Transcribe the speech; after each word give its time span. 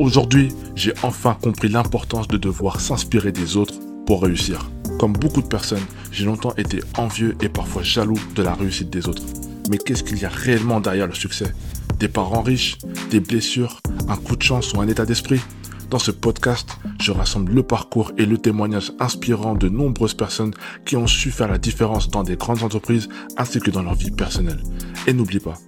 Aujourd'hui, 0.00 0.48
j'ai 0.74 0.94
enfin 1.02 1.36
compris 1.42 1.68
l'importance 1.68 2.26
de 2.26 2.38
devoir 2.38 2.80
s'inspirer 2.80 3.32
des 3.32 3.58
autres 3.58 3.74
pour 4.06 4.22
réussir. 4.22 4.70
Comme 4.98 5.12
beaucoup 5.12 5.42
de 5.42 5.46
personnes, 5.46 5.84
j'ai 6.10 6.24
longtemps 6.24 6.54
été 6.56 6.80
envieux 6.96 7.36
et 7.42 7.50
parfois 7.50 7.82
jaloux 7.82 8.18
de 8.34 8.42
la 8.42 8.54
réussite 8.54 8.88
des 8.88 9.08
autres. 9.08 9.22
Mais 9.68 9.76
qu'est-ce 9.76 10.02
qu'il 10.02 10.16
y 10.16 10.24
a 10.24 10.30
réellement 10.30 10.80
derrière 10.80 11.06
le 11.06 11.12
succès? 11.12 11.52
Des 11.98 12.08
parents 12.08 12.40
riches, 12.40 12.78
des 13.10 13.20
blessures, 13.20 13.78
un 14.08 14.16
coup 14.16 14.36
de 14.36 14.42
chance 14.42 14.72
ou 14.72 14.80
un 14.80 14.88
état 14.88 15.04
d'esprit? 15.04 15.42
Dans 15.90 15.98
ce 15.98 16.12
podcast, 16.12 16.78
je 16.98 17.12
rassemble 17.12 17.52
le 17.52 17.62
parcours 17.62 18.12
et 18.16 18.24
le 18.24 18.38
témoignage 18.38 18.92
inspirant 19.00 19.54
de 19.54 19.68
nombreuses 19.68 20.14
personnes 20.14 20.54
qui 20.86 20.96
ont 20.96 21.06
su 21.06 21.30
faire 21.30 21.48
la 21.48 21.58
différence 21.58 22.08
dans 22.08 22.22
des 22.22 22.36
grandes 22.36 22.62
entreprises 22.62 23.10
ainsi 23.36 23.60
que 23.60 23.70
dans 23.70 23.82
leur 23.82 23.96
vie 23.96 24.10
personnelle. 24.10 24.62
Et 25.06 25.12
n'oublie 25.12 25.40
pas, 25.40 25.58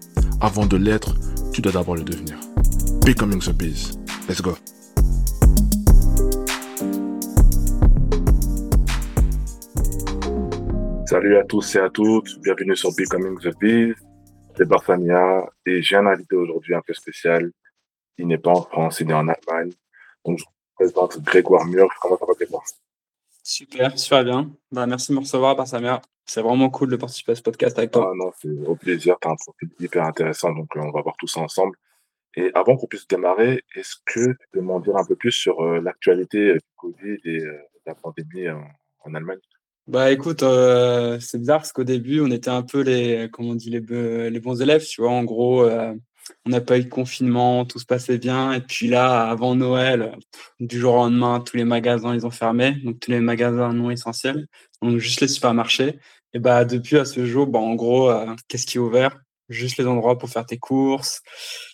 avant 0.40 0.64
de 0.64 0.78
l'être, 0.78 1.16
tu 1.52 1.60
dois 1.60 1.72
d'abord 1.72 1.96
le 1.96 2.02
devenir. 2.02 2.38
Becoming 3.04 3.40
the 3.40 3.52
Biz. 3.52 4.01
Let's 4.32 4.40
go. 4.40 4.56
Salut 11.04 11.36
à 11.36 11.44
tous 11.44 11.76
et 11.76 11.80
à 11.80 11.90
toutes, 11.90 12.40
bienvenue 12.40 12.74
sur 12.74 12.94
Becoming 12.96 13.38
the 13.40 13.54
Biz. 13.60 13.94
C'est 14.56 14.66
Barfania 14.66 15.50
et 15.66 15.82
j'ai 15.82 15.96
un 15.96 16.06
invité 16.06 16.34
aujourd'hui 16.34 16.74
un 16.74 16.80
peu 16.80 16.94
spécial. 16.94 17.52
Il 18.16 18.26
n'est 18.26 18.38
pas 18.38 18.52
en 18.52 18.62
France, 18.62 19.00
il 19.00 19.10
est 19.10 19.12
en 19.12 19.28
Allemagne. 19.28 19.72
Donc, 20.24 20.38
je 20.38 20.44
vous 20.44 20.50
présente 20.76 21.20
Grégoire 21.22 21.66
Mur. 21.66 21.90
Comment 22.00 22.16
ça 22.16 22.24
va, 22.24 22.32
Grégoire? 22.32 22.64
Super, 23.42 23.98
super 23.98 24.24
bien. 24.24 24.50
Bah, 24.70 24.86
merci 24.86 25.12
de 25.12 25.16
me 25.16 25.20
recevoir, 25.20 25.56
Barsamia. 25.56 26.00
C'est 26.24 26.40
vraiment 26.40 26.70
cool 26.70 26.88
de 26.88 26.96
participer 26.96 27.32
à 27.32 27.34
ce 27.34 27.42
podcast 27.42 27.76
avec 27.76 27.90
toi. 27.90 28.08
Ah 28.10 28.16
non, 28.16 28.32
c'est 28.40 28.48
au 28.66 28.76
plaisir. 28.76 29.18
Tu 29.20 29.28
as 29.28 29.32
un 29.32 29.36
profil 29.36 29.68
hyper 29.78 30.04
intéressant, 30.04 30.54
donc 30.54 30.74
euh, 30.74 30.80
on 30.80 30.90
va 30.90 31.02
voir 31.02 31.16
tout 31.18 31.26
ça 31.26 31.40
ensemble. 31.40 31.76
Et 32.36 32.50
avant 32.54 32.76
qu'on 32.76 32.86
puisse 32.86 33.06
démarrer, 33.06 33.62
est-ce 33.74 33.96
que 34.06 34.32
tu 34.32 34.46
peux 34.52 34.60
m'en 34.60 34.80
dire 34.80 34.96
un 34.96 35.04
peu 35.04 35.16
plus 35.16 35.32
sur 35.32 35.60
euh, 35.60 35.80
l'actualité 35.80 36.38
euh, 36.38 36.54
du 36.54 36.60
Covid 36.76 37.18
et 37.24 37.38
de 37.40 37.58
la 37.86 37.94
pandémie 37.94 38.48
en, 38.48 39.14
Allemagne? 39.14 39.38
Bah 39.88 40.12
écoute, 40.12 40.44
c'est 41.20 41.38
bizarre 41.38 41.58
parce 41.58 41.72
qu'au 41.72 41.82
début, 41.82 42.20
on 42.20 42.30
était 42.30 42.50
un 42.50 42.62
peu 42.62 42.82
les, 42.82 43.28
comment 43.32 43.50
on 43.50 43.54
dit, 43.56 43.68
les, 43.68 43.80
bons 44.40 44.62
élèves, 44.62 44.84
tu 44.86 45.00
vois. 45.00 45.10
En 45.10 45.24
gros, 45.24 45.68
on 46.44 46.50
n'a 46.50 46.60
pas 46.60 46.78
eu 46.78 46.84
de 46.84 46.88
confinement, 46.88 47.64
tout 47.64 47.78
se 47.78 47.86
passait 47.86 48.18
bien. 48.18 48.52
Et 48.52 48.60
puis 48.60 48.88
là, 48.88 49.28
avant 49.28 49.54
Noël, 49.54 50.16
du 50.60 50.78
jour 50.78 50.94
au 50.94 50.96
lendemain, 50.98 51.40
tous 51.40 51.56
les 51.56 51.64
magasins, 51.64 52.14
ils 52.14 52.26
ont 52.26 52.30
fermé. 52.30 52.72
Donc, 52.84 53.00
tous 53.00 53.10
les 53.10 53.20
magasins 53.20 53.72
non 53.72 53.90
essentiels. 53.90 54.46
Donc, 54.80 54.98
juste 54.98 55.20
les 55.20 55.28
supermarchés. 55.28 55.98
Et 56.34 56.38
bah, 56.38 56.64
depuis 56.64 56.98
à 56.98 57.04
ce 57.04 57.26
jour, 57.26 57.46
bah, 57.46 57.58
en 57.58 57.74
gros, 57.74 58.10
euh, 58.10 58.34
qu'est-ce 58.48 58.66
qui 58.66 58.78
est 58.78 58.80
ouvert? 58.80 59.18
Juste 59.48 59.76
les 59.78 59.86
endroits 59.86 60.18
pour 60.18 60.30
faire 60.30 60.46
tes 60.46 60.58
courses, 60.58 61.22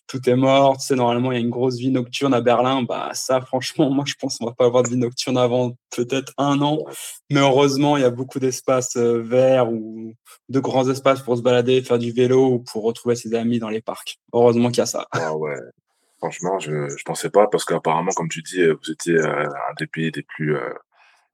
tout 0.09 0.28
est 0.28 0.34
mort. 0.34 0.78
Tu 0.78 0.95
normalement, 0.95 1.31
il 1.31 1.34
y 1.37 1.39
a 1.39 1.41
une 1.41 1.51
grosse 1.51 1.77
vie 1.77 1.91
nocturne 1.91 2.34
à 2.34 2.41
Berlin. 2.41 2.83
Bah, 2.83 3.11
ça, 3.12 3.41
franchement, 3.41 3.91
moi, 3.95 4.05
je 4.06 4.14
pense 4.19 4.39
qu'on 4.39 4.47
va 4.47 4.53
pas 4.53 4.64
avoir 4.64 4.83
de 4.83 4.89
vie 4.89 4.97
nocturne 4.97 5.37
avant 5.37 5.77
peut-être 5.95 6.33
un 6.39 6.61
an. 6.62 6.84
Mais 7.31 7.41
heureusement, 7.41 7.97
il 7.97 8.01
y 8.01 8.06
a 8.06 8.11
beaucoup 8.11 8.41
d'espaces 8.41 8.97
euh, 8.97 9.23
verts 9.23 9.70
ou 9.70 10.14
de 10.48 10.61
grands 10.61 10.89
espaces 10.89 11.20
pour 11.20 11.36
se 11.36 11.42
balader, 11.42 11.83
faire 11.83 11.98
du 11.98 12.11
vélo 12.11 12.55
ou 12.55 12.59
pour 12.61 12.83
retrouver 12.83 13.14
ses 13.14 13.34
amis 13.34 13.59
dans 13.59 13.69
les 13.69 13.83
parcs. 13.83 14.19
Heureusement 14.33 14.70
qu'il 14.70 14.79
y 14.79 14.81
a 14.81 14.86
ça. 14.86 15.06
Ah 15.12 15.36
ouais. 15.36 15.56
Franchement, 16.19 16.59
je 16.59 16.73
ne 16.73 17.03
pensais 17.05 17.31
pas 17.31 17.47
parce 17.47 17.64
qu'apparemment, 17.64 18.11
comme 18.11 18.29
tu 18.29 18.42
dis, 18.42 18.67
vous 18.67 18.91
étiez 18.91 19.14
euh, 19.14 19.47
un 19.47 19.75
des 19.79 19.86
pays 19.86 20.11
les 20.11 20.23
plus 20.23 20.56
euh, 20.56 20.73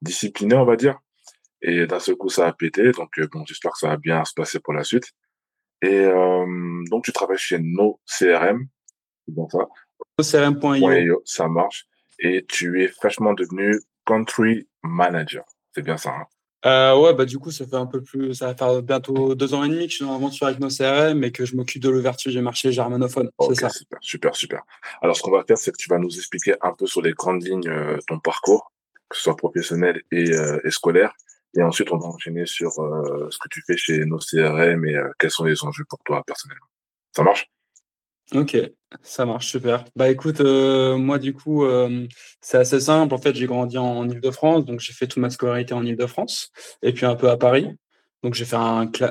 disciplinés, 0.03 0.57
on 0.57 0.67
va 0.67 0.77
dire. 0.77 0.99
Et 1.63 1.87
d'un 1.87 2.01
seul 2.01 2.17
coup, 2.17 2.29
ça 2.29 2.47
a 2.47 2.53
pété. 2.53 2.93
Donc, 2.93 3.19
bon, 3.33 3.45
j'espère 3.47 3.73
que 3.73 3.79
ça 3.79 3.89
va 3.89 3.97
bien 3.97 4.23
se 4.25 4.35
passer 4.35 4.61
pour 4.61 4.75
la 4.75 4.85
suite. 4.85 5.13
Et 5.85 6.07
donc, 6.91 7.05
tu 7.05 7.13
travailles 7.13 7.39
chez 7.39 7.59
No 7.59 8.01
CRM, 8.07 8.67
c'est 9.27 9.35
bon 9.35 9.49
ça 9.49 9.69
NoCRM.io. 10.19 11.23
Ça 11.25 11.49
marche. 11.49 11.87
Et 12.19 12.45
tu 12.49 12.83
es 12.83 12.89
fraîchement 12.89 13.35
devenu 13.35 13.79
country 14.07 14.69
manager. 14.83 15.45
C'est 15.75 15.83
bien 15.83 15.97
ça, 15.97 16.11
hein 16.11 16.27
euh, 16.67 16.99
ouais, 16.99 17.13
bah 17.13 17.27
du 17.27 17.39
coup, 17.39 17.51
ça 17.51 17.67
fait 17.67 17.77
un 17.77 17.85
peu 17.85 18.03
plus, 18.03 18.33
ça 18.33 18.47
va 18.47 18.55
faire 18.55 18.81
bientôt 18.81 19.35
deux 19.35 19.53
ans 19.53 19.65
et 19.65 19.69
demi 19.69 19.85
que 19.85 19.91
je 19.91 19.97
suis 19.97 20.05
en 20.05 20.15
aventure 20.15 20.47
avec 20.47 20.61
nos 20.61 20.69
CRM 20.69 21.23
et 21.23 21.31
que 21.31 21.45
je 21.45 21.57
m'occupe 21.57 21.83
de 21.83 21.91
l'ouverture 21.91 22.33
du 22.33 22.41
marché 22.41 22.73
germanophone. 22.73 23.29
c'est 23.49 23.55
ça. 23.55 23.69
Super, 23.69 23.99
super, 24.01 24.35
super. 24.35 24.63
Alors, 25.03 25.15
ce 25.15 25.21
qu'on 25.21 25.31
va 25.31 25.45
faire, 25.45 25.59
c'est 25.59 25.73
que 25.73 25.77
tu 25.77 25.91
vas 25.91 25.99
nous 25.99 26.17
expliquer 26.17 26.55
un 26.63 26.73
peu 26.73 26.87
sur 26.87 27.03
les 27.03 27.13
grandes 27.13 27.43
lignes 27.43 27.69
euh, 27.69 27.99
ton 28.09 28.19
parcours, 28.19 28.73
que 29.11 29.17
ce 29.17 29.25
soit 29.25 29.37
professionnel 29.37 30.01
et, 30.11 30.33
euh, 30.33 30.59
et 30.65 30.71
scolaire. 30.71 31.13
Et 31.57 31.63
ensuite, 31.63 31.93
on 31.93 31.99
va 31.99 32.09
enchaîner 32.09 32.47
sur 32.47 32.79
euh, 32.81 33.29
ce 33.31 33.39
que 33.39 33.49
tu 33.49 33.63
fais 33.67 33.77
chez 33.77 34.05
nos 34.05 34.19
CRM 34.19 34.85
et 34.85 34.97
euh, 34.97 35.11
quels 35.19 35.31
sont 35.31 35.45
les 35.45 35.63
enjeux 35.63 35.85
pour 35.89 36.01
toi 36.05 36.23
personnellement. 36.27 36.67
Ça 37.15 37.23
marche? 37.23 37.49
Ok, 38.35 38.57
ça 39.03 39.27
marche 39.27 39.49
super. 39.49 39.85
Bah 39.95 40.09
écoute, 40.11 40.41
euh, 40.41 40.97
moi 40.97 41.19
du 41.19 41.35
coup, 41.35 41.65
c'est 42.41 42.57
assez 42.57 42.81
simple. 42.81 43.15
En 43.15 43.19
fait, 43.19 43.35
j'ai 43.35 43.47
grandi 43.47 43.77
en, 43.79 44.09
Ile-de-France, 44.09 44.65
donc 44.65 44.81
j'ai 44.81 44.95
fait 44.95 45.07
toute 45.07 45.21
ma 45.21 45.31
scolarité 45.31 45.75
en 45.75 45.85
Ile-de-France 45.85 46.51
et 46.83 46.93
puis 46.93 47.07
un 47.07 47.15
peu 47.15 47.29
à 47.29 47.37
Paris. 47.37 47.69
Donc 48.23 48.35
j'ai 48.35 48.47
fait 48.47 48.57
un, 48.57 48.87
tu 48.87 49.05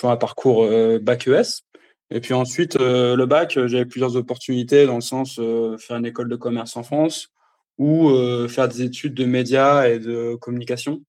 vois, 0.00 0.12
un 0.12 0.16
parcours 0.16 0.68
bac 1.02 1.26
ES. 1.26 1.62
Et 2.10 2.20
puis 2.20 2.32
ensuite, 2.32 2.76
le 2.78 3.24
bac, 3.26 3.58
j'avais 3.66 3.86
plusieurs 3.86 4.16
opportunités 4.16 4.86
dans 4.86 4.94
le 4.94 5.00
sens 5.00 5.34
faire 5.34 5.96
une 5.96 6.06
école 6.06 6.28
de 6.28 6.36
commerce 6.36 6.76
en 6.76 6.84
France 6.84 7.30
ou 7.76 8.08
faire 8.48 8.68
des 8.68 8.82
études 8.82 9.14
de 9.14 9.24
médias 9.24 9.88
et 9.88 9.98
de 9.98 10.36
communication. 10.36 11.02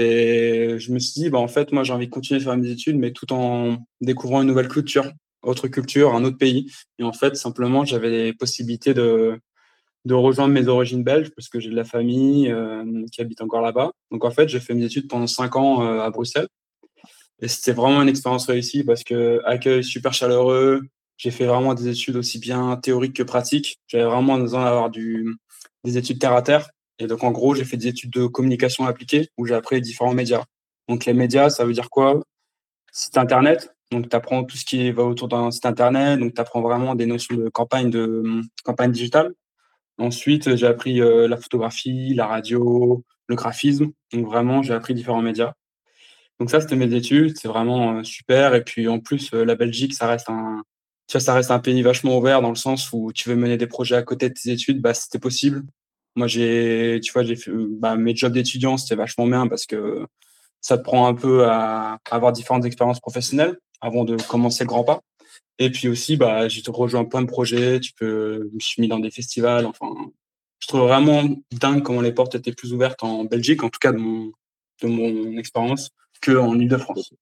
Et 0.00 0.78
je 0.78 0.92
me 0.92 1.00
suis 1.00 1.22
dit, 1.22 1.28
bah, 1.28 1.38
en 1.38 1.48
fait, 1.48 1.72
moi, 1.72 1.82
j'ai 1.82 1.92
envie 1.92 2.06
de 2.06 2.12
continuer 2.12 2.40
à 2.40 2.44
faire 2.44 2.56
mes 2.56 2.70
études, 2.70 2.96
mais 2.96 3.10
tout 3.10 3.32
en 3.32 3.78
découvrant 4.00 4.42
une 4.42 4.46
nouvelle 4.46 4.68
culture, 4.68 5.10
autre 5.42 5.66
culture, 5.66 6.14
un 6.14 6.22
autre 6.22 6.38
pays. 6.38 6.70
Et 7.00 7.02
en 7.02 7.12
fait, 7.12 7.34
simplement, 7.34 7.84
j'avais 7.84 8.08
les 8.08 8.32
possibilités 8.32 8.94
de, 8.94 9.40
rejoindre 10.08 10.54
mes 10.54 10.68
origines 10.68 11.02
belges, 11.02 11.30
parce 11.34 11.48
que 11.48 11.58
j'ai 11.58 11.70
de 11.70 11.74
la 11.74 11.82
famille 11.82 12.48
euh, 12.48 12.84
qui 13.10 13.20
habite 13.20 13.42
encore 13.42 13.60
là-bas. 13.60 13.90
Donc, 14.12 14.24
en 14.24 14.30
fait, 14.30 14.48
j'ai 14.48 14.60
fait 14.60 14.72
mes 14.72 14.84
études 14.84 15.08
pendant 15.08 15.26
cinq 15.26 15.56
ans 15.56 15.84
euh, 15.84 16.00
à 16.00 16.10
Bruxelles. 16.10 16.46
Et 17.42 17.48
c'était 17.48 17.72
vraiment 17.72 18.00
une 18.00 18.08
expérience 18.08 18.46
réussie 18.46 18.84
parce 18.84 19.02
que 19.02 19.40
accueil 19.44 19.82
super 19.82 20.12
chaleureux. 20.12 20.82
J'ai 21.16 21.32
fait 21.32 21.46
vraiment 21.46 21.74
des 21.74 21.88
études 21.88 22.16
aussi 22.16 22.38
bien 22.38 22.76
théoriques 22.76 23.16
que 23.16 23.24
pratiques. 23.24 23.78
J'avais 23.88 24.04
vraiment 24.04 24.38
besoin 24.38 24.64
d'avoir 24.64 24.90
des 24.90 25.98
études 25.98 26.20
terre 26.20 26.34
à 26.34 26.42
terre. 26.42 26.68
Et 26.98 27.06
donc, 27.06 27.22
en 27.22 27.30
gros, 27.30 27.54
j'ai 27.54 27.64
fait 27.64 27.76
des 27.76 27.88
études 27.88 28.10
de 28.10 28.26
communication 28.26 28.86
appliquée 28.86 29.28
où 29.36 29.46
j'ai 29.46 29.54
appris 29.54 29.80
différents 29.80 30.14
médias. 30.14 30.44
Donc, 30.88 31.04
les 31.04 31.12
médias, 31.14 31.50
ça 31.50 31.64
veut 31.64 31.72
dire 31.72 31.90
quoi? 31.90 32.22
Site 32.92 33.16
Internet. 33.18 33.74
Donc, 33.90 34.08
tu 34.08 34.16
apprends 34.16 34.44
tout 34.44 34.56
ce 34.56 34.64
qui 34.64 34.90
va 34.90 35.04
autour 35.04 35.28
d'un 35.28 35.50
site 35.50 35.66
Internet. 35.66 36.18
Donc, 36.18 36.34
tu 36.34 36.40
apprends 36.40 36.60
vraiment 36.60 36.94
des 36.94 37.06
notions 37.06 37.36
de 37.36 37.48
campagne, 37.48 37.90
de 37.90 38.42
campagne 38.64 38.92
digitale. 38.92 39.34
Ensuite, 39.98 40.56
j'ai 40.56 40.66
appris 40.66 41.00
euh, 41.00 41.28
la 41.28 41.36
photographie, 41.36 42.14
la 42.14 42.26
radio, 42.26 43.04
le 43.28 43.34
graphisme. 43.36 43.90
Donc, 44.12 44.26
vraiment, 44.26 44.62
j'ai 44.62 44.74
appris 44.74 44.94
différents 44.94 45.22
médias. 45.22 45.52
Donc, 46.40 46.50
ça, 46.50 46.60
c'était 46.60 46.76
mes 46.76 46.92
études. 46.94 47.36
C'est 47.38 47.48
vraiment 47.48 47.98
euh, 47.98 48.04
super. 48.04 48.54
Et 48.54 48.64
puis, 48.64 48.88
en 48.88 49.00
plus, 49.00 49.32
euh, 49.34 49.44
la 49.44 49.54
Belgique, 49.54 49.94
ça 49.94 50.06
reste 50.06 50.30
un, 50.30 50.62
tu 51.08 51.12
vois, 51.12 51.20
ça 51.22 51.34
reste 51.34 51.50
un 51.50 51.58
pays 51.58 51.80
vachement 51.82 52.18
ouvert 52.18 52.42
dans 52.42 52.50
le 52.50 52.56
sens 52.56 52.90
où 52.92 53.12
tu 53.12 53.30
veux 53.30 53.36
mener 53.36 53.56
des 53.56 53.66
projets 53.66 53.96
à 53.96 54.02
côté 54.02 54.28
de 54.28 54.34
tes 54.34 54.50
études, 54.50 54.80
bah, 54.82 54.92
c'était 54.94 55.18
possible. 55.18 55.62
Moi, 56.18 56.26
j'ai, 56.26 56.98
tu 57.00 57.12
vois, 57.12 57.22
j'ai 57.22 57.36
bah, 57.46 57.94
mes 57.94 58.14
jobs 58.16 58.32
d'étudiant, 58.32 58.76
c'était 58.76 58.96
vachement 58.96 59.28
bien 59.28 59.46
parce 59.46 59.66
que 59.66 60.04
ça 60.60 60.76
te 60.76 60.82
prend 60.82 61.06
un 61.06 61.14
peu 61.14 61.44
à, 61.44 62.00
avoir 62.10 62.32
différentes 62.32 62.64
expériences 62.64 62.98
professionnelles 62.98 63.56
avant 63.80 64.02
de 64.02 64.16
commencer 64.16 64.64
le 64.64 64.68
grand 64.68 64.82
pas. 64.82 65.00
Et 65.60 65.70
puis 65.70 65.86
aussi, 65.86 66.16
bah, 66.16 66.48
j'ai 66.48 66.60
rejoint 66.66 67.04
plein 67.04 67.22
de 67.22 67.28
projets. 67.28 67.78
Tu 67.78 67.92
peux, 67.92 68.50
je 68.58 68.66
suis 68.66 68.82
mis 68.82 68.88
dans 68.88 68.98
des 68.98 69.12
festivals. 69.12 69.64
Enfin, 69.64 69.94
je 70.58 70.66
trouve 70.66 70.80
vraiment 70.80 71.22
dingue 71.52 71.84
comment 71.84 72.00
les 72.00 72.10
portes 72.10 72.34
étaient 72.34 72.52
plus 72.52 72.72
ouvertes 72.72 73.04
en 73.04 73.24
Belgique, 73.24 73.62
en 73.62 73.68
tout 73.68 73.78
cas 73.80 73.92
de 73.92 73.98
mon, 73.98 74.32
de 74.82 74.88
mon 74.88 75.36
expérience, 75.38 75.90
qu'en 76.20 76.58
Ile-de-France. 76.58 77.14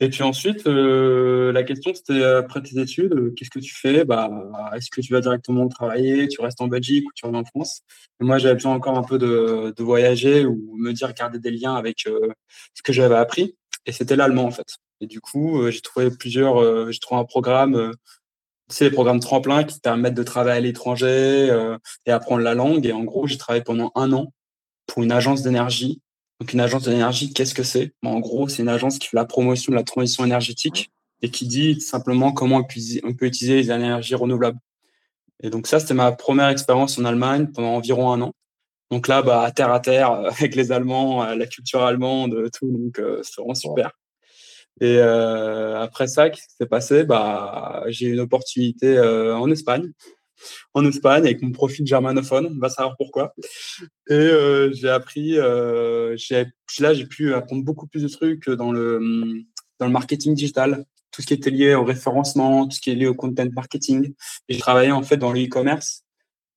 Et 0.00 0.10
puis 0.10 0.22
ensuite, 0.22 0.66
euh, 0.68 1.52
la 1.52 1.64
question 1.64 1.92
c'était 1.92 2.12
euh, 2.12 2.38
après 2.38 2.62
tes 2.62 2.80
études, 2.80 3.14
euh, 3.14 3.34
qu'est-ce 3.36 3.50
que 3.50 3.58
tu 3.58 3.74
fais? 3.74 4.04
Bah, 4.04 4.30
Est-ce 4.74 4.90
que 4.90 5.00
tu 5.00 5.12
vas 5.12 5.20
directement 5.20 5.66
travailler, 5.68 6.28
tu 6.28 6.40
restes 6.40 6.60
en 6.60 6.68
Belgique 6.68 7.04
ou 7.08 7.10
tu 7.16 7.26
reviens 7.26 7.40
en 7.40 7.44
France? 7.44 7.82
Moi, 8.20 8.38
j'avais 8.38 8.54
besoin 8.54 8.74
encore 8.74 8.96
un 8.96 9.02
peu 9.02 9.18
de, 9.18 9.74
de, 9.76 9.82
voyager 9.82 10.44
ou 10.46 10.76
me 10.76 10.92
dire 10.92 11.12
garder 11.14 11.40
des 11.40 11.50
liens 11.50 11.74
avec 11.74 12.06
ce 12.74 12.82
que 12.82 12.92
j'avais 12.92 13.16
appris. 13.16 13.56
Et 13.86 13.92
c'était 13.92 14.16
l'allemand 14.16 14.44
en 14.44 14.50
fait. 14.52 14.76
Et 15.00 15.06
du 15.06 15.20
coup, 15.20 15.68
j'ai 15.70 15.80
trouvé 15.80 16.10
plusieurs, 16.10 16.92
j'ai 16.92 16.98
trouvé 17.00 17.20
un 17.20 17.24
programme, 17.24 17.92
tu 18.68 18.76
sais, 18.76 18.84
les 18.84 18.90
programmes 18.90 19.20
tremplin 19.20 19.64
qui 19.64 19.76
te 19.76 19.80
permettent 19.80 20.14
de 20.14 20.22
travailler 20.22 20.58
à 20.58 20.60
l'étranger 20.60 21.76
et 22.06 22.10
apprendre 22.10 22.42
la 22.42 22.54
langue. 22.54 22.86
Et 22.86 22.92
en 22.92 23.04
gros, 23.04 23.26
j'ai 23.26 23.38
travaillé 23.38 23.64
pendant 23.64 23.92
un 23.94 24.12
an 24.12 24.32
pour 24.86 25.02
une 25.02 25.12
agence 25.12 25.42
d'énergie 25.42 26.00
donc 26.40 26.52
une 26.52 26.60
agence 26.60 26.84
d'énergie, 26.84 27.32
qu'est-ce 27.32 27.54
que 27.54 27.64
c'est? 27.64 27.92
En 28.04 28.20
gros, 28.20 28.48
c'est 28.48 28.62
une 28.62 28.68
agence 28.68 28.98
qui 28.98 29.08
fait 29.08 29.16
la 29.16 29.24
promotion 29.24 29.72
de 29.72 29.76
la 29.76 29.82
transition 29.82 30.24
énergétique 30.24 30.92
et 31.22 31.30
qui 31.30 31.46
dit 31.48 31.80
simplement 31.80 32.32
comment 32.32 32.58
on 33.02 33.14
peut 33.14 33.26
utiliser 33.26 33.56
les 33.56 33.70
énergies 33.72 34.14
renouvelables. 34.14 34.58
Et 35.42 35.50
donc 35.50 35.66
ça, 35.66 35.80
c'était 35.80 35.94
ma 35.94 36.12
première 36.12 36.48
expérience 36.48 36.98
en 36.98 37.04
Allemagne 37.04 37.48
pendant 37.48 37.74
environ 37.74 38.12
un 38.12 38.22
an. 38.22 38.32
Donc 38.90 39.08
là, 39.08 39.22
bah, 39.22 39.42
à 39.42 39.50
terre 39.50 39.72
à 39.72 39.80
terre, 39.80 40.12
euh, 40.12 40.30
avec 40.30 40.54
les 40.54 40.72
Allemands, 40.72 41.22
euh, 41.22 41.34
la 41.34 41.46
culture 41.46 41.82
allemande, 41.82 42.50
tout, 42.56 42.70
donc 42.70 42.98
euh, 42.98 43.20
c'est 43.22 43.40
vraiment 43.40 43.54
super. 43.54 43.90
Et 44.80 45.00
après 45.00 46.06
ça, 46.06 46.30
qu'est-ce 46.30 46.46
qui 46.46 46.54
s'est 46.54 46.66
passé? 46.66 47.02
Bah, 47.02 47.82
J'ai 47.88 48.06
eu 48.06 48.12
une 48.12 48.20
opportunité 48.20 49.00
en 49.00 49.50
Espagne 49.50 49.90
en 50.74 50.84
Espagne 50.86 51.24
avec 51.24 51.42
mon 51.42 51.52
profil 51.52 51.86
germanophone. 51.86 52.48
On 52.54 52.58
va 52.58 52.68
savoir 52.68 52.96
pourquoi. 52.96 53.34
Et 54.08 54.14
euh, 54.14 54.72
j'ai 54.72 54.88
appris, 54.88 55.38
euh, 55.38 56.16
là, 56.80 56.94
j'ai 56.94 57.06
pu 57.06 57.34
apprendre 57.34 57.64
beaucoup 57.64 57.86
plus 57.86 58.02
de 58.02 58.08
trucs 58.08 58.48
dans 58.48 58.72
le, 58.72 59.44
dans 59.78 59.86
le 59.86 59.92
marketing 59.92 60.34
digital, 60.34 60.84
tout 61.10 61.22
ce 61.22 61.26
qui 61.26 61.34
était 61.34 61.50
lié 61.50 61.74
au 61.74 61.84
référencement, 61.84 62.66
tout 62.66 62.76
ce 62.76 62.80
qui 62.80 62.90
est 62.90 62.94
lié 62.94 63.06
au 63.06 63.14
content 63.14 63.46
marketing. 63.52 64.12
Et 64.48 64.54
j'ai 64.54 64.60
travaillé 64.60 64.92
en 64.92 65.02
fait 65.02 65.16
dans 65.16 65.32
le 65.32 65.44
e-commerce 65.44 66.04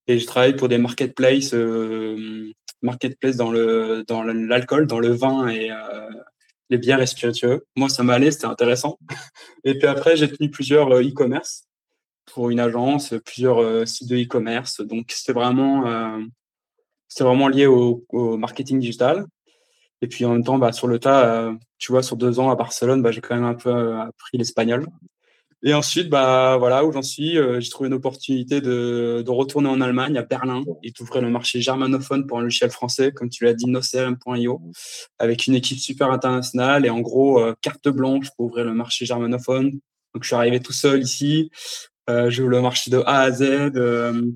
et 0.07 0.19
je 0.19 0.25
travaille 0.25 0.55
pour 0.55 0.67
des 0.67 0.77
marketplaces, 0.77 1.53
euh, 1.53 2.51
dans 2.81 3.51
le 3.51 4.03
dans 4.07 4.23
l'alcool, 4.23 4.87
dans 4.87 4.99
le 4.99 5.11
vin 5.11 5.47
et 5.47 5.71
euh, 5.71 6.09
les 6.69 6.77
bières 6.77 7.01
et 7.01 7.05
spiritueux. 7.05 7.65
Moi, 7.75 7.89
ça 7.89 8.03
m'allait, 8.03 8.31
c'était 8.31 8.45
intéressant. 8.45 8.97
Et 9.63 9.77
puis 9.77 9.87
après, 9.87 10.15
j'ai 10.17 10.31
tenu 10.31 10.49
plusieurs 10.49 10.91
euh, 10.91 11.03
e-commerce 11.03 11.67
pour 12.25 12.49
une 12.49 12.59
agence, 12.59 13.13
plusieurs 13.25 13.61
euh, 13.61 13.85
sites 13.85 14.09
de 14.09 14.17
e-commerce. 14.17 14.81
Donc, 14.81 15.11
c'était 15.11 15.33
vraiment, 15.33 15.87
euh, 15.87 16.19
vraiment 17.19 17.47
lié 17.47 17.67
au, 17.67 18.05
marketing 18.37 18.79
digital. 18.79 19.25
Et 20.01 20.07
puis, 20.07 20.25
en 20.25 20.33
même 20.33 20.43
temps, 20.43 20.57
bah, 20.57 20.71
sur 20.71 20.87
le 20.87 20.99
tas, 20.99 21.51
tu 21.77 21.91
vois, 21.91 22.03
sur 22.03 22.17
deux 22.17 22.39
ans 22.39 22.49
à 22.49 22.55
Barcelone, 22.55 23.01
bah, 23.01 23.11
j'ai 23.11 23.21
quand 23.21 23.35
même 23.35 23.45
un 23.45 23.53
peu 23.53 23.99
appris 23.99 24.37
l'espagnol. 24.37 24.87
Et 25.63 25.75
ensuite, 25.75 26.09
bah 26.09 26.57
voilà 26.57 26.83
où 26.85 26.91
j'en 26.91 27.03
suis. 27.03 27.37
Euh, 27.37 27.59
j'ai 27.59 27.69
trouvé 27.69 27.87
une 27.87 27.93
opportunité 27.93 28.61
de, 28.61 29.21
de, 29.23 29.31
retourner 29.31 29.69
en 29.69 29.79
Allemagne, 29.79 30.17
à 30.17 30.23
Berlin, 30.23 30.63
et 30.81 30.91
d'ouvrir 30.91 31.21
le 31.21 31.29
marché 31.29 31.61
germanophone 31.61 32.25
pour 32.25 32.39
un 32.39 32.41
logiciel 32.41 32.71
français, 32.71 33.11
comme 33.11 33.29
tu 33.29 33.43
l'as 33.43 33.53
dit, 33.53 33.67
nocrm.io, 33.67 34.61
avec 35.19 35.45
une 35.45 35.53
équipe 35.53 35.77
super 35.77 36.09
internationale 36.09 36.85
et 36.85 36.89
en 36.89 36.99
gros 36.99 37.39
euh, 37.39 37.53
carte 37.61 37.89
blanche 37.89 38.29
pour 38.35 38.47
ouvrir 38.47 38.65
le 38.65 38.73
marché 38.73 39.05
germanophone. 39.05 39.71
Donc 40.13 40.23
je 40.23 40.27
suis 40.27 40.35
arrivé 40.35 40.59
tout 40.59 40.73
seul 40.73 41.03
ici. 41.03 41.51
Euh, 42.09 42.29
J'ai 42.29 42.43
le 42.43 42.61
marché 42.61 42.91
de 42.91 42.99
A 43.05 43.21
à 43.21 43.31
Z. 43.31 43.41
Euh, 43.41 44.31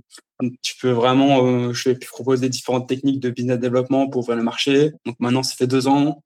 tu 0.62 0.76
peux 0.82 0.92
vraiment, 0.92 1.72
je 1.72 1.90
vais 1.90 1.96
proposer 1.96 2.50
différentes 2.50 2.88
techniques 2.88 3.20
de 3.22 3.30
business 3.30 3.58
développement 3.58 4.10
pour 4.10 4.22
ouvrir 4.22 4.38
le 4.38 4.44
marché. 4.44 4.92
Donc 5.06 5.16
maintenant, 5.20 5.44
ça 5.44 5.56
fait 5.56 5.68
deux 5.68 5.88
ans 5.88 6.22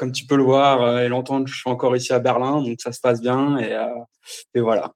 comme 0.00 0.12
tu 0.12 0.24
peux 0.24 0.36
le 0.36 0.42
voir 0.42 0.80
euh, 0.80 1.00
et 1.00 1.08
l'entendre, 1.08 1.46
je 1.46 1.54
suis 1.54 1.68
encore 1.68 1.94
ici 1.94 2.10
à 2.14 2.18
Berlin, 2.20 2.62
donc 2.62 2.80
ça 2.80 2.90
se 2.90 3.00
passe 3.00 3.20
bien 3.20 3.58
et, 3.58 3.74
euh, 3.74 3.86
et 4.54 4.60
voilà. 4.60 4.94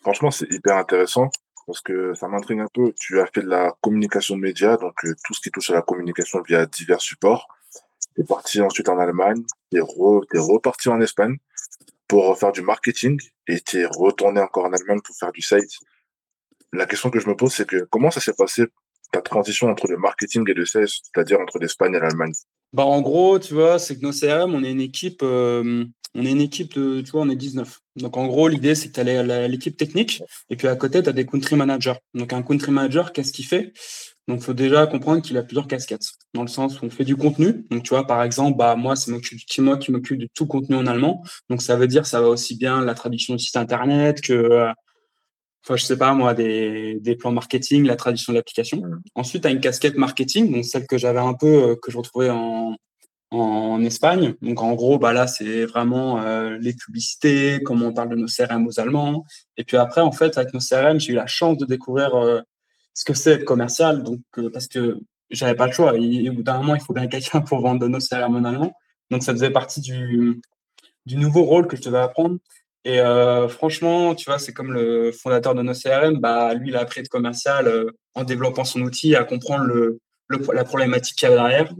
Franchement, 0.00 0.30
c'est 0.30 0.50
hyper 0.50 0.78
intéressant 0.78 1.28
parce 1.66 1.82
que 1.82 2.14
ça 2.14 2.28
m'intrigue 2.28 2.60
un 2.60 2.68
peu. 2.72 2.94
Tu 2.98 3.20
as 3.20 3.26
fait 3.26 3.42
de 3.42 3.48
la 3.48 3.74
communication 3.82 4.36
de 4.36 4.40
médias, 4.40 4.78
donc 4.78 4.94
euh, 5.04 5.14
tout 5.22 5.34
ce 5.34 5.40
qui 5.42 5.50
touche 5.50 5.68
à 5.68 5.74
la 5.74 5.82
communication 5.82 6.40
via 6.40 6.64
divers 6.64 7.02
supports. 7.02 7.46
Tu 8.14 8.22
es 8.22 8.24
parti 8.24 8.62
ensuite 8.62 8.88
en 8.88 8.98
Allemagne, 8.98 9.42
tu 9.70 9.76
es, 9.76 9.82
reparti 9.82 10.88
en 10.88 11.02
Espagne 11.02 11.36
pour 12.12 12.38
faire 12.38 12.52
du 12.52 12.60
marketing 12.60 13.18
et 13.48 13.58
tu 13.60 13.80
es 13.80 13.86
retourné 13.86 14.38
encore 14.38 14.66
en 14.66 14.72
Allemagne 14.74 15.00
pour 15.02 15.16
faire 15.16 15.32
du 15.32 15.40
site. 15.40 15.72
La 16.70 16.84
question 16.84 17.08
que 17.08 17.18
je 17.18 17.26
me 17.26 17.34
pose, 17.34 17.54
c'est 17.54 17.66
que 17.66 17.86
comment 17.90 18.10
ça 18.10 18.20
s'est 18.20 18.34
passé 18.34 18.64
ta 19.12 19.22
transition 19.22 19.70
entre 19.70 19.88
le 19.88 19.96
marketing 19.96 20.44
et 20.50 20.52
le 20.52 20.66
sales, 20.66 20.88
c'est-à-dire 20.88 21.40
entre 21.40 21.58
l'Espagne 21.58 21.94
et 21.94 22.00
l'Allemagne? 22.00 22.32
Bah, 22.74 22.84
en 22.84 23.00
gros, 23.00 23.38
tu 23.38 23.54
vois, 23.54 23.78
c'est 23.78 23.98
que 23.98 24.02
nos 24.02 24.12
CRM, 24.12 24.54
on 24.54 24.62
est 24.62 24.72
une 24.72 24.82
équipe, 24.82 25.22
euh, 25.22 25.86
on 26.14 26.26
est 26.26 26.32
une 26.32 26.42
équipe 26.42 26.74
de, 26.74 27.00
tu 27.00 27.12
vois, 27.12 27.22
on 27.22 27.30
est 27.30 27.36
19. 27.36 27.80
Donc, 27.96 28.18
en 28.18 28.26
gros, 28.26 28.46
l'idée, 28.46 28.74
c'est 28.74 28.88
que 28.88 29.00
tu 29.00 29.00
as 29.00 29.48
l'équipe 29.48 29.78
technique 29.78 30.22
et 30.50 30.56
puis 30.56 30.68
à 30.68 30.76
côté, 30.76 31.02
tu 31.02 31.08
as 31.08 31.14
des 31.14 31.24
country 31.24 31.56
managers. 31.56 31.96
Donc, 32.12 32.34
un 32.34 32.42
country 32.42 32.72
manager, 32.72 33.14
qu'est-ce 33.14 33.32
qu'il 33.32 33.46
fait? 33.46 33.72
Donc, 34.28 34.38
il 34.40 34.44
faut 34.44 34.54
déjà 34.54 34.86
comprendre 34.86 35.20
qu'il 35.20 35.36
a 35.36 35.42
plusieurs 35.42 35.66
casquettes. 35.66 36.12
Dans 36.34 36.42
le 36.42 36.48
sens 36.48 36.80
où 36.80 36.86
on 36.86 36.90
fait 36.90 37.04
du 37.04 37.16
contenu. 37.16 37.66
Donc, 37.70 37.82
tu 37.82 37.90
vois, 37.90 38.06
par 38.06 38.22
exemple, 38.22 38.56
bah, 38.56 38.76
moi, 38.76 38.94
c'est 38.94 39.10
moi 39.10 39.76
qui 39.78 39.90
m'occupe 39.90 40.18
de 40.18 40.28
tout 40.32 40.46
contenu 40.46 40.76
en 40.76 40.86
allemand. 40.86 41.22
Donc, 41.50 41.60
ça 41.62 41.76
veut 41.76 41.88
dire, 41.88 42.06
ça 42.06 42.20
va 42.20 42.28
aussi 42.28 42.56
bien 42.56 42.84
la 42.84 42.94
traduction 42.94 43.34
du 43.34 43.42
site 43.42 43.56
internet 43.56 44.20
que, 44.20 44.32
euh, 44.32 44.72
enfin, 45.64 45.76
je 45.76 45.84
sais 45.84 45.98
pas 45.98 46.14
moi, 46.14 46.34
des, 46.34 46.98
des 47.00 47.16
plans 47.16 47.32
marketing, 47.32 47.84
la 47.84 47.96
traduction 47.96 48.32
de 48.32 48.38
l'application. 48.38 48.78
Mmh. 48.78 49.02
Ensuite, 49.16 49.42
tu 49.42 49.48
as 49.48 49.50
une 49.50 49.60
casquette 49.60 49.96
marketing, 49.96 50.52
donc 50.52 50.64
celle 50.64 50.86
que 50.86 50.98
j'avais 50.98 51.20
un 51.20 51.34
peu, 51.34 51.70
euh, 51.70 51.76
que 51.82 51.90
je 51.90 51.98
retrouvais 51.98 52.30
en, 52.30 52.76
en 53.32 53.82
Espagne. 53.82 54.34
Donc, 54.42 54.62
en 54.62 54.74
gros, 54.74 54.98
bah 54.98 55.12
là, 55.12 55.26
c'est 55.26 55.64
vraiment 55.64 56.22
euh, 56.22 56.58
les 56.60 56.74
publicités, 56.74 57.60
comment 57.64 57.86
on 57.86 57.92
parle 57.92 58.10
de 58.10 58.16
nos 58.16 58.26
CRM 58.26 58.66
aux 58.66 58.78
Allemands. 58.78 59.24
Et 59.56 59.64
puis 59.64 59.76
après, 59.76 60.00
en 60.00 60.12
fait, 60.12 60.36
avec 60.38 60.52
nos 60.54 60.60
CRM, 60.60 61.00
j'ai 61.00 61.12
eu 61.12 61.16
la 61.16 61.26
chance 61.26 61.56
de 61.56 61.64
découvrir 61.64 62.14
euh, 62.14 62.40
ce 62.94 63.04
que 63.04 63.14
c'est 63.14 63.32
être 63.32 63.44
commercial, 63.44 64.02
donc 64.02 64.20
parce 64.52 64.68
que 64.68 64.98
j'avais 65.30 65.54
pas 65.54 65.66
le 65.66 65.72
choix. 65.72 65.96
Et, 65.96 66.28
au 66.28 66.34
bout 66.34 66.42
d'un 66.42 66.58
moment, 66.58 66.74
il 66.74 66.80
faut 66.80 66.92
bien 66.92 67.06
quelqu'un 67.06 67.40
pour 67.40 67.60
vendre 67.60 67.80
de 67.80 67.88
nos 67.88 67.98
CRM 67.98 68.36
en 68.36 68.44
allemand. 68.44 68.74
Donc, 69.10 69.22
ça 69.22 69.32
faisait 69.32 69.50
partie 69.50 69.80
du, 69.80 70.40
du 71.06 71.16
nouveau 71.16 71.44
rôle 71.44 71.66
que 71.66 71.76
je 71.76 71.82
devais 71.82 71.98
apprendre. 71.98 72.38
Et 72.84 73.00
euh, 73.00 73.48
franchement, 73.48 74.14
tu 74.14 74.24
vois, 74.24 74.38
c'est 74.38 74.52
comme 74.52 74.72
le 74.72 75.12
fondateur 75.12 75.54
de 75.54 75.62
nos 75.62 75.72
CRM, 75.72 76.18
bah, 76.18 76.52
lui, 76.54 76.70
il 76.70 76.76
a 76.76 76.80
appris 76.80 77.00
être 77.00 77.08
commercial 77.08 77.68
euh, 77.68 77.90
en 78.14 78.24
développant 78.24 78.64
son 78.64 78.80
outil, 78.82 79.14
à 79.14 79.24
comprendre 79.24 79.64
le, 79.64 80.00
le 80.28 80.38
la 80.52 80.64
problématique 80.64 81.16
qu'il 81.16 81.28
y 81.28 81.32
a 81.32 81.34
derrière. 81.34 81.72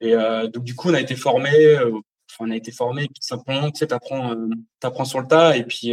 Et 0.00 0.14
euh, 0.14 0.46
donc, 0.48 0.64
du 0.64 0.74
coup, 0.74 0.90
on 0.90 0.94
a 0.94 1.00
été 1.00 1.16
formé, 1.16 1.50
euh, 1.50 1.90
enfin, 2.30 2.48
on 2.48 2.50
a 2.50 2.56
été 2.56 2.70
formé, 2.70 3.06
tout 3.06 3.22
simplement, 3.22 3.70
tu 3.70 3.78
sais, 3.78 3.86
t'apprends, 3.88 4.32
euh, 4.32 4.48
t'apprends 4.80 5.04
sur 5.04 5.20
le 5.20 5.26
tas, 5.26 5.56
et 5.56 5.64
puis 5.64 5.92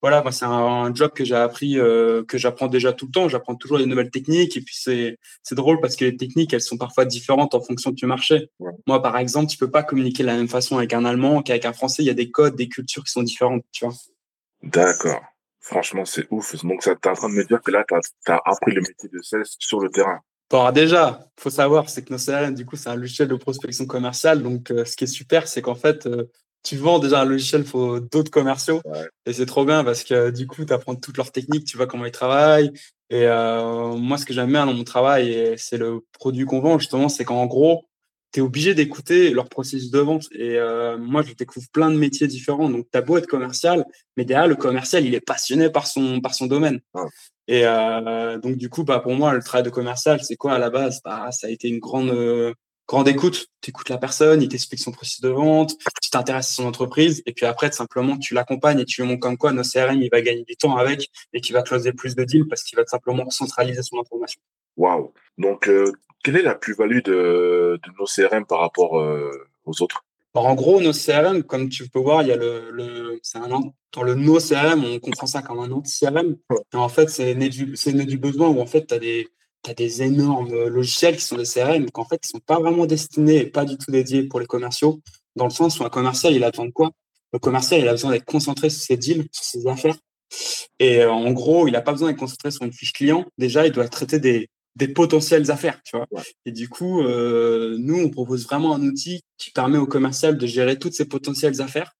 voilà, 0.00 0.22
moi, 0.22 0.30
c'est 0.30 0.44
un, 0.44 0.94
job 0.94 1.10
que 1.12 1.24
j'ai 1.24 1.34
appris, 1.34 1.78
euh, 1.78 2.22
que 2.24 2.38
j'apprends 2.38 2.68
déjà 2.68 2.92
tout 2.92 3.06
le 3.06 3.12
temps. 3.12 3.28
J'apprends 3.28 3.56
toujours 3.56 3.78
des 3.78 3.86
nouvelles 3.86 4.10
techniques. 4.10 4.56
Et 4.56 4.60
puis, 4.60 4.76
c'est, 4.78 5.18
c'est 5.42 5.56
drôle 5.56 5.80
parce 5.80 5.96
que 5.96 6.04
les 6.04 6.16
techniques, 6.16 6.52
elles 6.52 6.60
sont 6.60 6.76
parfois 6.76 7.04
différentes 7.04 7.54
en 7.54 7.60
fonction 7.60 7.90
du 7.90 8.06
marché. 8.06 8.48
Moi, 8.86 9.02
par 9.02 9.16
exemple, 9.18 9.50
tu 9.50 9.58
peux 9.58 9.70
pas 9.70 9.82
communiquer 9.82 10.22
de 10.22 10.28
la 10.28 10.36
même 10.36 10.48
façon 10.48 10.78
avec 10.78 10.92
un 10.92 11.04
Allemand 11.04 11.42
qu'avec 11.42 11.64
un 11.64 11.72
Français. 11.72 12.04
Il 12.04 12.06
y 12.06 12.10
a 12.10 12.14
des 12.14 12.30
codes, 12.30 12.54
des 12.54 12.68
cultures 12.68 13.02
qui 13.02 13.10
sont 13.10 13.24
différentes, 13.24 13.64
tu 13.72 13.84
vois. 13.84 13.94
D'accord. 14.62 15.22
Franchement, 15.60 16.04
c'est 16.04 16.26
ouf. 16.30 16.54
Donc, 16.64 16.82
ça, 16.84 16.94
t'es 16.94 17.08
en 17.08 17.14
train 17.14 17.28
de 17.28 17.34
me 17.34 17.44
dire 17.44 17.60
que 17.60 17.72
là, 17.72 17.84
tu 17.86 18.32
as, 18.32 18.40
appris 18.44 18.72
le 18.72 18.80
métier 18.80 19.08
de 19.12 19.20
sales 19.20 19.44
sur 19.58 19.80
le 19.80 19.90
terrain. 19.90 20.20
Bon, 20.50 20.70
déjà, 20.70 21.28
faut 21.38 21.50
savoir, 21.50 21.90
c'est 21.90 22.02
que 22.04 22.14
CRM, 22.14 22.54
du 22.54 22.64
coup, 22.64 22.76
c'est 22.76 22.88
un 22.88 22.94
logiciel 22.94 23.28
de 23.28 23.34
prospection 23.34 23.84
commerciale. 23.84 24.42
Donc, 24.42 24.70
euh, 24.70 24.84
ce 24.84 24.96
qui 24.96 25.04
est 25.04 25.08
super, 25.08 25.46
c'est 25.46 25.60
qu'en 25.60 25.74
fait, 25.74 26.06
euh, 26.06 26.30
tu 26.62 26.76
vends 26.76 26.98
déjà 26.98 27.20
un 27.20 27.24
logiciel 27.24 27.64
pour 27.64 28.00
d'autres 28.00 28.30
commerciaux. 28.30 28.80
Et 29.26 29.32
c'est 29.32 29.46
trop 29.46 29.64
bien 29.64 29.84
parce 29.84 30.04
que 30.04 30.30
du 30.30 30.46
coup, 30.46 30.64
tu 30.64 30.72
apprends 30.72 30.94
toutes 30.94 31.16
leurs 31.16 31.32
techniques, 31.32 31.64
tu 31.64 31.76
vois 31.76 31.86
comment 31.86 32.04
ils 32.04 32.12
travaillent. 32.12 32.72
Et 33.10 33.26
euh, 33.26 33.94
moi, 33.94 34.18
ce 34.18 34.26
que 34.26 34.34
j'aime 34.34 34.50
bien 34.50 34.66
dans 34.66 34.74
mon 34.74 34.84
travail, 34.84 35.32
et 35.32 35.56
c'est 35.56 35.78
le 35.78 36.00
produit 36.12 36.44
qu'on 36.44 36.60
vend 36.60 36.78
justement, 36.78 37.08
c'est 37.08 37.24
qu'en 37.24 37.46
gros, 37.46 37.86
tu 38.32 38.40
es 38.40 38.42
obligé 38.42 38.74
d'écouter 38.74 39.30
leur 39.30 39.48
processus 39.48 39.90
de 39.90 39.98
vente. 39.98 40.26
Et 40.32 40.56
euh, 40.58 40.98
moi, 40.98 41.22
je 41.22 41.32
découvre 41.32 41.66
plein 41.72 41.90
de 41.90 41.96
métiers 41.96 42.26
différents. 42.26 42.68
Donc, 42.68 42.86
tu 42.92 42.98
as 42.98 43.02
beau 43.02 43.16
être 43.16 43.26
commercial, 43.26 43.86
mais 44.16 44.26
derrière, 44.26 44.48
le 44.48 44.56
commercial, 44.56 45.06
il 45.06 45.14
est 45.14 45.20
passionné 45.20 45.70
par 45.70 45.86
son, 45.86 46.20
par 46.20 46.34
son 46.34 46.46
domaine. 46.46 46.80
Et 47.46 47.62
euh, 47.64 48.38
donc, 48.38 48.56
du 48.56 48.68
coup, 48.68 48.84
bah, 48.84 49.00
pour 49.00 49.14
moi, 49.14 49.32
le 49.32 49.42
travail 49.42 49.64
de 49.64 49.70
commercial, 49.70 50.22
c'est 50.22 50.36
quoi 50.36 50.52
à 50.52 50.58
la 50.58 50.68
base? 50.68 51.00
Bah, 51.02 51.30
Ça 51.32 51.46
a 51.46 51.50
été 51.50 51.68
une 51.68 51.78
grande 51.78 52.10
grande 52.88 53.06
écoute, 53.06 53.48
tu 53.60 53.70
écoutes 53.70 53.90
la 53.90 53.98
personne, 53.98 54.40
il 54.42 54.48
t'explique 54.48 54.80
son 54.80 54.92
processus 54.92 55.20
de 55.20 55.28
vente, 55.28 55.76
tu 56.02 56.10
t'intéresses 56.10 56.50
à 56.50 56.54
son 56.54 56.66
entreprise, 56.66 57.22
et 57.26 57.32
puis 57.32 57.44
après, 57.44 57.70
simplement, 57.70 58.16
tu 58.16 58.32
l'accompagnes 58.34 58.80
et 58.80 58.84
tu 58.86 59.02
lui 59.02 59.08
montres 59.08 59.20
comme 59.20 59.36
quoi 59.36 59.52
nos 59.52 59.62
CRM, 59.62 60.00
il 60.00 60.08
va 60.10 60.22
gagner 60.22 60.44
du 60.44 60.56
temps 60.56 60.76
avec 60.76 61.10
et 61.34 61.40
qu'il 61.40 61.54
va 61.54 61.62
closer 61.62 61.92
plus 61.92 62.16
de 62.16 62.24
deals 62.24 62.48
parce 62.48 62.62
qu'il 62.62 62.76
va 62.76 62.86
simplement 62.86 63.28
centraliser 63.30 63.82
son 63.82 64.00
information. 64.00 64.40
Waouh 64.76 65.12
Donc, 65.36 65.68
euh, 65.68 65.92
quelle 66.24 66.36
est 66.36 66.42
la 66.42 66.54
plus-value 66.54 67.02
de, 67.04 67.78
nos 67.98 68.06
CRM 68.06 68.46
par 68.46 68.60
rapport 68.60 68.98
euh, 68.98 69.30
aux 69.66 69.82
autres? 69.82 70.04
En 70.34 70.54
gros, 70.54 70.80
nos 70.80 70.92
CRM, 70.92 71.42
comme 71.42 71.68
tu 71.68 71.88
peux 71.88 71.98
voir, 71.98 72.22
il 72.22 72.28
y 72.28 72.32
a 72.32 72.36
le, 72.36 72.70
le 72.70 73.18
c'est 73.22 73.38
un 73.38 73.48
dans 73.92 74.02
le 74.02 74.14
no 74.14 74.38
CRM, 74.38 74.84
on 74.84 74.98
comprend 75.00 75.26
ça 75.26 75.42
comme 75.42 75.58
un 75.58 75.70
anti-CRM. 75.72 76.36
En 76.74 76.88
fait, 76.88 77.08
c'est 77.08 77.34
né 77.34 77.48
du, 77.48 77.74
c'est 77.76 77.92
né 77.92 78.04
du 78.04 78.18
besoin 78.18 78.48
où 78.48 78.60
en 78.60 78.66
fait, 78.66 78.86
tu 78.86 78.94
as 78.94 78.98
des, 78.98 79.28
tu 79.74 79.82
as 79.82 79.86
des 79.86 80.02
énormes 80.02 80.52
euh, 80.52 80.68
logiciels 80.68 81.16
qui 81.16 81.24
sont 81.24 81.36
des 81.36 81.44
CRM, 81.44 81.90
qu'en 81.90 82.04
fait, 82.04 82.20
ils 82.24 82.28
sont 82.28 82.40
pas 82.40 82.58
vraiment 82.58 82.86
destinés 82.86 83.36
et 83.36 83.46
pas 83.46 83.64
du 83.64 83.76
tout 83.76 83.90
dédiés 83.90 84.24
pour 84.24 84.40
les 84.40 84.46
commerciaux, 84.46 85.00
dans 85.36 85.44
le 85.44 85.50
sens 85.50 85.78
où 85.78 85.84
un 85.84 85.90
commercial, 85.90 86.34
il 86.34 86.44
a 86.44 86.50
besoin 86.50 86.66
de 86.66 86.72
quoi? 86.72 86.90
Le 87.32 87.38
commercial, 87.38 87.80
il 87.80 87.88
a 87.88 87.92
besoin 87.92 88.12
d'être 88.12 88.24
concentré 88.24 88.70
sur 88.70 88.82
ses 88.82 88.96
deals, 88.96 89.26
sur 89.32 89.44
ses 89.44 89.66
affaires. 89.66 89.96
Et 90.78 91.02
euh, 91.02 91.10
en 91.10 91.30
gros, 91.32 91.68
il 91.68 91.72
n'a 91.72 91.82
pas 91.82 91.92
besoin 91.92 92.08
d'être 92.08 92.18
concentré 92.18 92.50
sur 92.50 92.64
une 92.64 92.72
fiche 92.72 92.92
client. 92.92 93.26
Déjà, 93.36 93.66
il 93.66 93.72
doit 93.72 93.88
traiter 93.88 94.18
des, 94.18 94.48
des 94.76 94.88
potentielles 94.88 95.50
affaires, 95.50 95.80
tu 95.84 95.96
vois. 95.96 96.06
Et 96.46 96.52
du 96.52 96.68
coup, 96.68 97.02
euh, 97.02 97.76
nous, 97.78 97.98
on 97.98 98.08
propose 98.08 98.44
vraiment 98.44 98.74
un 98.74 98.82
outil 98.82 99.22
qui 99.36 99.50
permet 99.50 99.78
au 99.78 99.86
commercial 99.86 100.38
de 100.38 100.46
gérer 100.46 100.78
toutes 100.78 100.94
ces 100.94 101.04
potentielles 101.06 101.60
affaires 101.60 101.92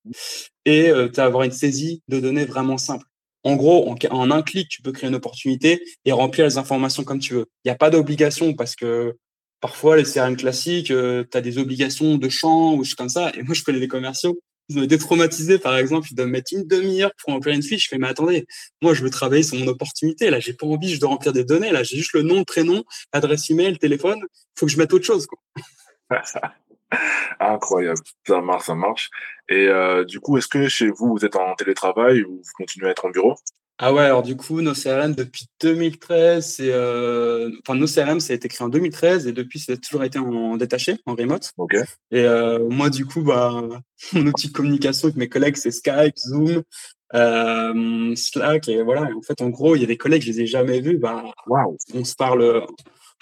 et 0.65 0.91
d'avoir 1.15 1.45
une 1.45 1.53
saisie 1.53 2.03
de 2.09 2.21
données 2.21 2.45
vraiment 2.45 2.79
simple. 2.79 3.07
En 3.45 3.57
gros, 3.57 3.95
en, 4.11 4.31
un 4.31 4.43
clic, 4.43 4.69
tu 4.69 4.83
peux 4.83 4.93
créer 4.93 5.09
une 5.09 5.15
opportunité 5.15 5.83
et 6.05 6.13
remplir 6.13 6.45
les 6.45 6.59
informations 6.59 7.05
comme 7.05 7.19
tu 7.19 7.35
veux. 7.35 7.47
Il 7.65 7.69
n'y 7.69 7.73
a 7.73 7.77
pas 7.77 7.91
d'obligation 7.91 8.55
parce 8.55 8.75
que 8.75 9.17
parfois, 9.61 9.97
les 9.97 10.05
CRM 10.05 10.37
classiques, 10.37 10.91
euh, 10.91 11.25
tu 11.31 11.37
as 11.37 11.41
des 11.41 11.59
obligations 11.59 12.17
de 12.17 12.29
champ 12.29 12.75
ou 12.75 12.85
choses 12.85 12.95
comme 12.95 13.09
ça. 13.09 13.31
Et 13.37 13.43
moi, 13.43 13.55
je 13.55 13.63
connais 13.63 13.81
des 13.81 13.89
commerciaux. 13.89 14.39
Ils 14.71 14.79
ont 14.79 14.83
été 14.83 14.99
traumatisés, 14.99 15.59
par 15.59 15.79
exemple, 15.79 16.09
ils 16.11 16.15
doivent 16.15 16.29
mettre 16.29 16.53
une 16.53 16.65
demi-heure 16.67 17.11
pour 17.19 17.33
remplir 17.33 17.55
une 17.55 17.63
fiche. 17.63 17.85
Je 17.85 17.89
fais, 17.89 17.99
mais 17.99 18.09
attendez, 18.09 18.47
moi, 18.83 18.93
je 18.93 19.03
veux 19.03 19.09
travailler 19.09 19.43
sur 19.43 19.57
mon 19.57 19.67
opportunité. 19.67 20.29
Là, 20.29 20.41
j'ai 20.41 20.53
pas 20.53 20.67
envie, 20.67 20.99
dois 20.99 21.09
remplir 21.09 21.33
des 21.33 21.45
données. 21.45 21.71
Là, 21.71 21.83
j'ai 21.85 21.97
juste 21.97 22.13
le 22.13 22.23
nom, 22.23 22.41
le 22.41 22.45
prénom, 22.45 22.85
adresse 23.13 23.49
email, 23.49 23.79
téléphone. 23.79 24.19
Il 24.21 24.59
faut 24.59 24.67
que 24.67 24.73
je 24.73 24.79
mette 24.79 24.93
autre 24.93 25.07
chose. 25.07 25.27
Incroyable, 27.41 28.01
ça 28.27 28.41
marche, 28.41 28.65
ça 28.65 28.75
marche. 28.75 29.11
Et 29.49 29.69
euh, 29.69 30.05
du 30.05 30.21
coup, 30.21 30.37
est-ce 30.39 30.49
que 30.49 30.69
chez 30.69 30.91
vous, 30.91 31.17
vous 31.17 31.25
êtes 31.25 31.37
en 31.37 31.55
télétravail 31.55 32.23
ou 32.23 32.37
vous 32.37 32.53
continuez 32.57 32.89
à 32.89 32.91
être 32.91 33.05
en 33.05 33.11
bureau? 33.11 33.37
Ah 33.81 33.95
ouais, 33.95 34.03
alors 34.03 34.25
du 34.25 34.37
coup, 34.37 34.61
nos 34.61 34.75
CRM 34.75 35.15
depuis 35.15 35.47
2013, 35.61 36.45
c'est 36.45 36.73
euh, 36.73 37.49
enfin 37.61 37.79
nos 37.79 37.87
CRM, 37.87 38.19
ça 38.19 38.33
a 38.33 38.37
été 38.37 38.49
créé 38.49 38.67
en 38.67 38.69
2013 38.69 39.29
et 39.29 39.33
depuis, 39.33 39.61
ça 39.61 39.75
a 39.75 39.77
toujours 39.77 40.03
été 40.03 40.19
en 40.19 40.57
détaché, 40.57 40.97
en 41.07 41.15
remote. 41.15 41.53
Ok. 41.59 41.75
Et 42.11 42.25
euh, 42.25 42.69
moi, 42.69 42.91
du 42.91 43.07
coup, 43.07 43.23
bah, 43.23 43.63
mon 44.15 44.27
outil 44.27 44.49
de 44.49 44.53
communication 44.53 45.07
avec 45.07 45.17
mes 45.17 45.29
collègues, 45.29 45.57
c'est 45.57 45.71
Skype, 45.71 46.17
Zoom, 46.17 46.65
euh, 47.15 48.17
Slack 48.17 48.69
et 48.69 48.83
voilà. 48.83 49.03
en 49.17 49.23
fait, 49.23 49.41
en 49.43 49.49
gros, 49.49 49.77
il 49.77 49.83
y 49.83 49.85
a 49.85 49.89
des 49.89 49.97
collègues, 49.97 50.23
je 50.23 50.33
les 50.33 50.41
ai 50.41 50.47
jamais 50.47 50.81
vus. 50.81 50.99
Bah, 50.99 51.23
on 51.95 52.05
se 52.05 52.17
parle 52.17 52.67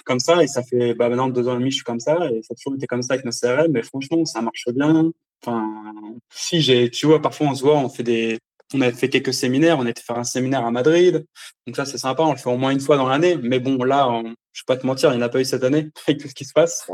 comme 0.05 0.21
ça 0.21 0.43
et 0.43 0.47
ça 0.47 0.62
fait 0.62 0.95
bah, 0.95 1.09
maintenant 1.09 1.29
deux 1.29 1.49
ans 1.49 1.55
et 1.55 1.59
demi, 1.59 1.71
je 1.71 1.76
suis 1.76 1.85
comme 1.85 2.00
ça 2.00 2.17
et 2.31 2.43
ça 2.43 2.53
a 2.53 2.55
toujours 2.55 2.76
été 2.76 2.87
comme 2.87 3.03
ça 3.03 3.15
avec 3.15 3.25
nos 3.25 3.33
CRM. 3.33 3.73
Mais 3.73 3.83
franchement, 3.83 4.25
ça 4.25 4.41
marche 4.41 4.65
bien. 4.75 5.11
Enfin, 5.43 5.69
si 6.31 6.61
j'ai, 6.61 6.91
tu 6.91 7.07
vois, 7.07 7.21
parfois 7.21 7.49
on 7.49 7.55
se 7.55 7.62
voit, 7.62 7.76
on 7.76 7.88
fait 7.88 8.03
des 8.03 8.38
on 8.75 8.81
a 8.81 8.93
fait 8.93 9.09
quelques 9.09 9.35
séminaires, 9.35 9.79
on 9.79 9.87
a 9.87 9.91
été 9.91 10.03
faire 10.03 10.19
un 10.19 10.25
séminaire 10.25 10.65
à 10.65 10.71
Madrid. 10.71 11.25
Donc 11.67 11.76
ça, 11.76 11.85
c'est 11.85 11.99
sympa, 11.99 12.23
on 12.23 12.33
le 12.33 12.38
fait 12.38 12.50
au 12.50 12.57
moins 12.57 12.71
une 12.71 12.81
fois 12.81 12.97
dans 12.97 13.09
l'année. 13.09 13.37
Mais 13.37 13.61
bon, 13.61 13.83
là, 13.85 14.09
je 14.23 14.29
ne 14.29 14.31
vais 14.31 14.37
pas 14.67 14.76
te 14.76 14.87
mentir, 14.87 15.12
il 15.12 15.19
n'y 15.19 15.23
en 15.23 15.26
a 15.26 15.29
pas 15.29 15.41
eu 15.41 15.45
cette 15.45 15.65
année 15.65 15.91
avec 16.07 16.21
tout 16.21 16.29
ce 16.29 16.35
qui 16.35 16.45
se 16.45 16.53
passe. 16.53 16.91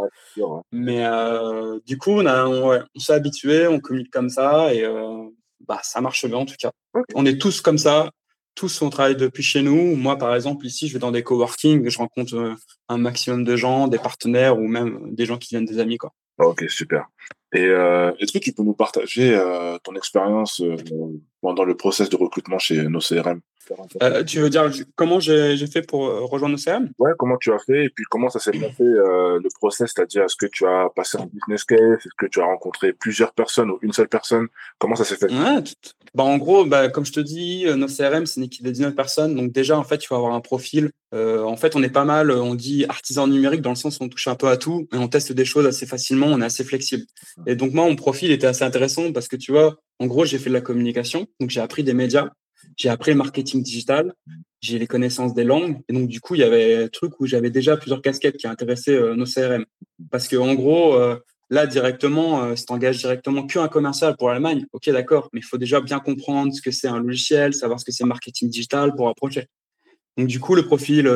Mais 0.70 1.04
euh, 1.04 1.78
du 1.86 1.98
coup, 1.98 2.12
on, 2.12 2.26
on, 2.26 3.00
s'est 3.00 3.12
habitué, 3.14 3.66
on 3.66 3.80
communique 3.80 4.10
comme 4.10 4.28
ça 4.28 4.74
et 4.74 4.84
euh, 4.84 5.28
bah, 5.66 5.80
ça 5.82 6.00
marche 6.00 6.26
bien 6.26 6.38
en 6.38 6.46
tout 6.46 6.56
cas. 6.58 6.72
On 7.14 7.24
est 7.24 7.40
tous 7.40 7.60
comme 7.60 7.78
ça. 7.78 8.10
Tous, 8.54 8.82
on 8.82 8.90
travaille 8.90 9.16
depuis 9.16 9.42
chez 9.42 9.62
nous. 9.62 9.96
Moi, 9.96 10.16
par 10.18 10.34
exemple, 10.34 10.66
ici, 10.66 10.88
je 10.88 10.92
vais 10.92 10.98
dans 10.98 11.10
des 11.10 11.22
coworking, 11.22 11.88
je 11.88 11.98
rencontre 11.98 12.34
euh, 12.34 12.54
un 12.88 12.98
maximum 12.98 13.44
de 13.44 13.56
gens, 13.56 13.88
des 13.88 13.98
partenaires 13.98 14.58
ou 14.58 14.68
même 14.68 15.14
des 15.14 15.26
gens 15.26 15.38
qui 15.38 15.50
viennent 15.50 15.64
des 15.64 15.78
amis. 15.78 15.96
Quoi. 15.96 16.12
Ok, 16.38 16.64
super. 16.68 17.08
Et 17.52 17.66
euh, 17.66 18.12
est-ce 18.18 18.32
que 18.32 18.38
tu 18.38 18.52
peux 18.52 18.62
nous 18.62 18.74
partager 18.74 19.34
euh, 19.34 19.76
ton 19.84 19.94
expérience 19.94 20.60
euh, 20.60 20.76
pendant 21.40 21.64
le 21.64 21.76
process 21.76 22.08
de 22.08 22.16
recrutement 22.16 22.58
chez 22.58 22.88
nos 22.88 23.00
CRM 23.00 23.40
euh, 24.02 24.24
Tu 24.24 24.40
veux 24.40 24.50
dire 24.50 24.70
comment 24.94 25.20
j'ai 25.20 25.66
fait 25.66 25.82
pour 25.82 26.06
euh, 26.06 26.20
rejoindre 26.24 26.56
nos 26.56 26.62
CRM 26.62 26.90
Ouais, 26.98 27.12
comment 27.18 27.36
tu 27.36 27.52
as 27.52 27.58
fait 27.58 27.84
et 27.84 27.90
puis 27.90 28.04
comment 28.10 28.30
ça 28.30 28.38
s'est 28.38 28.52
passé 28.52 28.82
euh, 28.82 29.40
le 29.42 29.48
process 29.58 29.92
C'est-à-dire, 29.94 30.24
est-ce 30.24 30.36
que 30.36 30.46
tu 30.46 30.66
as 30.66 30.88
passé 30.94 31.18
un 31.18 31.26
business 31.26 31.64
case 31.64 31.98
Est-ce 31.98 32.14
que 32.16 32.26
tu 32.26 32.40
as 32.40 32.44
rencontré 32.44 32.92
plusieurs 32.92 33.32
personnes 33.32 33.70
ou 33.70 33.78
une 33.82 33.92
seule 33.92 34.08
personne? 34.08 34.48
Comment 34.78 34.96
ça 34.96 35.04
s'est 35.04 35.16
fait? 35.16 35.32
Ouais, 35.32 35.62
bah, 36.14 36.24
En 36.24 36.38
gros, 36.38 36.64
bah, 36.64 36.88
comme 36.88 37.04
je 37.04 37.12
te 37.12 37.20
dis, 37.20 37.66
nos 37.76 37.86
CRM, 37.86 38.26
c'est 38.26 38.40
une 38.40 38.46
équipe 38.46 38.64
de 38.64 38.70
19 38.70 38.94
personnes. 38.94 39.34
Donc 39.34 39.52
déjà, 39.52 39.78
en 39.78 39.84
fait, 39.84 39.98
tu 39.98 40.08
vas 40.08 40.16
avoir 40.16 40.34
un 40.34 40.40
profil. 40.40 40.90
en 41.12 41.56
fait, 41.56 41.76
on 41.76 41.82
est 41.82 41.90
pas 41.90 42.04
mal, 42.04 42.30
on 42.30 42.54
dit 42.54 42.84
artisan 42.88 43.26
numérique 43.26 43.62
dans 43.62 43.70
le 43.70 43.76
sens 43.76 43.98
où 44.00 44.04
on 44.04 44.08
touche 44.08 44.28
un 44.28 44.34
peu 44.34 44.48
à 44.48 44.56
tout 44.56 44.88
et 44.92 44.96
on 44.96 45.08
teste 45.08 45.32
des 45.32 45.44
choses 45.44 45.66
assez 45.66 45.86
facilement, 45.86 46.26
on 46.26 46.40
est 46.40 46.44
assez 46.44 46.64
flexible. 46.64 47.04
Et 47.46 47.56
donc 47.56 47.72
moi, 47.72 47.84
mon 47.84 47.96
profil 47.96 48.30
était 48.30 48.46
assez 48.46 48.64
intéressant 48.64 49.12
parce 49.12 49.28
que 49.28 49.36
tu 49.36 49.52
vois, 49.52 49.76
en 49.98 50.06
gros, 50.06 50.24
j'ai 50.24 50.38
fait 50.38 50.48
de 50.48 50.54
la 50.54 50.60
communication, 50.60 51.26
donc 51.38 51.50
j'ai 51.50 51.60
appris 51.60 51.84
des 51.84 51.94
médias, 51.94 52.30
j'ai 52.76 52.88
appris 52.88 53.12
le 53.12 53.16
marketing 53.16 53.62
digital, 53.62 54.14
j'ai 54.60 54.78
les 54.78 54.86
connaissances 54.86 55.34
des 55.34 55.44
langues, 55.44 55.80
et 55.88 55.92
donc 55.92 56.08
du 56.08 56.20
coup, 56.20 56.34
il 56.34 56.40
y 56.40 56.44
avait 56.44 56.84
un 56.84 56.88
truc 56.88 57.18
où 57.20 57.26
j'avais 57.26 57.50
déjà 57.50 57.76
plusieurs 57.76 58.02
casquettes 58.02 58.36
qui 58.36 58.46
intéressaient 58.46 58.96
euh, 58.96 59.14
nos 59.14 59.24
CRM. 59.24 59.64
Parce 60.10 60.28
que 60.28 60.36
en 60.36 60.54
gros, 60.54 60.94
euh, 60.94 61.16
là 61.50 61.66
directement, 61.66 62.44
euh, 62.44 62.56
si 62.56 62.66
tu 62.66 62.72
engages 62.72 62.98
directement 62.98 63.46
qu'un 63.46 63.68
commercial 63.68 64.16
pour 64.16 64.28
l'Allemagne, 64.28 64.66
ok, 64.72 64.90
d'accord, 64.90 65.28
mais 65.32 65.40
il 65.40 65.44
faut 65.44 65.58
déjà 65.58 65.80
bien 65.80 66.00
comprendre 66.00 66.52
ce 66.52 66.62
que 66.62 66.70
c'est 66.70 66.88
un 66.88 67.00
logiciel, 67.00 67.54
savoir 67.54 67.80
ce 67.80 67.84
que 67.84 67.92
c'est 67.92 68.04
marketing 68.04 68.48
digital 68.48 68.94
pour 68.94 69.08
approcher. 69.08 69.46
Donc 70.16 70.28
du 70.28 70.40
coup, 70.40 70.54
le 70.54 70.66
profil 70.66 71.10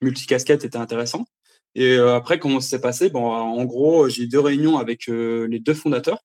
multicasquette 0.00 0.64
était 0.64 0.78
intéressant. 0.78 1.26
Et 1.74 1.96
après, 1.96 2.38
comment 2.38 2.60
ça 2.60 2.68
s'est 2.68 2.80
passé? 2.80 3.10
Bon, 3.10 3.24
en 3.32 3.64
gros, 3.64 4.08
j'ai 4.08 4.22
eu 4.22 4.28
deux 4.28 4.38
réunions 4.38 4.78
avec 4.78 5.08
les 5.08 5.58
deux 5.58 5.74
fondateurs 5.74 6.20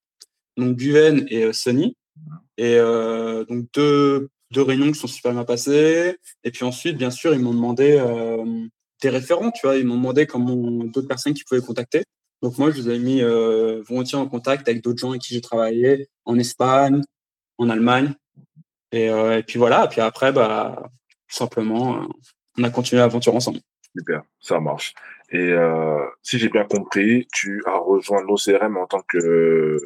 donc 0.60 0.76
Guven 0.76 1.26
et 1.28 1.44
euh, 1.44 1.52
Sony. 1.52 1.96
Et 2.60 2.76
euh, 2.76 3.42
donc 3.46 3.68
deux, 3.72 4.28
réunions 4.54 4.92
qui 4.92 4.98
sont 4.98 5.06
super 5.06 5.32
bien 5.32 5.44
passées. 5.44 6.18
Et 6.44 6.50
puis 6.50 6.62
ensuite, 6.64 6.98
bien 6.98 7.10
sûr, 7.10 7.32
ils 7.32 7.40
m'ont 7.40 7.54
demandé 7.54 7.96
euh, 7.98 8.44
des 9.00 9.08
référents, 9.08 9.50
tu 9.50 9.66
vois. 9.66 9.78
Ils 9.78 9.86
m'ont 9.86 9.96
demandé 9.96 10.26
comment 10.26 10.54
d'autres 10.84 11.08
personnes 11.08 11.32
qui 11.32 11.42
pouvaient 11.42 11.62
contacter. 11.62 12.02
Donc 12.42 12.58
moi, 12.58 12.70
je 12.70 12.82
vous 12.82 12.90
ai 12.90 12.98
mis 12.98 13.22
volontiers 13.88 14.18
en 14.18 14.28
contact 14.28 14.68
avec 14.68 14.84
d'autres 14.84 14.98
gens 14.98 15.10
avec 15.10 15.22
qui 15.22 15.32
j'ai 15.32 15.40
travaillé 15.40 16.08
en 16.26 16.38
Espagne, 16.38 17.00
en 17.56 17.70
Allemagne. 17.70 18.12
Et, 18.92 19.06
et, 19.06 19.42
puis 19.46 19.58
voilà. 19.58 19.86
Et 19.86 19.88
puis 19.88 20.02
après, 20.02 20.30
bah, 20.30 20.82
tout 21.28 21.36
simplement, 21.36 22.06
on 22.58 22.64
a 22.64 22.68
continué 22.68 23.00
l'aventure 23.00 23.34
ensemble. 23.34 23.60
Super, 23.96 24.22
ça 24.38 24.60
marche. 24.60 24.92
Et 25.32 25.54
si 26.22 26.38
j'ai 26.38 26.50
bien 26.50 26.64
compris, 26.64 27.26
tu 27.32 27.62
as 27.64 27.78
rejoint 27.78 28.20
l'OCRM 28.22 28.76
en 28.76 28.86
tant 28.86 29.00
que 29.00 29.78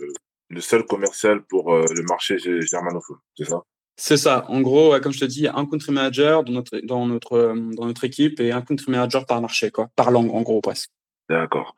le 0.48 0.60
seul 0.60 0.84
commercial 0.84 1.42
pour 1.42 1.72
euh, 1.72 1.84
le 1.94 2.02
marché 2.02 2.36
germanophone, 2.38 3.18
c'est 3.36 3.44
ça? 3.44 3.62
C'est 3.96 4.16
ça. 4.16 4.44
En 4.48 4.60
gros, 4.60 4.98
comme 5.00 5.12
je 5.12 5.20
te 5.20 5.24
dis, 5.24 5.40
il 5.40 5.44
y 5.44 5.48
a 5.48 5.56
un 5.56 5.66
country 5.66 5.92
manager 5.92 6.42
dans 6.42 6.52
notre, 6.52 6.78
dans 6.80 7.06
notre, 7.06 7.34
euh, 7.34 7.54
dans 7.54 7.86
notre 7.86 8.04
équipe 8.04 8.40
et 8.40 8.50
un 8.50 8.60
country 8.60 8.90
manager 8.90 9.24
par 9.24 9.40
marché, 9.40 9.70
quoi, 9.70 9.88
par 9.94 10.10
langue, 10.10 10.34
en 10.34 10.42
gros, 10.42 10.60
presque. 10.60 10.90
D'accord. 11.28 11.74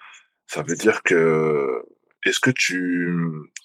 Ça 0.47 0.63
veut 0.63 0.77
dire 0.77 1.03
que. 1.03 1.83
Est-ce 2.25 2.41
que 2.41 2.51
tu, 2.51 3.15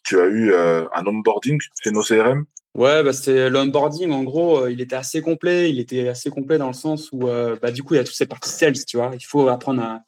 tu 0.04 0.20
as 0.20 0.26
eu 0.26 0.52
euh, 0.52 0.86
un 0.94 1.06
onboarding 1.08 1.60
chez 1.82 1.90
nos 1.90 2.04
CRM 2.04 2.46
Ouais, 2.76 3.02
bah 3.04 3.12
c'était 3.12 3.50
l'onboarding. 3.50 4.12
En 4.12 4.24
gros, 4.24 4.68
il 4.68 4.80
était 4.82 4.96
assez 4.96 5.22
complet. 5.22 5.72
Il 5.72 5.80
était 5.80 6.10
assez 6.10 6.30
complet 6.30 6.60
dans 6.60 6.68
le 6.68 6.74
sens 6.74 7.10
où, 7.12 7.26
bah, 7.26 7.72
du 7.72 7.82
coup, 7.82 7.96
il 7.96 7.98
y 7.98 8.00
a 8.00 8.04
toutes 8.04 8.16
ces 8.16 8.28
parties 8.28 8.52
sales, 8.52 8.86
tu 8.86 8.98
vois. 8.98 9.12
Il 9.16 9.26
faut 9.26 9.48
apprendre 9.48 9.82
à, 9.82 10.02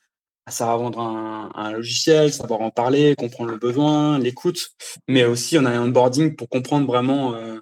à 0.45 0.51
savoir 0.51 0.77
vendre 0.77 1.00
un, 1.00 1.51
un, 1.55 1.71
logiciel, 1.71 2.33
savoir 2.33 2.62
en 2.62 2.69
parler, 2.69 3.15
comprendre 3.15 3.51
le 3.51 3.57
besoin, 3.57 4.19
l'écoute, 4.19 4.69
mais 5.07 5.23
aussi 5.23 5.57
on 5.57 5.65
a 5.65 5.69
un 5.69 5.83
onboarding 5.88 6.35
pour 6.35 6.50
comprendre 6.50 6.85
vraiment 6.85 7.33
euh, 7.35 7.59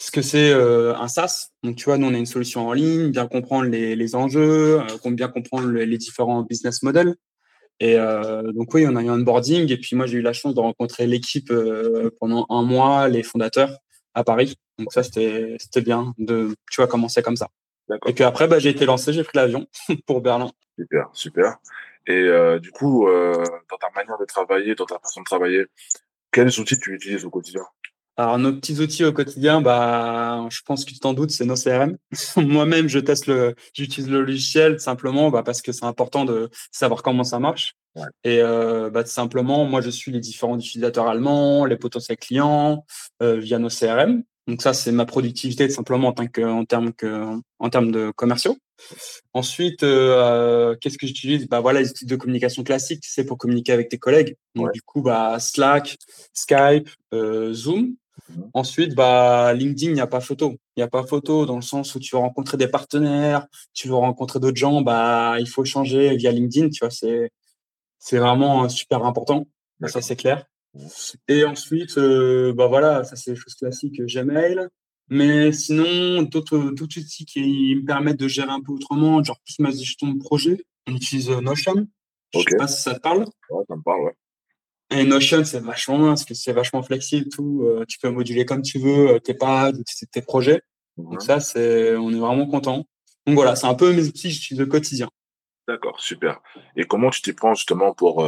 ce 0.00 0.10
que 0.10 0.22
c'est 0.22 0.50
euh, 0.50 0.96
un 0.96 1.08
SaaS. 1.08 1.50
Donc 1.62 1.76
tu 1.76 1.84
vois, 1.84 1.98
nous 1.98 2.06
on 2.06 2.14
a 2.14 2.18
une 2.18 2.26
solution 2.26 2.66
en 2.66 2.72
ligne, 2.72 3.10
bien 3.10 3.28
comprendre 3.28 3.68
les, 3.68 3.94
les 3.94 4.14
enjeux, 4.14 4.80
euh, 4.80 5.10
bien 5.10 5.28
comprendre 5.28 5.68
les 5.70 5.98
différents 5.98 6.42
business 6.42 6.82
models. 6.82 7.14
Et 7.80 7.96
euh, 7.96 8.50
donc 8.52 8.72
oui, 8.74 8.86
on 8.88 8.96
a 8.96 9.02
eu 9.02 9.08
un 9.08 9.20
onboarding 9.20 9.70
et 9.70 9.76
puis 9.76 9.96
moi 9.96 10.06
j'ai 10.06 10.18
eu 10.18 10.22
la 10.22 10.32
chance 10.32 10.54
de 10.54 10.60
rencontrer 10.60 11.06
l'équipe 11.06 11.52
pendant 12.18 12.46
un 12.48 12.62
mois, 12.62 13.08
les 13.08 13.22
fondateurs 13.22 13.70
à 14.14 14.24
Paris. 14.24 14.56
Donc 14.78 14.92
ça 14.92 15.02
c'était 15.02 15.56
c'était 15.58 15.82
bien 15.82 16.14
de 16.16 16.54
tu 16.70 16.80
vois 16.80 16.86
commencer 16.86 17.22
comme 17.22 17.36
ça. 17.36 17.48
Et 18.06 18.14
puis 18.14 18.24
après 18.24 18.48
bah, 18.48 18.58
j'ai 18.58 18.70
été 18.70 18.86
lancé, 18.86 19.12
j'ai 19.12 19.24
pris 19.24 19.36
l'avion 19.36 19.66
pour 20.06 20.22
Berlin. 20.22 20.50
Super, 20.78 21.10
super. 21.12 21.58
Et 22.06 22.12
euh, 22.12 22.58
du 22.58 22.70
coup, 22.70 23.08
euh, 23.08 23.44
dans 23.70 23.76
ta 23.76 23.90
manière 23.94 24.18
de 24.18 24.24
travailler, 24.24 24.74
dans 24.74 24.86
ta 24.86 24.98
façon 24.98 25.20
de 25.20 25.24
travailler, 25.24 25.66
quels 26.32 26.60
outils 26.60 26.78
tu 26.78 26.94
utilises 26.94 27.24
au 27.24 27.30
quotidien? 27.30 27.64
Alors, 28.16 28.38
nos 28.38 28.52
petits 28.52 28.78
outils 28.80 29.04
au 29.04 29.12
quotidien, 29.12 29.62
bah, 29.62 30.46
je 30.50 30.60
pense 30.62 30.84
que 30.84 30.90
tu 30.90 30.98
t'en 30.98 31.14
doutes, 31.14 31.30
c'est 31.30 31.46
nos 31.46 31.54
CRM. 31.54 31.96
Moi-même, 32.36 32.88
je 32.88 32.98
teste 32.98 33.26
le, 33.26 33.54
j'utilise 33.72 34.10
le 34.10 34.22
logiciel 34.22 34.78
simplement 34.78 35.30
bah, 35.30 35.42
parce 35.42 35.62
que 35.62 35.72
c'est 35.72 35.86
important 35.86 36.24
de 36.24 36.50
savoir 36.70 37.02
comment 37.02 37.24
ça 37.24 37.38
marche. 37.38 37.76
Ouais. 37.96 38.02
Et 38.24 38.40
euh, 38.42 38.90
bah, 38.90 39.06
simplement, 39.06 39.64
moi, 39.64 39.80
je 39.80 39.90
suis 39.90 40.12
les 40.12 40.20
différents 40.20 40.58
utilisateurs 40.58 41.08
allemands, 41.08 41.64
les 41.64 41.76
potentiels 41.76 42.18
clients 42.18 42.84
euh, 43.22 43.38
via 43.38 43.58
nos 43.58 43.70
CRM. 43.70 44.22
Donc 44.50 44.62
ça, 44.62 44.74
c'est 44.74 44.90
ma 44.90 45.06
productivité 45.06 45.68
simplement 45.68 46.08
en, 46.08 46.12
tant 46.12 46.26
que, 46.26 46.42
en, 46.42 46.64
termes, 46.64 46.92
que, 46.92 47.38
en 47.60 47.70
termes 47.70 47.92
de 47.92 48.10
commerciaux. 48.10 48.58
Ensuite, 49.32 49.84
euh, 49.84 50.74
qu'est-ce 50.80 50.98
que 50.98 51.06
j'utilise? 51.06 51.46
Bah, 51.46 51.60
voilà, 51.60 51.80
Les 51.80 51.90
outils 51.90 52.04
de 52.04 52.16
communication 52.16 52.64
classiques, 52.64 53.04
c'est 53.06 53.24
pour 53.24 53.38
communiquer 53.38 53.72
avec 53.72 53.88
tes 53.88 53.98
collègues. 53.98 54.36
Donc 54.56 54.72
du 54.72 54.82
coup, 54.82 55.02
bah, 55.02 55.38
Slack, 55.38 55.96
Skype, 56.32 56.88
euh, 57.14 57.52
Zoom. 57.52 57.94
Mmh. 58.28 58.42
Ensuite, 58.54 58.94
bah, 58.96 59.52
LinkedIn, 59.54 59.92
il 59.92 59.94
n'y 59.94 60.00
a 60.00 60.08
pas 60.08 60.20
photo. 60.20 60.56
Il 60.74 60.80
n'y 60.80 60.82
a 60.82 60.88
pas 60.88 61.04
photo 61.04 61.46
dans 61.46 61.56
le 61.56 61.62
sens 61.62 61.94
où 61.94 62.00
tu 62.00 62.16
vas 62.16 62.20
rencontrer 62.20 62.56
des 62.56 62.68
partenaires, 62.68 63.46
tu 63.72 63.88
vas 63.88 63.96
rencontrer 63.96 64.40
d'autres 64.40 64.56
gens, 64.56 64.80
bah, 64.82 65.36
il 65.38 65.48
faut 65.48 65.64
changer 65.64 66.16
via 66.16 66.32
LinkedIn, 66.32 66.70
tu 66.70 66.80
vois, 66.80 66.90
c'est, 66.90 67.30
c'est 68.00 68.18
vraiment 68.18 68.68
super 68.68 69.04
important. 69.04 69.46
Ça, 69.86 70.02
c'est 70.02 70.16
clair. 70.16 70.44
Et 71.28 71.44
ensuite, 71.44 71.98
euh, 71.98 72.52
bah 72.52 72.68
voilà, 72.68 73.04
ça 73.04 73.16
c'est 73.16 73.32
des 73.32 73.36
choses 73.36 73.54
classiques, 73.54 74.00
Gmail. 74.00 74.68
Mais 75.08 75.50
sinon, 75.52 76.22
d'autres 76.22 76.56
outils 76.58 77.24
qui 77.24 77.74
me 77.74 77.84
permettent 77.84 78.20
de 78.20 78.28
gérer 78.28 78.50
un 78.50 78.60
peu 78.60 78.72
autrement, 78.72 79.22
genre 79.24 79.40
plus 79.44 79.58
ma 79.58 79.70
gestion 79.72 80.12
de 80.12 80.18
projet, 80.18 80.64
on 80.86 80.94
utilise 80.94 81.30
euh, 81.30 81.40
Notion. 81.40 81.74
Je 82.32 82.38
ne 82.38 82.44
sais 82.44 82.56
pas 82.56 82.68
si 82.68 82.80
ça 82.80 82.94
te 82.94 83.00
parle. 83.00 83.24
Ouais, 83.50 83.64
ça 83.68 83.74
me 83.74 83.82
parle, 83.82 84.02
ouais. 84.04 84.14
Et 84.92 85.04
Notion, 85.04 85.44
c'est 85.44 85.60
vachement 85.60 85.98
bien 85.98 86.08
parce 86.08 86.24
que 86.24 86.34
c'est 86.34 86.52
vachement 86.52 86.82
flexible, 86.82 87.28
tout. 87.28 87.62
Euh, 87.64 87.84
tu 87.88 87.98
peux 87.98 88.10
moduler 88.10 88.44
comme 88.44 88.62
tu 88.62 88.78
veux 88.78 89.18
tes 89.20 89.34
pages, 89.34 89.74
tes 90.12 90.22
projets. 90.22 90.62
Donc 90.96 91.14
mhm. 91.14 91.20
ça, 91.20 91.40
c'est, 91.40 91.96
on 91.96 92.12
est 92.12 92.18
vraiment 92.18 92.46
content. 92.46 92.86
Donc 93.26 93.34
voilà, 93.34 93.56
c'est 93.56 93.66
un 93.66 93.74
peu 93.74 93.92
mes 93.92 94.06
outils 94.06 94.28
que 94.28 94.34
j'utilise 94.34 94.62
au 94.62 94.66
quotidien. 94.66 95.08
D'accord, 95.66 96.00
super. 96.00 96.40
Et 96.76 96.84
comment 96.84 97.10
tu 97.10 97.22
t'y 97.22 97.32
prends 97.32 97.54
justement 97.54 97.94
pour 97.94 98.24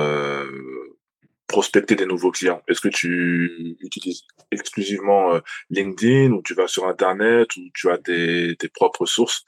prospecter 1.52 1.94
des 1.94 2.06
nouveaux 2.06 2.32
clients? 2.32 2.62
Est-ce 2.66 2.80
que 2.80 2.88
tu 2.88 3.76
utilises 3.80 4.22
exclusivement 4.50 5.34
euh, 5.34 5.40
LinkedIn 5.70 6.32
ou 6.32 6.42
tu 6.42 6.54
vas 6.54 6.66
sur 6.66 6.88
Internet 6.88 7.54
ou 7.56 7.60
tu 7.74 7.90
as 7.90 7.98
tes, 7.98 8.56
propres 8.74 9.06
sources? 9.06 9.44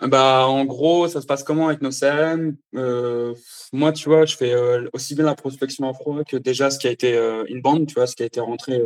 Bah, 0.00 0.46
en 0.46 0.64
gros, 0.66 1.08
ça 1.08 1.20
se 1.20 1.26
passe 1.26 1.42
comment 1.42 1.68
avec 1.68 1.80
nos 1.80 1.90
CRM 1.90 2.56
euh, 2.76 3.34
Moi, 3.72 3.92
tu 3.92 4.08
vois, 4.08 4.26
je 4.26 4.36
fais 4.36 4.52
euh, 4.52 4.88
aussi 4.92 5.14
bien 5.14 5.24
la 5.24 5.34
prospection 5.34 5.86
en 5.86 5.94
froid 5.94 6.22
que 6.22 6.36
déjà 6.36 6.70
ce 6.70 6.78
qui 6.78 6.86
a 6.86 6.90
été 6.90 7.18
inbound, 7.50 7.88
tu 7.88 7.94
vois, 7.94 8.06
ce 8.06 8.14
qui 8.14 8.22
a 8.22 8.26
été 8.26 8.40
rentré, 8.40 8.80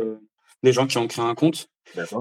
les 0.63 0.71
gens 0.71 0.87
qui 0.87 0.97
ont 0.97 1.07
créé 1.07 1.23
un 1.25 1.35
compte. 1.35 1.67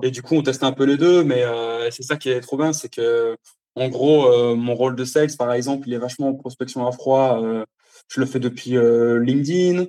Et 0.02 0.10
du 0.10 0.22
coup, 0.22 0.34
on 0.34 0.42
teste 0.42 0.64
un 0.64 0.72
peu 0.72 0.84
les 0.84 0.96
deux, 0.96 1.22
mais 1.22 1.42
c'est 1.90 2.02
ça 2.02 2.16
qui 2.16 2.28
est 2.30 2.40
trop 2.40 2.58
bien, 2.58 2.72
c'est 2.72 2.90
que 2.90 3.36
en 3.74 3.88
gros, 3.88 4.54
mon 4.56 4.74
rôle 4.74 4.96
de 4.96 5.04
sales, 5.04 5.34
par 5.38 5.52
exemple, 5.52 5.88
il 5.88 5.94
est 5.94 5.98
vachement 5.98 6.28
en 6.28 6.34
prospection 6.34 6.86
à 6.86 6.92
froid. 6.92 7.40
Je 8.08 8.20
le 8.20 8.26
fais 8.26 8.40
depuis 8.40 8.72
LinkedIn. 8.72 9.86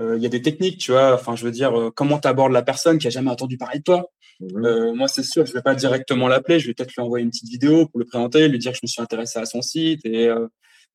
Il 0.00 0.18
y 0.18 0.26
a 0.26 0.28
des 0.28 0.42
techniques, 0.42 0.78
tu 0.78 0.92
vois. 0.92 1.14
Enfin, 1.14 1.36
je 1.36 1.44
veux 1.44 1.50
dire, 1.50 1.90
comment 1.94 2.18
tu 2.18 2.28
abordes 2.28 2.52
la 2.52 2.62
personne 2.62 2.98
qui 2.98 3.06
a 3.06 3.10
jamais 3.10 3.30
entendu 3.30 3.56
parler 3.56 3.78
de 3.78 3.84
toi. 3.84 4.10
Mmh 4.40 4.92
moi, 4.94 5.08
c'est 5.08 5.22
sûr, 5.22 5.46
je 5.46 5.52
vais 5.54 5.62
pas 5.62 5.74
directement 5.74 6.28
l'appeler. 6.28 6.60
Je 6.60 6.66
vais 6.66 6.74
peut-être 6.74 6.94
lui 6.94 7.02
envoyer 7.02 7.24
une 7.24 7.30
petite 7.30 7.48
vidéo 7.48 7.86
pour 7.86 7.98
le 7.98 8.04
présenter, 8.04 8.48
lui 8.48 8.58
dire 8.58 8.72
que 8.72 8.78
je 8.78 8.82
me 8.84 8.88
suis 8.88 9.00
intéressé 9.00 9.38
à 9.38 9.46
son 9.46 9.62
site 9.62 10.04
et 10.04 10.30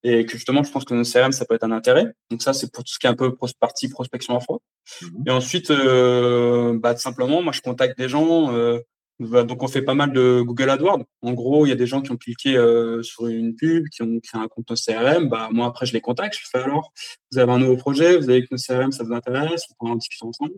et 0.04 0.26
que 0.26 0.32
justement, 0.32 0.64
je 0.64 0.72
pense 0.72 0.84
que 0.84 0.94
nos 0.94 1.04
CRM, 1.04 1.32
ça 1.32 1.46
peut 1.46 1.56
être 1.56 1.64
un 1.64 1.72
intérêt. 1.72 2.06
Donc 2.32 2.42
ça, 2.42 2.54
c'est 2.54 2.72
pour 2.72 2.84
tout 2.84 2.92
ce 2.92 3.00
qui 3.00 3.06
est 3.06 3.10
un 3.10 3.16
peu 3.16 3.36
partie 3.60 3.88
prospection 3.88 4.36
à 4.36 4.40
froid. 4.40 4.62
Mmh 5.02 5.24
et 5.28 5.32
ensuite, 5.32 5.72
euh, 5.72 6.78
bah, 6.80 6.96
simplement, 6.98 7.42
moi, 7.42 7.54
je 7.54 7.62
contacte 7.62 7.98
des 7.98 8.10
gens. 8.10 8.54
Euh, 8.54 8.80
bah, 9.22 9.44
donc, 9.44 9.62
on 9.62 9.68
fait 9.68 9.82
pas 9.82 9.94
mal 9.94 10.14
de 10.14 10.42
Google 10.42 10.70
AdWords. 10.70 11.04
En 11.22 11.34
gros, 11.34 11.66
il 11.66 11.70
y 11.70 11.72
a 11.72 11.76
des 11.76 11.86
gens 11.86 12.02
qui 12.02 12.12
ont 12.12 12.18
cliqué 12.18 12.58
euh, 12.58 13.04
sur 13.04 13.28
une 13.28 13.56
pub, 13.56 13.88
qui 13.90 14.02
ont 14.02 14.20
créé 14.20 14.42
un 14.42 14.48
compte 14.48 14.74
CRM. 14.76 15.30
Bah, 15.30 15.50
moi, 15.52 15.68
après, 15.68 15.86
je 15.86 15.94
les 15.94 16.02
contacte. 16.02 16.36
Je 16.36 16.48
fais 16.52 16.64
alors, 16.64 16.92
vous 17.32 17.38
avez 17.38 17.52
un 17.52 17.60
nouveau 17.60 17.78
projet, 17.78 18.18
vous 18.18 18.30
avez 18.30 18.42
que 18.42 18.48
nos 18.52 18.58
CRM, 18.58 18.92
ça 18.92 19.04
vous 19.04 19.14
intéresse, 19.14 19.64
on 19.80 19.86
peut 19.86 19.92
en 19.92 19.96
discuter 19.96 20.26
ensemble. 20.26 20.54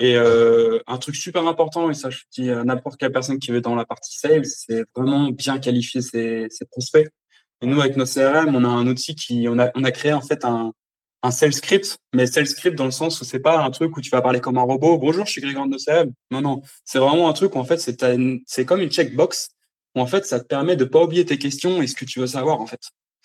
Et 0.00 0.16
euh, 0.16 0.78
un 0.86 0.98
truc 0.98 1.16
super 1.16 1.46
important, 1.46 1.90
et 1.90 1.94
ça 1.94 2.08
je 2.08 2.20
dis 2.32 2.50
à 2.50 2.62
n'importe 2.62 2.98
quelle 2.98 3.10
personne 3.10 3.38
qui 3.40 3.50
veut 3.50 3.60
dans 3.60 3.74
la 3.74 3.84
partie 3.84 4.16
sales, 4.16 4.46
c'est 4.46 4.84
vraiment 4.94 5.30
bien 5.30 5.58
qualifier 5.58 6.02
ses, 6.02 6.46
ses 6.50 6.64
prospects. 6.66 7.08
Et 7.62 7.66
nous, 7.66 7.80
avec 7.80 7.96
nos 7.96 8.04
CRM, 8.04 8.54
on 8.54 8.64
a 8.64 8.68
un 8.68 8.86
outil 8.86 9.16
qui, 9.16 9.46
on 9.48 9.58
a, 9.58 9.70
on 9.74 9.82
a 9.82 9.90
créé 9.90 10.12
en 10.12 10.20
fait 10.20 10.44
un, 10.44 10.72
un 11.22 11.30
sales 11.30 11.54
script, 11.54 11.98
mais 12.14 12.26
sales 12.26 12.46
script 12.46 12.76
dans 12.76 12.84
le 12.84 12.90
sens 12.90 13.20
où 13.20 13.24
c'est 13.24 13.40
pas 13.40 13.58
un 13.58 13.70
truc 13.70 13.96
où 13.96 14.00
tu 14.00 14.10
vas 14.10 14.22
parler 14.22 14.40
comme 14.40 14.58
un 14.58 14.62
robot. 14.62 14.98
Bonjour, 14.98 15.26
je 15.26 15.32
suis 15.32 15.40
Grégoire 15.40 15.66
de 15.66 15.76
CRM. 15.76 16.12
Non, 16.30 16.40
non, 16.40 16.62
c'est 16.84 16.98
vraiment 16.98 17.28
un 17.28 17.32
truc 17.32 17.54
où 17.54 17.58
en 17.58 17.64
fait 17.64 17.78
c'est 17.78 18.04
c'est 18.46 18.64
comme 18.64 18.80
une 18.80 18.90
checkbox 18.90 19.50
où 19.94 20.00
en 20.00 20.06
fait 20.06 20.26
ça 20.26 20.40
te 20.40 20.46
permet 20.46 20.76
de 20.76 20.84
pas 20.84 21.02
oublier 21.02 21.24
tes 21.24 21.38
questions 21.38 21.82
et 21.82 21.86
ce 21.86 21.94
que 21.94 22.04
tu 22.04 22.20
veux 22.20 22.26
savoir 22.26 22.60
en 22.60 22.66
fait. 22.66 22.80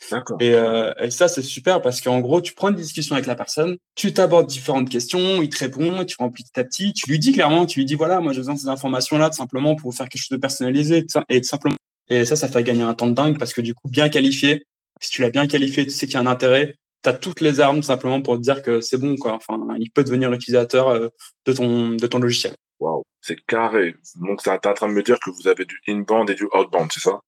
D'accord. 0.10 0.38
Et, 0.40 0.56
euh, 0.56 0.92
et, 1.00 1.12
ça 1.12 1.28
c'est 1.28 1.44
super 1.44 1.80
parce 1.80 2.02
qu'en 2.02 2.22
gros 2.22 2.42
tu 2.42 2.56
prends 2.56 2.70
une 2.70 2.76
discussion 2.76 3.14
avec 3.14 3.28
la 3.28 3.36
personne, 3.36 3.78
tu 3.94 4.12
t'abordes 4.14 4.48
différentes 4.48 4.90
questions, 4.90 5.44
il 5.44 5.50
te 5.50 5.60
répond, 5.60 6.04
tu 6.06 6.16
remplis 6.18 6.44
petit 6.44 6.60
à 6.60 6.64
petit, 6.64 6.94
tu 6.94 7.08
lui 7.08 7.20
dis 7.20 7.34
clairement, 7.34 7.68
tu 7.68 7.80
lui 7.80 7.86
dis 7.86 7.94
voilà 7.94 8.20
moi 8.20 8.34
j'ai 8.34 8.40
besoin 8.40 8.56
de 8.56 8.60
ces 8.60 8.68
informations 8.68 9.20
là 9.20 9.32
simplement 9.32 9.76
pour 9.76 9.94
faire 9.94 10.10
quelque 10.10 10.22
chose 10.22 10.30
de 10.30 10.38
personnalisé 10.38 11.06
et 11.30 11.44
simplement 11.44 11.76
et 12.12 12.26
ça, 12.26 12.36
ça 12.36 12.50
fait 12.50 12.62
gagner 12.64 12.84
un 12.84 12.94
temps 12.94 13.08
de 13.08 13.14
dingue 13.14 13.40
parce 13.40 13.54
que 13.54 13.62
du 13.62 13.74
coup, 13.74 13.88
bien 13.88 14.10
qualifié, 14.10 14.66
si 15.00 15.12
tu 15.12 15.22
l'as 15.22 15.30
bien 15.30 15.48
qualifié, 15.48 15.86
tu 15.86 15.92
sais 15.92 16.08
qu'il 16.08 16.16
y 16.16 16.18
a 16.18 16.20
un 16.20 16.28
intérêt, 16.28 16.76
tu 17.04 17.10
as 17.10 17.14
toutes 17.14 17.42
les 17.42 17.60
armes 17.60 17.84
simplement 17.84 18.22
pour 18.22 18.36
te 18.36 18.42
dire 18.42 18.62
que 18.62 18.82
c'est 18.82 18.98
bon. 18.98 19.16
Quoi. 19.16 19.34
Enfin, 19.34 19.60
il 19.80 19.92
peut 19.92 20.04
devenir 20.04 20.32
utilisateur 20.34 20.90
euh, 20.90 21.10
de 21.46 21.54
ton, 21.54 21.90
de 21.92 22.08
ton 22.08 22.20
logiciel. 22.20 22.54
Waouh, 22.80 23.04
c'est 23.22 23.40
carré. 23.46 23.96
Donc, 24.16 24.42
tu 24.44 24.50
es 24.50 24.68
en 24.68 24.74
train 24.74 24.88
de 24.88 24.94
me 24.94 25.04
dire 25.04 25.20
que 25.20 25.30
vous 25.30 25.48
avez 25.48 25.66
du 25.66 25.80
inbound 25.88 26.30
et 26.30 26.36
du 26.36 26.46
outbound, 26.46 26.92
c'est 26.94 27.02
ça? 27.02 27.20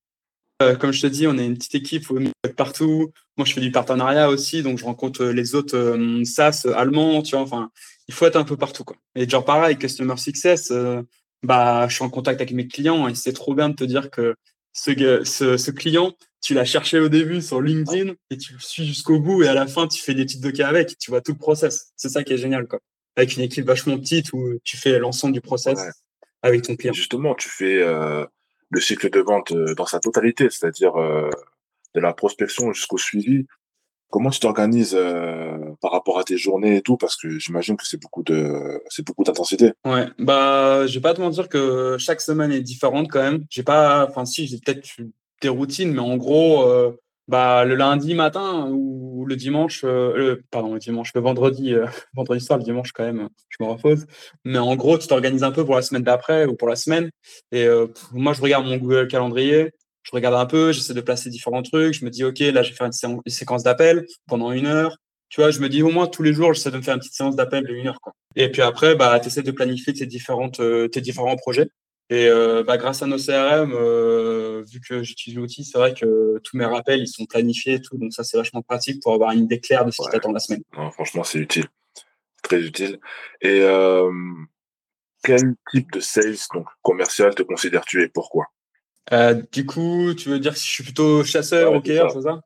Euh, 0.62 0.76
Comme 0.76 0.92
je 0.92 1.02
te 1.02 1.08
dis, 1.08 1.28
on 1.28 1.38
est 1.38 1.46
une 1.46 1.58
petite 1.58 1.76
équipe 1.76 2.06
partout. 2.56 3.12
Moi, 3.38 3.46
je 3.46 3.54
fais 3.54 3.62
du 3.62 3.72
partenariat 3.72 4.30
aussi, 4.30 4.64
donc 4.64 4.78
je 4.78 4.86
rencontre 4.86 5.26
les 5.26 5.56
autres 5.56 5.78
euh, 5.78 6.24
SaaS 6.24 6.68
allemands, 6.76 7.22
tu 7.22 7.36
vois. 7.36 7.44
Enfin, 7.44 7.70
il 8.08 8.14
faut 8.14 8.26
être 8.26 8.36
un 8.36 8.44
peu 8.44 8.58
partout. 8.58 8.84
Quoi. 8.84 8.98
Et 9.16 9.28
genre, 9.28 9.46
pareil, 9.46 9.78
Customer 9.78 10.18
Success, 10.18 10.72
bah, 11.44 11.88
je 11.90 11.96
suis 11.96 12.04
en 12.04 12.10
contact 12.10 12.42
avec 12.42 12.54
mes 12.54 12.68
clients 12.68 13.08
et 13.08 13.16
c'est 13.16 13.34
trop 13.34 13.54
bien 13.54 13.70
de 13.70 13.76
te 13.76 13.84
dire 13.84 14.10
que 14.10 14.36
ce, 14.72 15.24
ce, 15.58 15.72
client, 15.72 16.14
tu 16.44 16.54
l'as 16.54 16.66
cherché 16.66 17.00
au 17.00 17.08
début 17.08 17.42
sur 17.42 17.62
LinkedIn 17.62 18.14
et 18.30 18.38
tu 18.38 18.54
le 18.54 18.60
suis 18.60 18.86
jusqu'au 18.86 19.20
bout 19.20 19.44
et 19.44 19.48
à 19.48 19.54
la 19.54 19.66
fin, 19.66 19.88
tu 19.88 20.04
fais 20.04 20.14
des 20.14 20.26
petites 20.26 20.44
de 20.44 20.52
cas 20.52 20.68
avec, 20.68 20.98
tu 20.98 21.10
vois 21.10 21.22
tout 21.22 21.32
le 21.32 21.38
process. 21.38 21.94
C'est 21.96 22.10
ça 22.10 22.24
qui 22.24 22.34
est 22.34 22.38
génial, 22.38 22.68
quoi. 22.68 22.80
Avec 23.16 23.38
une 23.38 23.44
équipe 23.44 23.66
vachement 23.66 23.98
petite 23.98 24.34
où 24.34 24.60
tu 24.64 24.76
fais 24.76 25.00
l'ensemble 25.00 25.34
du 25.34 25.42
process 25.42 25.80
avec 26.42 26.64
ton 26.64 26.76
client. 26.76 26.94
Justement, 26.94 27.34
tu 27.34 27.48
fais 27.48 27.82
euh, 27.82 28.26
le 28.70 28.82
cycle 28.82 29.10
de 29.10 29.20
vente 29.22 29.54
euh, 29.54 29.74
dans 29.76 29.86
sa 29.86 30.00
totalité, 30.00 30.50
c'est-à-dire 30.50 30.96
euh, 30.98 31.30
de 31.96 32.02
la 32.02 32.14
prospection 32.14 32.74
jusqu'au 32.74 32.98
suivi. 32.98 33.46
Comment 34.10 34.30
tu 34.30 34.42
t'organises 34.42 34.96
euh, 34.96 35.58
par 35.82 35.92
rapport 35.92 36.20
à 36.20 36.24
tes 36.24 36.38
journées 36.38 36.78
et 36.78 36.82
tout? 36.82 36.98
Parce 36.98 37.16
que 37.16 37.40
j'imagine 37.40 37.78
que 37.78 37.88
c'est 37.88 38.00
beaucoup 38.00 38.22
de 38.22 38.82
c'est 38.90 39.06
beaucoup 39.06 39.24
d'intensité. 39.24 39.72
Ouais, 39.86 40.08
bah 40.20 40.86
je 40.86 40.94
vais 40.94 41.02
pas 41.02 41.14
te 41.14 41.22
mentir 41.22 41.50
que 41.50 41.98
chaque 41.98 42.22
semaine 42.22 42.52
est 42.52 42.62
différente 42.62 43.10
quand 43.10 43.24
même. 43.24 43.46
J'ai 43.50 43.64
pas, 43.64 44.06
enfin 44.08 44.26
si, 44.26 44.46
j'ai 44.46 44.60
peut-être 44.60 44.88
des 45.44 45.50
routines, 45.50 45.94
mais 45.94 46.00
en 46.00 46.18
gros, 46.18 46.68
euh, 46.68 46.92
bah 47.28 47.64
le 47.64 47.76
lundi 47.76 48.16
matin 48.16 48.68
ou 48.72 49.26
le 49.26 49.36
dimanche, 49.36 49.84
euh, 49.84 50.18
le, 50.18 50.44
pardon 50.52 50.74
le 50.74 50.80
dimanche, 50.80 51.12
le 51.14 51.22
vendredi, 51.22 51.74
vendredi 52.16 52.44
soir, 52.44 52.58
le 52.58 52.66
dimanche 52.66 52.92
quand 52.92 53.04
même, 53.04 53.30
je 53.50 53.64
me 53.64 53.70
repose. 53.70 54.08
Mais 54.44 54.58
en 54.58 54.76
gros, 54.76 54.98
tu 54.98 55.08
t'organises 55.08 55.44
un 55.44 55.52
peu 55.52 55.64
pour 55.64 55.76
la 55.76 55.82
semaine 55.82 56.04
d'après 56.04 56.46
ou 56.46 56.56
pour 56.56 56.68
la 56.68 56.76
semaine. 56.76 57.10
Et 57.52 57.68
moi, 58.12 58.34
je 58.34 58.42
regarde 58.42 58.66
mon 58.66 58.78
Google 58.78 59.08
Calendrier 59.08 59.72
je 60.04 60.12
regarde 60.12 60.36
un 60.36 60.46
peu, 60.46 60.72
j'essaie 60.72 60.94
de 60.94 61.02
placer 61.02 61.30
différents 61.30 61.64
trucs. 61.64 61.94
Je 61.94 62.06
me 62.06 62.10
dis, 62.10 62.24
OK, 62.24 62.40
là, 62.40 62.62
je 62.62 62.70
vais 62.70 62.76
faire 62.76 62.88
une, 62.88 63.22
séquence 63.28 63.64
d'appels 63.64 64.06
pendant 64.28 64.52
une 64.52 64.68
heure. 64.68 64.98
Tu 65.30 65.42
vois, 65.42 65.50
je 65.50 65.60
me 65.60 65.70
dis 65.70 65.82
au 65.82 65.90
moins 65.90 66.08
tous 66.08 66.22
les 66.22 66.34
jours, 66.34 66.54
j'essaie 66.54 66.70
de 66.70 66.78
me 66.78 66.82
faire 66.82 66.94
une 66.94 67.00
petite 67.00 67.16
séance 67.16 67.36
d'appel 67.36 67.66
de 67.66 67.74
une 67.74 67.88
heure. 67.88 68.00
Quoi. 68.02 68.14
Et 68.36 68.52
puis 68.52 68.62
après, 68.62 68.96
bah, 68.96 69.20
tu 69.20 69.28
essaies 69.28 69.42
de 69.42 69.52
planifier 69.52 69.94
tes, 69.94 70.06
différentes, 70.06 70.60
euh, 70.60 70.88
tes 70.88 71.02
différents 71.02 71.36
projets. 71.36 71.70
Et 72.14 72.28
euh, 72.28 72.64
bah, 72.64 72.78
grâce 72.78 73.02
à 73.02 73.08
nos 73.08 73.18
CRM, 73.18 73.74
euh, 73.74 74.64
vu 74.72 74.80
que 74.80 75.02
j'utilise 75.02 75.36
l'outil, 75.36 75.64
c'est 75.64 75.80
vrai 75.80 75.96
que 75.96 76.40
tous 76.44 76.56
mes 76.58 76.66
rappels, 76.66 77.00
ils 77.00 77.08
sont 77.08 77.26
planifiés 77.26 77.74
et 77.74 77.82
tout. 77.82 77.98
Donc 77.98 78.14
ça, 78.14 78.24
c'est 78.24 78.38
vachement 78.38 78.62
pratique 78.62 79.02
pour 79.02 79.16
avoir 79.16 79.32
une 79.32 79.46
idée 79.46 79.60
claire 79.60 79.84
de 79.84 79.90
ce 79.90 80.00
qui 80.04 80.10
t'attend 80.12 80.32
la 80.32 80.40
semaine. 80.40 80.62
franchement, 80.92 81.24
c'est 81.24 81.40
utile. 81.40 81.66
Très 82.44 82.62
utile. 82.62 83.00
Et 83.42 83.64
quel 85.24 85.56
type 85.72 85.92
de 85.92 86.00
sales 86.00 86.36
donc, 86.54 86.68
commercial 86.84 87.34
te 87.34 87.42
considères-tu 87.42 88.04
et 88.04 88.10
pourquoi? 88.10 88.46
Euh, 89.12 89.42
du 89.52 89.66
coup, 89.66 90.14
tu 90.14 90.30
veux 90.30 90.40
dire 90.40 90.54
que 90.54 90.60
je 90.60 90.64
suis 90.64 90.84
plutôt 90.84 91.24
chasseur, 91.24 91.74
ok, 91.74 91.88
c'est 91.88 92.22
ça? 92.22 92.42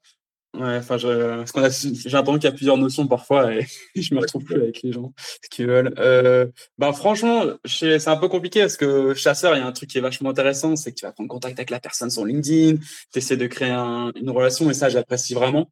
Ouais, 0.57 0.77
enfin, 0.77 0.97
parce 0.97 1.51
qu'on 1.51 1.63
a, 1.63 1.69
j'ai 1.69 2.09
l'impression 2.09 2.39
qu'il 2.39 2.45
y 2.45 2.47
a 2.47 2.51
plusieurs 2.51 2.77
notions 2.77 3.05
parfois 3.05 3.53
et 3.53 3.67
je 3.95 4.15
me 4.15 4.19
retrouve 4.19 4.43
plus 4.43 4.55
avec 4.55 4.81
les 4.81 4.91
gens, 4.91 5.13
ce 5.43 5.49
qu'ils 5.49 5.67
veulent. 5.67 5.93
Euh, 5.99 6.47
bah, 6.79 6.91
franchement, 6.93 7.43
c'est 7.65 8.07
un 8.07 8.17
peu 8.17 8.27
compliqué 8.27 8.61
parce 8.61 8.75
que 8.75 9.13
chasseur, 9.13 9.55
il 9.55 9.59
y 9.59 9.61
a 9.61 9.67
un 9.67 9.71
truc 9.71 9.89
qui 9.89 9.99
est 9.99 10.01
vachement 10.01 10.31
intéressant, 10.31 10.75
c'est 10.75 10.91
que 10.91 10.95
tu 10.95 11.05
vas 11.05 11.11
prendre 11.11 11.29
contact 11.29 11.59
avec 11.59 11.69
la 11.69 11.79
personne 11.79 12.09
sur 12.09 12.25
LinkedIn, 12.25 12.77
tu 13.13 13.19
essaies 13.19 13.37
de 13.37 13.45
créer 13.45 13.69
une 13.69 14.31
relation 14.31 14.67
et 14.71 14.73
ça, 14.73 14.89
j'apprécie 14.89 15.35
vraiment. 15.35 15.69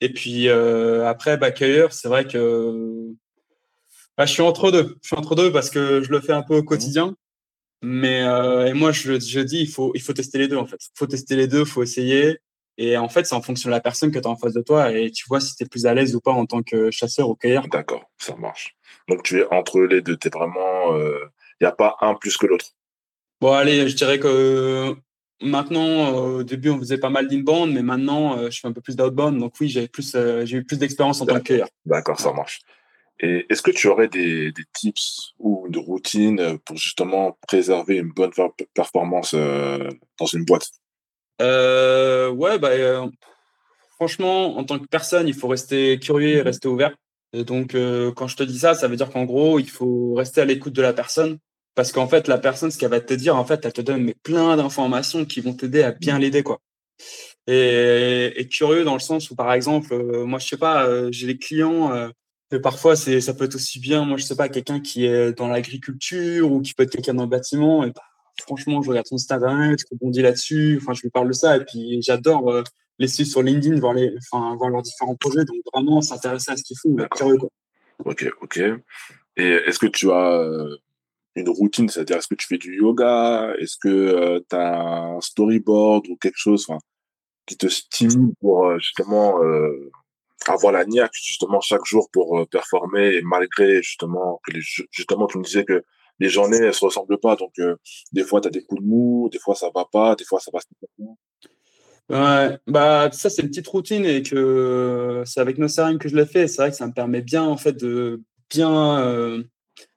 Et 0.00 0.12
puis 0.12 0.48
euh, 0.48 1.04
après, 1.08 1.36
bah, 1.36 1.50
cueilleur, 1.50 1.92
c'est 1.92 2.08
vrai 2.08 2.24
que 2.24 3.12
bah, 4.16 4.24
je 4.24 4.32
suis 4.32 4.42
entre 4.42 4.70
deux. 4.70 4.98
Je 5.02 5.08
suis 5.08 5.16
entre 5.16 5.34
deux 5.34 5.50
parce 5.50 5.68
que 5.68 6.00
je 6.00 6.10
le 6.10 6.20
fais 6.20 6.32
un 6.32 6.42
peu 6.42 6.54
au 6.56 6.62
mmh 6.62 6.66
quotidien. 6.66 7.16
Mais 7.82 8.22
euh, 8.22 8.66
et 8.66 8.72
moi, 8.72 8.92
je, 8.92 9.18
je, 9.18 9.40
dis, 9.40 9.62
il 9.62 9.68
faut, 9.68 9.90
il 9.96 10.00
faut 10.00 10.12
tester 10.12 10.38
les 10.38 10.46
deux, 10.46 10.56
en 10.56 10.66
fait. 10.66 10.78
Il 10.80 10.96
faut 10.98 11.08
tester 11.08 11.34
les 11.34 11.48
deux, 11.48 11.60
il 11.60 11.66
faut 11.66 11.82
essayer. 11.82 12.38
Et 12.78 12.96
en 12.96 13.08
fait, 13.08 13.24
c'est 13.24 13.34
en 13.34 13.42
fonction 13.42 13.68
de 13.68 13.74
la 13.74 13.80
personne 13.80 14.10
que 14.10 14.18
tu 14.18 14.26
as 14.26 14.30
en 14.30 14.36
face 14.36 14.54
de 14.54 14.62
toi 14.62 14.92
et 14.92 15.10
tu 15.10 15.24
vois 15.28 15.40
si 15.40 15.54
tu 15.54 15.64
es 15.64 15.66
plus 15.66 15.86
à 15.86 15.94
l'aise 15.94 16.14
ou 16.14 16.20
pas 16.20 16.32
en 16.32 16.46
tant 16.46 16.62
que 16.62 16.90
chasseur 16.90 17.28
ou 17.28 17.34
cueilleur. 17.34 17.68
D'accord, 17.68 18.04
ça 18.18 18.34
marche. 18.36 18.76
Donc, 19.08 19.22
tu 19.22 19.40
es 19.40 19.46
entre 19.50 19.80
les 19.80 20.00
deux. 20.00 20.16
Tu 20.16 20.28
es 20.28 20.30
vraiment. 20.30 20.96
Il 20.96 21.02
euh, 21.02 21.26
n'y 21.60 21.66
a 21.66 21.72
pas 21.72 21.96
un 22.00 22.14
plus 22.14 22.36
que 22.36 22.46
l'autre. 22.46 22.66
Bon, 23.40 23.52
allez, 23.52 23.88
je 23.88 23.96
dirais 23.96 24.18
que 24.18 24.94
maintenant, 25.42 26.14
au 26.14 26.42
début, 26.44 26.70
on 26.70 26.78
faisait 26.78 26.98
pas 26.98 27.10
mal 27.10 27.28
d'inbound, 27.28 27.72
mais 27.72 27.82
maintenant, 27.82 28.38
euh, 28.38 28.50
je 28.50 28.60
fais 28.60 28.68
un 28.68 28.72
peu 28.72 28.80
plus 28.80 28.96
d'outbound. 28.96 29.38
Donc, 29.38 29.54
oui, 29.60 29.68
j'ai 29.68 29.88
plus, 29.88 30.16
j'ai 30.44 30.56
eu 30.56 30.64
plus 30.64 30.78
d'expérience 30.78 31.20
en 31.20 31.26
tant 31.26 31.38
que 31.38 31.44
cueilleur. 31.44 31.68
D'accord, 31.84 32.18
ça 32.18 32.32
marche. 32.32 32.60
Et 33.20 33.46
est-ce 33.50 33.62
que 33.62 33.70
tu 33.70 33.86
aurais 33.86 34.08
des, 34.08 34.50
des, 34.50 34.64
tips 34.72 35.34
ou 35.38 35.68
de 35.68 35.78
routines 35.78 36.58
pour 36.64 36.76
justement 36.76 37.38
préserver 37.46 37.98
une 37.98 38.10
bonne 38.10 38.32
performance 38.74 39.34
euh, 39.34 39.88
dans 40.18 40.26
une 40.26 40.44
boîte? 40.44 40.70
euh, 40.70 40.91
Ouais, 41.40 42.58
bah, 42.58 42.68
euh, 42.68 43.06
franchement, 43.96 44.56
en 44.56 44.64
tant 44.64 44.78
que 44.78 44.86
personne, 44.86 45.28
il 45.28 45.34
faut 45.34 45.48
rester 45.48 45.98
curieux 45.98 46.36
et 46.36 46.40
mmh 46.40 46.44
rester 46.44 46.68
ouvert. 46.68 46.94
Et 47.32 47.44
donc, 47.44 47.74
quand 48.16 48.28
je 48.28 48.36
te 48.36 48.42
dis 48.42 48.58
ça, 48.58 48.74
ça 48.74 48.88
veut 48.88 48.96
dire 48.96 49.10
qu'en 49.10 49.24
gros, 49.24 49.58
il 49.58 49.70
faut 49.70 50.14
rester 50.14 50.42
à 50.42 50.44
l'écoute 50.44 50.74
de 50.74 50.82
la 50.82 50.92
personne. 50.92 51.38
Parce 51.74 51.90
qu'en 51.90 52.06
fait, 52.06 52.28
la 52.28 52.36
personne, 52.36 52.70
ce 52.70 52.76
qu'elle 52.76 52.90
va 52.90 53.00
te 53.00 53.14
dire, 53.14 53.34
en 53.34 53.46
fait, 53.46 53.64
elle 53.64 53.72
te 53.72 53.80
donne 53.80 54.02
mais 54.02 54.14
plein 54.22 54.56
d'informations 54.58 55.24
qui 55.24 55.40
vont 55.40 55.54
t'aider 55.54 55.82
à 55.82 55.92
bien 55.92 56.18
mmh. 56.18 56.20
l'aider, 56.20 56.42
quoi. 56.42 56.58
Et, 57.46 58.32
et, 58.36 58.46
curieux 58.48 58.84
dans 58.84 58.92
le 58.92 59.00
sens 59.00 59.30
où, 59.30 59.34
par 59.34 59.52
exemple, 59.54 59.96
moi, 60.24 60.38
je 60.38 60.46
sais 60.46 60.58
pas, 60.58 61.10
j'ai 61.10 61.26
des 61.26 61.38
clients 61.38 62.10
parfois, 62.58 62.96
c'est, 62.96 63.20
ça 63.20 63.34
peut 63.34 63.44
être 63.44 63.54
aussi 63.54 63.78
bien, 63.78 64.04
moi, 64.04 64.16
je 64.16 64.24
sais 64.24 64.36
pas, 64.36 64.48
quelqu'un 64.48 64.80
qui 64.80 65.06
est 65.06 65.32
dans 65.32 65.48
l'agriculture 65.48 66.50
ou 66.50 66.60
qui 66.60 66.74
peut 66.74 66.82
être 66.82 66.92
quelqu'un 66.92 67.14
dans 67.14 67.22
le 67.22 67.28
bâtiment. 67.28 67.84
Et 67.84 67.90
bah, 67.90 68.02
franchement, 68.40 68.82
je 68.82 68.90
regarde 68.90 69.06
son 69.06 69.16
internet, 69.16 69.80
je 69.80 69.86
rebondis 69.90 70.22
là-dessus. 70.22 70.78
Enfin, 70.80 70.94
je 70.94 71.02
lui 71.02 71.10
parle 71.10 71.28
de 71.28 71.32
ça. 71.32 71.56
Et 71.56 71.64
puis, 71.64 72.00
j'adore 72.02 72.50
euh, 72.50 72.62
les 72.98 73.08
suivre 73.08 73.30
sur 73.30 73.42
LinkedIn, 73.42 73.78
voir, 73.80 73.94
les, 73.94 74.14
enfin, 74.30 74.54
voir 74.56 74.70
leurs 74.70 74.82
différents 74.82 75.16
projets. 75.16 75.44
Donc, 75.44 75.56
vraiment, 75.72 76.00
s'intéresser 76.00 76.52
à 76.52 76.56
ce 76.56 76.62
qu'ils 76.62 76.78
font. 76.78 76.96
Curieux, 77.14 77.38
quoi. 77.38 77.48
Ok, 78.04 78.28
ok. 78.40 78.60
Et 79.36 79.48
est-ce 79.48 79.78
que 79.78 79.86
tu 79.86 80.10
as 80.10 80.40
euh, 80.40 80.76
une 81.36 81.48
routine 81.48 81.88
C'est-à-dire, 81.88 82.16
est-ce 82.16 82.28
que 82.28 82.34
tu 82.34 82.46
fais 82.46 82.58
du 82.58 82.76
yoga? 82.76 83.54
Est-ce 83.58 83.76
que 83.76 83.88
euh, 83.88 84.40
tu 84.48 84.56
as 84.56 84.80
un 84.80 85.20
storyboard 85.20 86.06
ou 86.08 86.16
quelque 86.16 86.38
chose 86.38 86.66
qui 87.46 87.56
te 87.56 87.68
stimule 87.68 88.32
pour 88.40 88.78
justement 88.78 89.40
avoir 90.50 90.72
la 90.72 90.84
niaque 90.84 91.14
justement 91.14 91.60
chaque 91.60 91.84
jour 91.84 92.08
pour 92.12 92.38
euh, 92.38 92.46
performer 92.46 93.14
et 93.14 93.22
malgré 93.22 93.82
justement 93.82 94.40
que 94.44 94.52
les, 94.52 94.60
justement 94.90 95.26
tu 95.26 95.38
me 95.38 95.44
disais 95.44 95.64
que 95.64 95.84
les 96.22 96.28
journées, 96.28 96.58
elles 96.58 96.74
se 96.74 96.84
ressemblent 96.84 97.18
pas. 97.18 97.36
Donc, 97.36 97.52
euh, 97.58 97.76
des 98.12 98.24
fois, 98.24 98.40
tu 98.40 98.48
as 98.48 98.50
des 98.50 98.62
coups 98.62 98.80
de 98.80 98.86
mou, 98.86 99.28
des 99.30 99.38
fois, 99.38 99.54
ça 99.54 99.70
va 99.74 99.84
pas, 99.90 100.14
des 100.16 100.24
fois, 100.24 100.40
ça 100.40 100.50
passe 100.50 100.64
Ouais, 102.10 102.58
bah 102.66 103.08
ça 103.12 103.30
c'est 103.30 103.42
une 103.42 103.48
petite 103.48 103.68
routine 103.68 104.04
et 104.04 104.22
que 104.22 105.22
c'est 105.24 105.40
avec 105.40 105.56
nos 105.56 105.68
CRM 105.68 105.98
que 105.98 106.08
je 106.08 106.16
l'ai 106.16 106.26
fait. 106.26 106.48
C'est 106.48 106.60
vrai 106.60 106.70
que 106.70 106.76
ça 106.76 106.86
me 106.86 106.92
permet 106.92 107.22
bien 107.22 107.44
en 107.44 107.56
fait 107.56 107.72
de 107.72 108.20
bien 108.50 108.98
euh, 108.98 109.42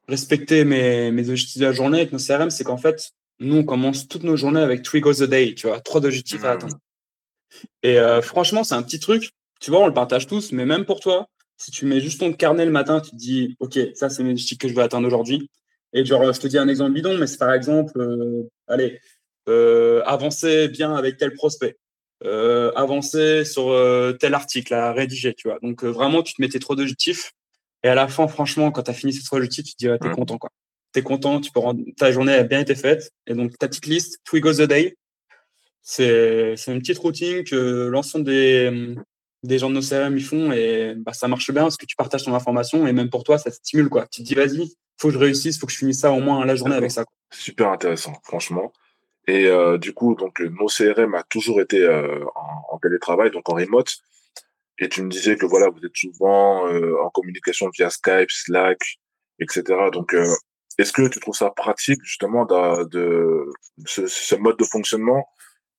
respecter 0.08 0.64
mes, 0.66 1.12
mes 1.12 1.30
objectifs 1.30 1.60
de 1.60 1.66
la 1.66 1.74
journée 1.74 1.98
avec 1.98 2.14
nos 2.14 2.20
CRM. 2.20 2.52
C'est 2.52 2.64
qu'en 2.64 2.78
fait 2.78 3.12
nous 3.40 3.58
on 3.58 3.64
commence 3.66 4.08
toutes 4.08 4.24
nos 4.24 4.38
journées 4.38 4.62
avec 4.62 4.84
three 4.84 5.02
goals 5.02 5.24
a 5.24 5.28
day, 5.28 5.56
tu 5.56 5.68
vois, 5.68 5.82
trois 5.82 6.06
objectifs 6.06 6.44
à 6.46 6.54
mmh. 6.54 6.56
atteindre. 6.56 6.78
Et 7.84 8.00
euh, 8.00 8.22
franchement 8.22 8.64
c'est 8.64 8.76
un 8.76 8.84
petit 8.84 9.00
truc. 9.00 9.32
Tu 9.60 9.72
vois, 9.72 9.82
on 9.82 9.88
le 9.88 9.94
partage 9.94 10.28
tous, 10.28 10.52
mais 10.52 10.66
même 10.66 10.86
pour 10.86 11.00
toi, 11.00 11.28
si 11.58 11.72
tu 11.72 11.86
mets 11.86 12.00
juste 12.00 12.20
ton 12.20 12.32
carnet 12.34 12.66
le 12.66 12.72
matin, 12.72 13.02
tu 13.02 13.12
te 13.12 13.16
dis 13.16 13.58
ok 13.60 13.80
ça 13.94 14.10
c'est 14.10 14.24
mes 14.24 14.32
objectifs 14.32 14.60
que 14.60 14.70
je 14.70 14.74
veux 14.74 14.84
atteindre 14.84 15.08
aujourd'hui. 15.08 15.50
Et 15.96 16.06
genre 16.06 16.32
je 16.32 16.40
te 16.40 16.46
dis 16.46 16.60
un 16.60 16.68
exemple 16.68 16.92
bidon, 16.92 17.18
mais 17.18 17.26
c'est 17.26 17.40
par 17.40 17.54
exemple 17.54 18.00
euh, 18.00 18.44
allez 18.68 19.00
avancer 20.06 20.68
bien 20.68 20.96
avec 20.96 21.18
tel 21.18 21.34
prospect 21.34 21.78
euh, 22.24 22.72
avancer 22.76 23.44
sur 23.44 23.70
euh, 23.70 24.14
tel 24.14 24.34
article 24.34 24.74
à 24.74 24.94
rédiger, 24.94 25.34
tu 25.34 25.50
vois. 25.50 25.60
Donc 25.62 25.84
euh, 25.84 25.90
vraiment, 25.90 26.24
tu 26.24 26.34
te 26.34 26.42
mettais 26.42 26.60
trop 26.60 26.76
d'objectifs. 26.76 27.34
Et 27.84 27.90
à 27.90 27.96
la 27.96 28.08
fin, 28.08 28.28
franchement, 28.28 28.72
quand 28.72 28.84
tu 28.84 28.92
as 28.92 28.94
fini 28.94 29.14
ces 29.14 29.24
trois 29.24 29.38
objectifs, 29.38 29.66
tu 29.66 29.74
te 29.74 29.78
dis, 29.78 29.90
ah, 29.90 29.98
t'es 30.00 30.10
content, 30.10 30.38
quoi. 30.38 30.50
T'es 30.92 31.04
content, 31.04 31.42
tu 31.42 31.52
peux 31.52 31.60
rendre... 31.60 31.84
ta 31.98 32.12
journée 32.12 32.34
a 32.34 32.44
bien 32.44 32.62
été 32.62 32.74
faite. 32.74 33.12
Et 33.28 33.34
donc, 33.34 33.58
ta 33.58 33.68
petite 33.68 33.86
liste, 33.86 34.20
Goes 34.34 34.62
a 34.62 34.66
Day, 34.66 34.96
c'est 35.82 36.56
une 36.68 36.80
petite 36.80 36.98
routine 36.98 37.44
que 37.44 37.88
l'ensemble 37.88 38.26
des, 38.26 38.96
des 39.46 39.60
gens 39.60 39.70
de 39.70 39.76
nos 39.76 39.82
CRM 39.82 40.18
ils 40.18 40.24
font 40.24 40.52
et 40.52 40.94
bah, 40.98 41.14
ça 41.14 41.28
marche 41.28 41.52
bien 41.52 41.64
parce 41.64 41.78
que 41.78 41.86
tu 41.86 41.96
partages 41.96 42.24
ton 42.24 42.34
information 42.34 42.88
et 42.88 42.94
même 42.94 43.10
pour 43.10 43.24
toi, 43.24 43.38
ça 43.38 43.50
te 43.50 43.56
stimule, 43.56 43.90
quoi. 43.90 44.08
Tu 44.08 44.22
te 44.22 44.28
dis, 44.28 44.36
vas-y, 44.36 44.74
faut 44.98 45.10
que 45.10 45.14
je 45.14 45.20
réussisse, 45.20 45.60
faut 45.60 45.66
que 45.66 45.74
je 45.74 45.78
finisse 45.78 46.00
ça 46.00 46.12
au 46.12 46.20
moins 46.20 46.46
la 46.46 46.56
journée 46.56 46.76
avec 46.76 46.92
ça. 46.92 47.06
Super 47.32 47.70
intéressant, 47.70 48.14
franchement. 48.24 48.72
Et 49.28 49.48
euh, 49.48 49.78
du 49.78 49.94
coup, 49.94 50.16
donc 50.16 50.40
nos 50.40 50.68
CRM 50.68 51.16
a 51.16 51.24
toujours 51.24 51.60
été 51.60 51.82
euh, 51.82 52.24
en, 52.36 52.76
en, 52.76 52.78
télétravail, 52.80 53.32
donc 53.32 53.50
en 53.50 53.56
remote. 53.56 53.98
Et 54.78 54.90
tu 54.90 55.02
me 55.02 55.10
disais 55.10 55.36
que 55.36 55.46
voilà, 55.46 55.70
vous 55.70 55.86
êtes 55.86 55.96
souvent 55.96 56.68
euh, 56.68 56.96
en 57.02 57.10
communication 57.10 57.70
via 57.74 57.90
Skype, 57.90 58.30
Slack, 58.30 58.80
etc. 59.40 59.64
Donc, 59.92 60.14
euh, 60.14 60.28
est-ce 60.78 60.92
que 60.92 61.08
tu 61.08 61.20
trouves 61.20 61.36
ça 61.36 61.50
pratique 61.50 62.04
justement 62.04 62.46
de, 62.46 62.84
de 62.86 63.50
ce, 63.86 64.08
ce, 64.08 64.36
mode 64.36 64.58
de 64.58 64.66
fonctionnement 64.66 65.28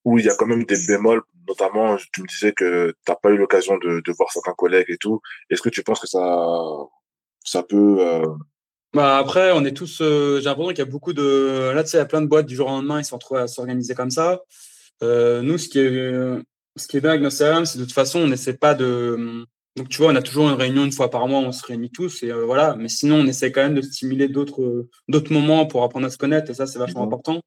où 0.06 0.18
il 0.18 0.24
y 0.24 0.30
a 0.30 0.34
quand 0.36 0.46
même 0.46 0.64
des 0.64 0.78
bémols, 0.86 1.22
notamment, 1.46 1.96
tu 2.12 2.22
me 2.22 2.26
disais 2.26 2.52
que 2.52 2.94
tu 3.04 3.12
n'as 3.12 3.16
pas 3.16 3.30
eu 3.30 3.36
l'occasion 3.36 3.76
de, 3.76 4.00
de, 4.00 4.12
voir 4.12 4.30
certains 4.32 4.54
collègues 4.54 4.88
et 4.88 4.96
tout. 4.96 5.20
Est-ce 5.50 5.60
que 5.60 5.68
tu 5.68 5.82
penses 5.82 6.00
que 6.00 6.06
ça, 6.06 6.22
ça 7.44 7.62
peut 7.62 8.22
bah 8.96 9.18
après, 9.18 9.52
on 9.52 9.62
est 9.66 9.76
tous. 9.76 10.00
Euh, 10.00 10.38
j'ai 10.38 10.44
l'impression 10.44 10.70
qu'il 10.70 10.78
y 10.78 10.88
a 10.88 10.90
beaucoup 10.90 11.12
de. 11.12 11.70
Là, 11.74 11.84
tu 11.84 11.90
sais, 11.90 11.98
il 11.98 12.00
y 12.00 12.02
a 12.02 12.06
plein 12.06 12.22
de 12.22 12.26
boîtes 12.26 12.46
du 12.46 12.56
jour 12.56 12.66
au 12.68 12.70
lendemain, 12.70 12.98
ils 12.98 13.04
sont 13.04 13.16
retrouvent 13.16 13.36
à 13.36 13.46
s'organiser 13.46 13.94
comme 13.94 14.10
ça. 14.10 14.40
Euh, 15.02 15.42
nous, 15.42 15.58
ce 15.58 15.68
qui 15.68 15.80
est, 15.80 16.12
ce 16.76 16.88
qui 16.88 16.96
est 16.96 17.00
bien 17.00 17.10
avec 17.10 17.22
nos 17.22 17.28
CRM, 17.28 17.66
c'est 17.66 17.78
de 17.78 17.84
toute 17.84 17.92
façon, 17.92 18.20
on 18.20 18.26
n'essaie 18.26 18.54
pas 18.54 18.74
de. 18.74 19.44
Donc, 19.76 19.90
tu 19.90 19.98
vois, 19.98 20.12
on 20.12 20.16
a 20.16 20.22
toujours 20.22 20.48
une 20.48 20.54
réunion 20.54 20.82
une 20.82 20.92
fois 20.92 21.10
par 21.10 21.28
mois, 21.28 21.40
on 21.40 21.52
se 21.52 21.66
réunit 21.66 21.90
tous, 21.90 22.22
et 22.22 22.30
euh, 22.30 22.46
voilà. 22.46 22.74
Mais 22.76 22.88
sinon, 22.88 23.16
on 23.16 23.26
essaie 23.26 23.52
quand 23.52 23.60
même 23.60 23.74
de 23.74 23.82
stimuler 23.82 24.28
d'autres, 24.28 24.86
d'autres 25.08 25.30
moments 25.30 25.66
pour 25.66 25.84
apprendre 25.84 26.06
à 26.06 26.10
se 26.10 26.16
connaître, 26.16 26.50
et 26.50 26.54
ça, 26.54 26.66
c'est 26.66 26.78
vachement 26.78 27.02
important. 27.02 27.42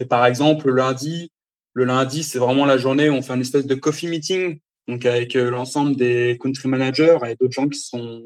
Et 0.00 0.06
par 0.06 0.24
exemple, 0.24 0.68
le 0.68 0.76
lundi, 0.76 1.30
le 1.74 1.84
lundi, 1.84 2.22
c'est 2.22 2.38
vraiment 2.38 2.64
la 2.64 2.78
journée 2.78 3.10
où 3.10 3.14
on 3.14 3.22
fait 3.22 3.34
une 3.34 3.40
espèce 3.40 3.66
de 3.66 3.74
coffee 3.74 4.08
meeting, 4.08 4.60
donc 4.88 5.04
avec 5.06 5.34
l'ensemble 5.34 5.96
des 5.96 6.38
country 6.40 6.68
managers 6.68 7.18
et 7.26 7.36
d'autres 7.38 7.52
gens 7.52 7.68
qui 7.68 7.80
sont 7.80 8.24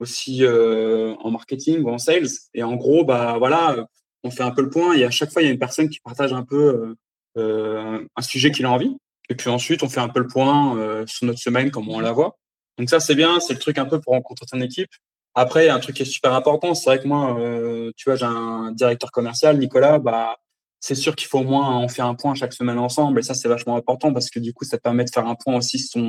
aussi 0.00 0.44
euh, 0.44 1.14
en 1.20 1.30
marketing 1.30 1.82
ou 1.82 1.90
en 1.90 1.98
sales. 1.98 2.28
Et 2.54 2.62
en 2.62 2.76
gros, 2.76 3.04
bah 3.04 3.36
voilà, 3.38 3.86
on 4.22 4.30
fait 4.30 4.42
un 4.42 4.50
peu 4.50 4.62
le 4.62 4.70
point. 4.70 4.94
Et 4.94 5.04
à 5.04 5.10
chaque 5.10 5.32
fois, 5.32 5.42
il 5.42 5.46
y 5.46 5.48
a 5.48 5.52
une 5.52 5.58
personne 5.58 5.88
qui 5.88 6.00
partage 6.00 6.32
un 6.32 6.44
peu 6.44 6.56
euh, 6.56 6.94
euh 7.38 8.06
un 8.16 8.22
sujet 8.22 8.50
qu'il 8.50 8.66
a 8.66 8.70
envie. 8.70 8.96
Et 9.28 9.34
puis 9.34 9.50
ensuite, 9.50 9.82
on 9.82 9.88
fait 9.88 10.00
un 10.00 10.08
peu 10.08 10.20
le 10.20 10.26
point 10.26 10.78
euh, 10.78 11.04
sur 11.06 11.26
notre 11.26 11.40
semaine, 11.40 11.70
comment 11.70 11.94
on 11.94 12.00
la 12.00 12.12
voit. 12.12 12.38
Donc 12.78 12.90
ça, 12.90 13.00
c'est 13.00 13.14
bien. 13.14 13.40
C'est 13.40 13.54
le 13.54 13.58
truc 13.58 13.78
un 13.78 13.86
peu 13.86 14.00
pour 14.00 14.12
rencontrer 14.12 14.46
ton 14.46 14.60
équipe. 14.60 14.90
Après, 15.34 15.68
un 15.68 15.78
truc 15.80 15.96
qui 15.96 16.02
est 16.02 16.06
super 16.06 16.32
important. 16.34 16.74
C'est 16.74 16.88
vrai 16.88 17.00
que 17.00 17.08
moi, 17.08 17.38
euh, 17.38 17.92
tu 17.96 18.08
vois, 18.08 18.16
j'ai 18.16 18.26
un 18.26 18.72
directeur 18.72 19.10
commercial, 19.10 19.58
Nicolas. 19.58 19.98
Bah, 19.98 20.36
c'est 20.80 20.94
sûr 20.94 21.16
qu'il 21.16 21.28
faut 21.28 21.38
au 21.38 21.44
moins 21.44 21.68
en 21.68 21.88
faire 21.88 22.06
un 22.06 22.14
point 22.14 22.34
chaque 22.34 22.52
semaine 22.52 22.78
ensemble. 22.78 23.20
Et 23.20 23.22
ça, 23.22 23.34
c'est 23.34 23.48
vachement 23.48 23.76
important 23.76 24.12
parce 24.12 24.30
que 24.30 24.38
du 24.38 24.52
coup, 24.52 24.64
ça 24.64 24.76
te 24.76 24.82
permet 24.82 25.04
de 25.04 25.10
faire 25.10 25.26
un 25.26 25.34
point 25.34 25.56
aussi 25.56 25.78
sur, 25.78 26.00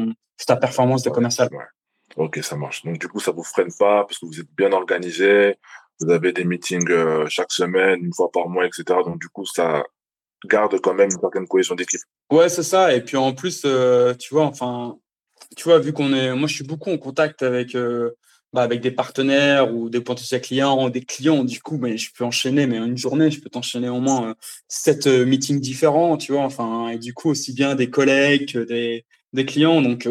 ta 0.46 0.56
performance 0.56 1.04
de 1.04 1.10
commercial. 1.10 1.50
Ok, 2.16 2.40
ça 2.42 2.56
marche. 2.56 2.84
Donc 2.86 3.00
du 3.00 3.08
coup, 3.08 3.20
ça 3.20 3.32
vous 3.32 3.44
freine 3.44 3.72
pas 3.78 4.04
parce 4.06 4.20
que 4.20 4.26
vous 4.26 4.40
êtes 4.40 4.52
bien 4.56 4.72
organisé, 4.72 5.56
vous 6.00 6.12
avez 6.12 6.32
des 6.32 6.46
meetings 6.46 6.90
euh, 6.90 7.26
chaque 7.28 7.52
semaine, 7.52 8.04
une 8.04 8.14
fois 8.14 8.32
par 8.32 8.48
mois, 8.50 8.66
etc. 8.66 8.84
Donc 9.06 9.20
du 9.20 9.30
coup, 9.30 9.46
ça 9.46 9.84
garde 10.46 10.80
quand 10.80 10.94
même 10.94 11.10
une 11.12 11.20
certaine 11.20 11.48
cohésion 11.48 11.76
d'équipe. 11.76 12.02
Ouais, 12.32 12.50
c'est 12.50 12.64
ça. 12.64 12.94
Et 12.94 13.02
puis 13.02 13.18
en 13.18 13.34
plus, 13.34 13.64
euh, 13.66 14.14
tu 14.14 14.34
vois, 14.34 14.46
enfin, 14.46 14.98
tu 15.56 15.64
vois, 15.66 15.80
vu 15.80 15.94
qu'on 15.94 16.14
est, 16.14 16.34
moi, 16.36 16.48
je 16.48 16.56
suis 16.56 16.64
beaucoup 16.64 16.92
en 16.92 16.98
contact 16.98 17.42
avec 17.44 17.76
euh, 17.76 18.12
bah, 18.58 18.64
avec 18.64 18.82
des 18.82 18.92
partenaires 18.92 19.74
ou 19.74 19.90
des 19.90 20.02
potentiels 20.02 20.42
clients, 20.42 20.86
ou 20.86 20.90
des 20.90 21.02
clients. 21.02 21.44
Du 21.44 21.62
coup, 21.62 21.78
mais 21.78 21.98
je 21.98 22.12
peux 22.14 22.26
enchaîner, 22.26 22.68
mais 22.68 22.78
une 22.78 22.98
journée, 22.98 23.32
je 23.32 23.40
peux 23.40 23.50
t'enchaîner 23.50 23.90
au 23.90 24.00
moins 24.00 24.36
sept 24.68 25.08
meetings 25.08 25.62
différents, 25.62 26.18
tu 26.18 26.32
vois. 26.34 26.44
Enfin, 26.44 26.90
et 26.90 26.98
du 26.98 27.14
coup 27.14 27.30
aussi 27.30 27.54
bien 27.54 27.76
des 27.76 27.90
collègues 27.90 28.52
que 28.54 28.60
des 28.60 29.06
des 29.34 29.46
clients. 29.46 29.82
Donc 29.82 30.08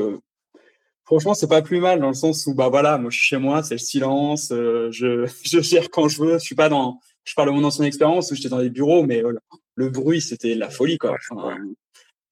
Franchement, 1.06 1.34
c'est 1.34 1.46
pas 1.46 1.62
plus 1.62 1.78
mal 1.78 2.00
dans 2.00 2.08
le 2.08 2.14
sens 2.14 2.46
où, 2.48 2.54
bah 2.54 2.68
voilà, 2.68 2.98
moi 2.98 3.10
je 3.10 3.18
suis 3.18 3.28
chez 3.28 3.36
moi, 3.38 3.62
c'est 3.62 3.74
le 3.74 3.78
silence, 3.78 4.50
euh, 4.50 4.90
je, 4.90 5.24
je 5.44 5.60
gère 5.60 5.88
quand 5.88 6.08
je 6.08 6.20
veux. 6.20 6.34
Je 6.34 6.44
suis 6.44 6.56
pas 6.56 6.68
dans, 6.68 6.98
je 7.24 7.32
parle 7.34 7.48
de 7.48 7.54
mon 7.54 7.62
ancienne 7.62 7.86
expérience 7.86 8.32
où 8.32 8.34
j'étais 8.34 8.48
dans 8.48 8.58
des 8.58 8.70
bureaux, 8.70 9.04
mais 9.04 9.22
oh 9.24 9.30
le 9.76 9.88
bruit, 9.88 10.20
c'était 10.20 10.56
la 10.56 10.68
folie, 10.68 10.98
quoi. 10.98 11.14
Enfin, 11.30 11.56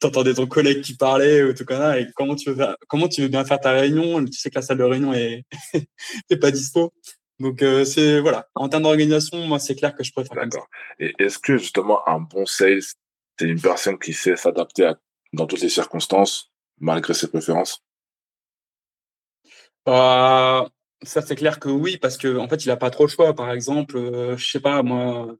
T'entendais 0.05 0.35
ton 0.35 0.47
collègue 0.47 0.83
qui 0.83 0.95
parlait 0.95 1.43
ou 1.43 1.55
tout 1.55 1.65
ça, 1.67 1.99
et 1.99 2.07
comment 2.15 2.37
tu 2.37 2.51
veux 2.51 2.57
faire, 2.57 2.77
comment 2.89 3.09
tu 3.09 3.23
veux 3.23 3.29
bien 3.29 3.43
faire 3.43 3.59
ta 3.59 3.73
réunion, 3.73 4.23
tu 4.23 4.39
sais 4.39 4.51
que 4.51 4.57
la 4.57 4.61
salle 4.61 4.77
de 4.77 4.85
réunion 4.85 5.15
est, 5.15 5.45
pas 6.43 6.51
dispo. 6.51 6.93
Donc 7.41 7.63
euh, 7.63 7.87
c'est 7.87 8.21
voilà, 8.21 8.47
en 8.55 8.69
termes 8.69 8.83
d'organisation, 8.83 9.39
moi 9.47 9.59
c'est 9.59 9.75
clair 9.75 9.95
que 9.95 10.05
je 10.05 10.13
préfère. 10.13 10.37
D'accord. 10.37 10.69
Et 10.99 11.15
est-ce 11.19 11.39
que 11.39 11.57
justement 11.57 12.07
un 12.07 12.21
bon 12.21 12.45
sales, 12.45 12.83
c'est 13.39 13.47
une 13.47 13.59
personne 13.59 13.99
qui 13.99 14.13
sait 14.13 14.37
s'adapter 14.37 14.93
dans 15.33 15.47
toutes 15.47 15.63
les 15.63 15.71
circonstances 15.71 16.53
malgré 16.79 17.15
ses 17.15 17.29
préférences? 17.29 17.83
Bah, 19.87 20.69
ça, 21.03 21.23
c'est 21.23 21.37
clair 21.37 21.61
que 21.61 21.71
oui, 21.71 21.97
parce 21.97 22.19
qu'en 22.19 22.45
en 22.45 22.49
fait, 22.49 22.65
il 22.67 22.71
a 22.71 22.77
pas 22.77 22.91
trop 22.91 23.05
le 23.05 23.11
choix. 23.11 23.35
Par 23.35 23.51
exemple, 23.51 23.97
euh, 23.97 24.37
je 24.37 24.51
sais 24.51 24.61
pas, 24.61 24.83
moi, 24.83 25.35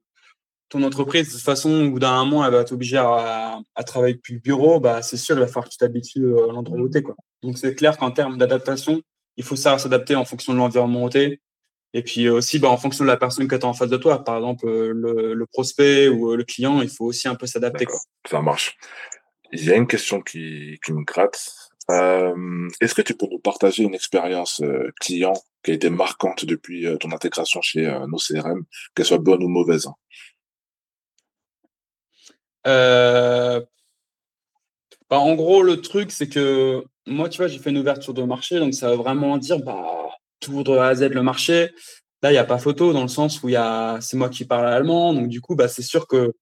ton 0.69 0.83
entreprise, 0.83 1.29
de 1.29 1.33
toute 1.33 1.43
façon, 1.43 1.87
au 1.87 1.91
bout 1.91 1.99
d'un 1.99 2.25
mois, 2.25 2.47
elle 2.47 2.53
va 2.53 2.65
t'obliger 2.65 2.97
à, 2.97 3.61
à, 3.75 3.85
travailler 3.85 4.15
depuis 4.15 4.35
le 4.35 4.41
bureau, 4.41 4.81
bah, 4.81 5.03
c'est 5.03 5.17
sûr, 5.17 5.37
il 5.37 5.41
va 5.41 5.47
falloir 5.47 5.67
que 5.67 5.71
tu 5.71 5.79
t'habitues 5.79 6.25
euh, 6.25 6.51
à 6.51 6.53
l'endroit 6.53 6.79
où 6.79 6.91
quoi. 7.03 7.15
Donc, 7.43 7.59
c'est 7.59 7.75
clair 7.75 7.97
qu'en 7.97 8.11
termes 8.11 8.39
d'adaptation, 8.39 9.01
il 9.37 9.45
faut 9.45 9.57
savoir 9.57 9.81
s'adapter 9.81 10.15
en 10.17 10.25
fonction 10.25 10.53
de 10.53 10.59
l'environnement 10.59 11.05
où 11.05 11.11
Et 11.15 12.03
puis 12.03 12.29
aussi, 12.29 12.59
bah, 12.59 12.71
en 12.71 12.77
fonction 12.77 13.05
de 13.05 13.09
la 13.09 13.17
personne 13.17 13.47
que 13.47 13.57
tu 13.57 13.67
as 13.67 13.69
en 13.69 13.75
face 13.75 13.91
de 13.91 13.97
toi. 13.97 14.25
Par 14.25 14.37
exemple, 14.37 14.67
le, 14.67 15.35
le 15.35 15.47
prospect 15.47 16.09
ou 16.09 16.35
le 16.35 16.45
client, 16.45 16.81
il 16.83 16.89
faut 16.89 17.05
aussi 17.05 17.29
un 17.29 17.35
peu 17.35 17.47
s'adapter. 17.47 17.87
Ça 18.29 18.41
marche. 18.41 18.77
Il 19.53 19.65
y 19.65 19.71
a 19.71 19.77
une 19.77 19.87
question 19.87 20.21
qui, 20.21 20.79
qui 20.85 20.93
me 20.93 21.05
gratte 21.05 21.55
euh, 21.91 22.69
Est-ce 22.81 22.95
que 22.95 23.03
tu 23.03 23.15
peux 23.15 23.27
nous 23.31 23.39
partager 23.39 23.83
une 23.83 23.95
expérience 23.95 24.61
euh, 24.63 24.91
client 25.01 25.35
qui 25.63 25.71
a 25.71 25.75
été 25.75 25.91
marquante 25.91 26.45
depuis 26.45 26.87
euh, 26.87 26.97
ton 26.97 27.13
intégration 27.13 27.63
chez 27.63 27.87
euh, 27.87 28.07
nos 28.07 28.19
CRM, 28.19 28.65
qu'elle 28.95 29.07
soit 29.07 29.19
bonne 29.19 29.43
ou 29.43 29.49
mauvaise? 29.49 29.89
Bah, 32.65 33.61
En 35.11 35.35
gros, 35.35 35.63
le 35.63 35.81
truc, 35.81 36.11
c'est 36.11 36.29
que 36.29 36.85
moi, 37.07 37.29
tu 37.29 37.39
vois, 37.39 37.49
j'ai 37.49 37.59
fait 37.59 37.71
une 37.71 37.79
ouverture 37.79 38.15
de 38.15 38.23
marché, 38.23 38.59
donc 38.59 38.75
ça 38.75 38.91
veut 38.91 38.97
vraiment 38.97 39.39
dire 39.39 39.59
bah, 39.61 40.11
tout 40.41 40.63
de 40.63 40.73
A 40.73 40.89
à 40.89 40.95
Z 40.95 41.11
le 41.11 41.23
marché. 41.23 41.71
Là, 42.23 42.31
il 42.31 42.35
n'y 42.35 42.39
a 42.39 42.45
pas 42.45 42.59
photo 42.59 42.93
dans 42.93 43.03
le 43.03 43.09
sens 43.09 43.43
où 43.43 43.49
il 43.49 43.53
y 43.53 43.57
a, 43.57 43.99
c'est 44.01 44.17
moi 44.17 44.29
qui 44.31 44.45
parle 44.47 44.67
allemand, 44.67 45.13
donc 45.13 45.29
du 45.29 45.41
coup, 45.41 45.57
bah, 45.57 45.69
c'est 45.69 45.83
sûr 45.83 46.07
que 46.07 46.33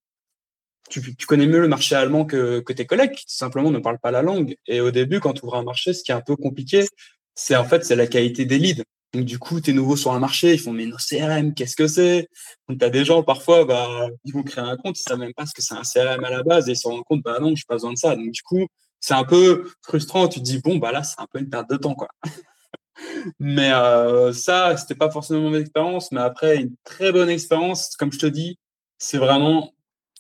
tu, 0.91 1.27
connais 1.27 1.47
mieux 1.47 1.61
le 1.61 1.69
marché 1.69 1.95
allemand 1.95 2.25
que, 2.25 2.61
que, 2.61 2.73
tes 2.73 2.87
collègues 2.87 3.13
qui 3.13 3.25
tout 3.27 3.35
simplement 3.35 3.71
ne 3.71 3.79
parlent 3.79 3.99
pas 3.99 4.11
la 4.11 4.23
langue. 4.23 4.57
Et 4.67 4.81
au 4.81 4.91
début, 4.91 5.21
quand 5.21 5.33
tu 5.33 5.45
ouvres 5.45 5.57
un 5.57 5.63
marché, 5.63 5.95
ce 5.95 6.03
qui 6.05 6.13
est 6.13 6.15
un 6.15 6.21
peu 6.21 6.37
compliqué, 6.37 6.87
c'est 7.35 7.57
en 7.57 7.65
fait 7.65 7.85
c'est 7.85 7.97
la 7.97 8.07
qualité 8.07 8.45
des 8.45 8.59
leads. 8.59 8.85
Donc 9.13 9.25
du 9.25 9.39
coup, 9.39 9.61
tu 9.61 9.71
es 9.71 9.73
nouveau 9.75 9.97
sur 9.97 10.13
un 10.13 10.19
marché, 10.19 10.55
ils 10.55 10.59
font 10.59 10.73
mais 10.73 10.87
nos 10.87 10.97
CRM, 10.97 11.53
qu'est-ce 11.55 11.77
que 11.77 11.87
c'est? 11.87 12.29
Donc 12.69 12.79
tu 12.79 12.85
as 12.85 12.91
des 12.91 13.05
gens 13.05 13.23
parfois, 13.23 13.65
bah, 13.65 14.09
ils 14.25 14.33
vont 14.33 14.43
créer 14.43 14.65
un 14.65 14.77
compte, 14.77 14.99
ils 14.99 15.03
savent 15.03 15.19
même 15.19 15.35
pas 15.35 15.45
ce 15.45 15.53
que 15.53 15.61
c'est 15.61 15.75
un 15.75 15.83
CRM 15.83 16.25
à 16.25 16.31
la 16.31 16.43
base 16.43 16.69
et 16.69 16.73
ils 16.73 16.77
se 16.77 16.89
rendent 16.89 17.05
compte, 17.05 17.23
bah 17.23 17.39
non, 17.41 17.55
je 17.55 17.65
pas 17.67 17.75
besoin 17.75 17.93
de 17.93 17.99
ça. 17.99 18.17
Donc 18.17 18.31
du 18.31 18.43
coup, 18.43 18.67
c'est 19.01 19.15
un 19.15 19.25
peu 19.25 19.71
frustrant. 19.83 20.29
Tu 20.29 20.41
te 20.41 20.45
dis 20.45 20.61
bon 20.61 20.77
bah 20.77 20.93
là, 20.93 21.03
c'est 21.03 21.21
un 21.21 21.27
peu 21.31 21.41
une 21.41 21.51
perte 21.51 21.69
de 21.71 21.77
temps 21.77 21.97
mais 23.39 23.73
euh, 23.73 24.33
ça, 24.33 24.77
c'était 24.77 24.95
pas 24.95 25.11
forcément 25.11 25.49
une 25.49 25.57
expérience, 25.57 26.13
mais 26.13 26.21
après 26.21 26.57
une 26.57 26.75
très 26.85 27.13
bonne 27.13 27.29
expérience, 27.29 27.97
comme 27.97 28.13
je 28.13 28.19
te 28.19 28.27
dis, 28.27 28.59
c'est 28.99 29.19
vraiment 29.19 29.73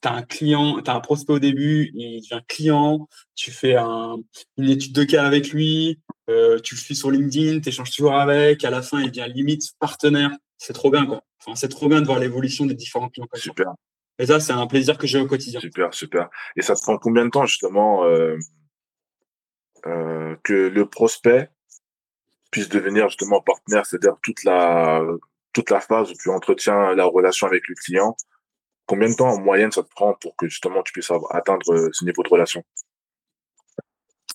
tu 0.02 0.08
as 0.08 0.14
un 0.14 0.22
client, 0.22 0.82
tu 0.82 0.90
as 0.90 0.94
un 0.94 1.00
prospect 1.00 1.32
au 1.32 1.38
début, 1.38 1.92
il 1.94 2.20
devient 2.20 2.42
client, 2.48 3.08
tu 3.36 3.52
fais 3.52 3.76
un, 3.76 4.16
une 4.58 4.70
étude 4.70 4.92
de 4.92 5.04
cas 5.04 5.24
avec 5.24 5.50
lui, 5.50 6.00
euh, 6.30 6.58
tu 6.60 6.74
le 6.74 6.80
suis 6.80 6.94
sur 6.94 7.10
LinkedIn, 7.10 7.60
tu 7.60 7.68
échanges 7.68 7.90
toujours 7.90 8.14
avec, 8.14 8.64
à 8.64 8.70
la 8.70 8.82
fin, 8.82 9.00
il 9.00 9.10
devient 9.10 9.30
limite 9.32 9.62
partenaire. 9.78 10.30
c'est 10.58 10.72
trop 10.72 10.90
bien, 10.90 11.06
quoi. 11.06 11.22
Enfin, 11.40 11.56
c'est 11.56 11.68
trop 11.68 11.88
bien 11.88 12.00
de 12.00 12.06
voir 12.06 12.20
l'évolution 12.20 12.66
des 12.66 12.74
différents 12.74 13.08
clients. 13.08 13.26
Super. 13.34 13.74
Et 14.18 14.26
ça, 14.26 14.38
c'est 14.38 14.52
un 14.52 14.66
plaisir 14.66 14.98
que 14.98 15.06
j'ai 15.06 15.18
au 15.18 15.26
quotidien. 15.26 15.58
Super, 15.58 15.92
super. 15.92 16.28
Et 16.56 16.62
ça 16.62 16.76
te 16.76 16.82
prend 16.82 16.96
combien 16.98 17.24
de 17.24 17.30
temps, 17.30 17.46
justement, 17.46 18.04
euh, 18.04 18.36
euh, 19.86 20.36
que 20.44 20.52
le 20.52 20.86
prospect 20.88 21.50
puisse 22.52 22.68
devenir 22.68 23.08
justement 23.08 23.40
partenaire, 23.40 23.84
c'est-à-dire 23.86 24.16
toute 24.22 24.44
la, 24.44 25.02
toute 25.52 25.70
la 25.70 25.80
phase 25.80 26.10
où 26.12 26.14
tu 26.14 26.30
entretiens 26.30 26.94
la 26.94 27.04
relation 27.04 27.46
avec 27.46 27.66
le 27.66 27.74
client, 27.74 28.14
combien 28.86 29.08
de 29.08 29.14
temps 29.14 29.30
en 29.30 29.40
moyenne 29.40 29.72
ça 29.72 29.82
te 29.82 29.88
prend 29.88 30.14
pour 30.14 30.36
que 30.36 30.46
justement 30.46 30.82
tu 30.82 30.92
puisses 30.92 31.10
atteindre 31.30 31.90
ce 31.92 32.04
niveau 32.04 32.22
de 32.22 32.28
relation? 32.28 32.62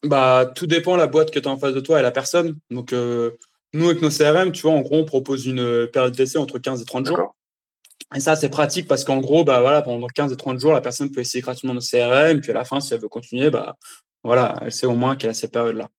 Bah, 0.04 0.52
Tout 0.56 0.68
dépend 0.68 0.94
de 0.94 1.00
la 1.00 1.08
boîte 1.08 1.32
que 1.32 1.40
tu 1.40 1.48
as 1.48 1.52
en 1.52 1.58
face 1.58 1.74
de 1.74 1.80
toi 1.80 2.00
et 2.00 2.04
la 2.04 2.12
personne. 2.12 2.58
Donc, 2.70 2.94
euh, 2.94 3.32
nous, 3.74 3.90
avec 3.90 4.02
nos 4.02 4.10
CRM, 4.10 4.52
tu 4.52 4.64
vois, 4.64 4.72
en 4.72 4.82
gros, 4.82 4.98
on 4.98 5.06
propose 5.06 5.46
une 5.46 5.88
période 5.88 6.16
d'essai 6.16 6.38
entre 6.38 6.60
15 6.60 6.82
et 6.82 6.86
30 6.86 7.08
jours. 7.08 7.36
Et 8.16 8.20
ça, 8.20 8.36
c'est 8.36 8.50
pratique 8.50 8.88
parce 8.88 9.04
qu'en 9.04 9.18
gros, 9.18 9.44
bah, 9.44 9.60
voilà, 9.62 9.82
pendant 9.82 10.08
15 10.08 10.32
et 10.32 10.38
30 10.38 10.60
jours, 10.60 10.74
la 10.74 10.82
personne 10.82 11.12
peut 11.12 11.22
essayer 11.22 11.42
gratuitement 11.42 11.74
nos 11.74 11.82
CRM. 11.82 12.40
Puis 12.42 12.52
à 12.52 12.54
la 12.54 12.64
fin, 12.64 12.80
si 12.80 12.94
elle 12.94 13.02
veut 13.02 13.10
continuer, 13.10 13.50
bah, 13.50 13.76
voilà, 14.24 14.56
elle 14.62 14.72
sait 14.72 14.88
au 14.88 14.96
moins 14.96 15.16
qu'elle 15.16 15.32
a 15.32 15.34
cette 15.34 15.52
période-là. 15.52 15.90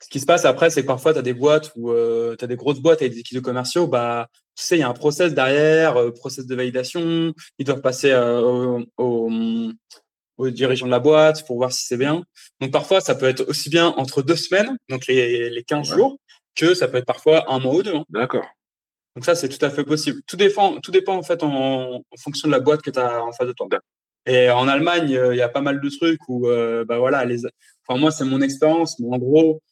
Ce 0.00 0.08
qui 0.08 0.20
se 0.20 0.26
passe 0.26 0.44
après, 0.44 0.70
c'est 0.70 0.82
que 0.82 0.86
parfois, 0.86 1.12
tu 1.12 1.18
as 1.18 1.22
des 1.22 1.32
boîtes 1.32 1.72
où 1.74 1.90
euh, 1.90 2.36
tu 2.36 2.44
as 2.44 2.48
des 2.48 2.56
grosses 2.56 2.80
boîtes 2.80 3.00
avec 3.00 3.14
des 3.14 3.20
équipes 3.20 3.38
de 3.38 3.42
commerciaux. 3.42 3.86
Bah, 3.86 4.28
tu 4.54 4.64
sais, 4.64 4.76
il 4.76 4.80
y 4.80 4.82
a 4.82 4.88
un 4.88 4.92
process 4.92 5.34
derrière, 5.34 5.96
euh, 5.96 6.10
process 6.12 6.46
de 6.46 6.54
validation. 6.54 7.32
Ils 7.58 7.64
doivent 7.64 7.80
passer 7.80 8.10
euh, 8.12 8.82
au, 8.98 9.30
aux 10.36 10.50
dirigeants 10.50 10.86
de 10.86 10.90
la 10.90 10.98
boîte 10.98 11.46
pour 11.46 11.56
voir 11.56 11.72
si 11.72 11.86
c'est 11.86 11.96
bien. 11.96 12.24
Donc 12.60 12.70
parfois, 12.70 13.00
ça 13.00 13.14
peut 13.14 13.26
être 13.26 13.48
aussi 13.48 13.70
bien 13.70 13.88
entre 13.96 14.22
deux 14.22 14.36
semaines, 14.36 14.76
donc 14.88 15.06
les, 15.06 15.50
les 15.50 15.64
15 15.64 15.88
jours, 15.94 16.18
que 16.54 16.74
ça 16.74 16.88
peut 16.88 16.98
être 16.98 17.06
parfois 17.06 17.52
un 17.52 17.58
mois 17.58 17.74
ou 17.74 17.82
deux. 17.82 17.96
Hein. 17.96 18.04
D'accord. 18.10 18.46
Donc 19.14 19.24
ça, 19.24 19.34
c'est 19.34 19.48
tout 19.48 19.64
à 19.64 19.70
fait 19.70 19.84
possible. 19.84 20.20
Tout 20.26 20.36
dépend, 20.36 20.78
tout 20.80 20.90
dépend 20.90 21.16
en 21.16 21.22
fait 21.22 21.42
en, 21.42 22.02
fonction 22.18 22.48
de 22.48 22.52
la 22.52 22.60
boîte 22.60 22.82
que 22.82 22.90
tu 22.90 22.98
as 22.98 23.24
en 23.24 23.32
face 23.32 23.46
de 23.46 23.52
toi. 23.52 23.66
Et 24.26 24.50
en 24.50 24.68
Allemagne, 24.68 25.08
il 25.08 25.36
y 25.36 25.42
a 25.42 25.48
pas 25.48 25.60
mal 25.60 25.80
de 25.80 25.88
trucs 25.88 26.20
où, 26.28 26.48
euh, 26.48 26.84
bah 26.84 26.98
voilà, 26.98 27.24
les, 27.24 27.42
enfin 27.86 27.98
moi, 27.98 28.10
c'est 28.10 28.24
mon 28.24 28.42
expérience, 28.42 28.98
mais 28.98 29.14
en 29.14 29.18
gros, 29.18 29.62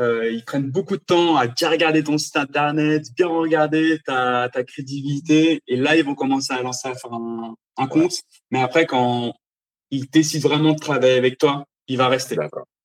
euh, 0.00 0.28
ils 0.28 0.44
prennent 0.44 0.70
beaucoup 0.70 0.96
de 0.96 1.02
temps 1.02 1.36
à 1.36 1.46
bien 1.46 1.70
regarder 1.70 2.02
ton 2.02 2.18
site 2.18 2.36
internet, 2.36 3.04
bien 3.16 3.28
regarder 3.28 4.00
ta, 4.04 4.48
ta 4.52 4.64
crédibilité, 4.64 5.60
et 5.68 5.76
là, 5.76 5.96
ils 5.96 6.04
vont 6.04 6.16
commencer 6.16 6.52
à 6.52 6.62
lancer 6.62 6.88
à 6.88 6.94
faire 6.94 7.12
un, 7.12 7.54
un 7.76 7.86
compte. 7.86 8.22
Mais 8.50 8.60
après, 8.60 8.86
quand 8.86 9.34
il 9.90 10.08
décide 10.10 10.42
vraiment 10.42 10.72
de 10.72 10.78
travailler 10.78 11.16
avec 11.16 11.38
toi, 11.38 11.66
il 11.88 11.98
va 11.98 12.08
rester. 12.08 12.36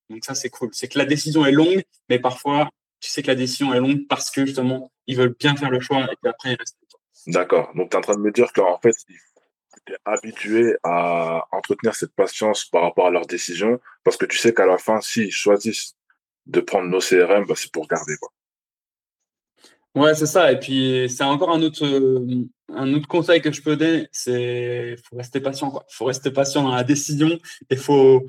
Donc 0.09 0.25
ça, 0.25 0.35
c'est 0.35 0.49
cool. 0.49 0.69
C'est 0.73 0.87
que 0.87 0.97
la 0.97 1.05
décision 1.05 1.45
est 1.45 1.51
longue, 1.51 1.83
mais 2.09 2.19
parfois, 2.19 2.69
tu 2.99 3.09
sais 3.09 3.21
que 3.21 3.27
la 3.27 3.35
décision 3.35 3.73
est 3.73 3.79
longue 3.79 4.07
parce 4.07 4.31
que 4.31 4.45
justement, 4.45 4.91
ils 5.07 5.15
veulent 5.15 5.35
bien 5.39 5.55
faire 5.55 5.69
le 5.69 5.79
choix 5.79 6.03
et 6.03 6.15
puis 6.21 6.29
après, 6.29 6.53
ils 6.53 6.57
restent 6.57 6.77
avec 6.77 6.89
toi. 6.89 6.99
D'accord. 7.27 7.71
Donc, 7.75 7.91
tu 7.91 7.95
es 7.95 7.99
en 7.99 8.01
train 8.01 8.15
de 8.15 8.21
me 8.21 8.31
dire 8.31 8.51
qu'en 8.53 8.79
fait, 8.79 8.95
tu 9.05 9.93
es 9.93 9.95
habitué 10.05 10.75
à 10.83 11.45
entretenir 11.51 11.95
cette 11.95 12.13
patience 12.13 12.65
par 12.65 12.81
rapport 12.81 13.07
à 13.07 13.11
leurs 13.11 13.27
décisions 13.27 13.79
parce 14.03 14.17
que 14.17 14.25
tu 14.25 14.37
sais 14.37 14.53
qu'à 14.53 14.65
la 14.65 14.77
fin, 14.77 14.99
s'ils 15.01 15.31
choisissent 15.31 15.95
de 16.47 16.61
prendre 16.61 16.89
nos 16.89 16.99
CRM, 16.99 17.45
bah, 17.45 17.53
c'est 17.55 17.71
pour 17.71 17.87
garder. 17.87 18.15
Quoi. 18.19 18.31
Ouais, 19.99 20.15
c'est 20.15 20.27
ça. 20.27 20.49
Et 20.49 20.57
puis, 20.57 21.09
c'est 21.09 21.25
encore 21.25 21.49
un 21.51 21.61
autre, 21.61 21.85
euh, 21.85 22.45
un 22.73 22.93
autre 22.93 23.07
conseil 23.09 23.41
que 23.41 23.51
je 23.51 23.61
peux 23.61 23.75
donner, 23.75 24.07
c'est 24.13 24.95
faut 25.03 25.17
rester 25.17 25.41
patient. 25.41 25.73
Il 25.89 25.93
faut 25.93 26.05
rester 26.05 26.31
patient 26.31 26.63
dans 26.63 26.73
la 26.73 26.85
décision. 26.85 27.37
Il 27.69 27.77
faut, 27.77 28.25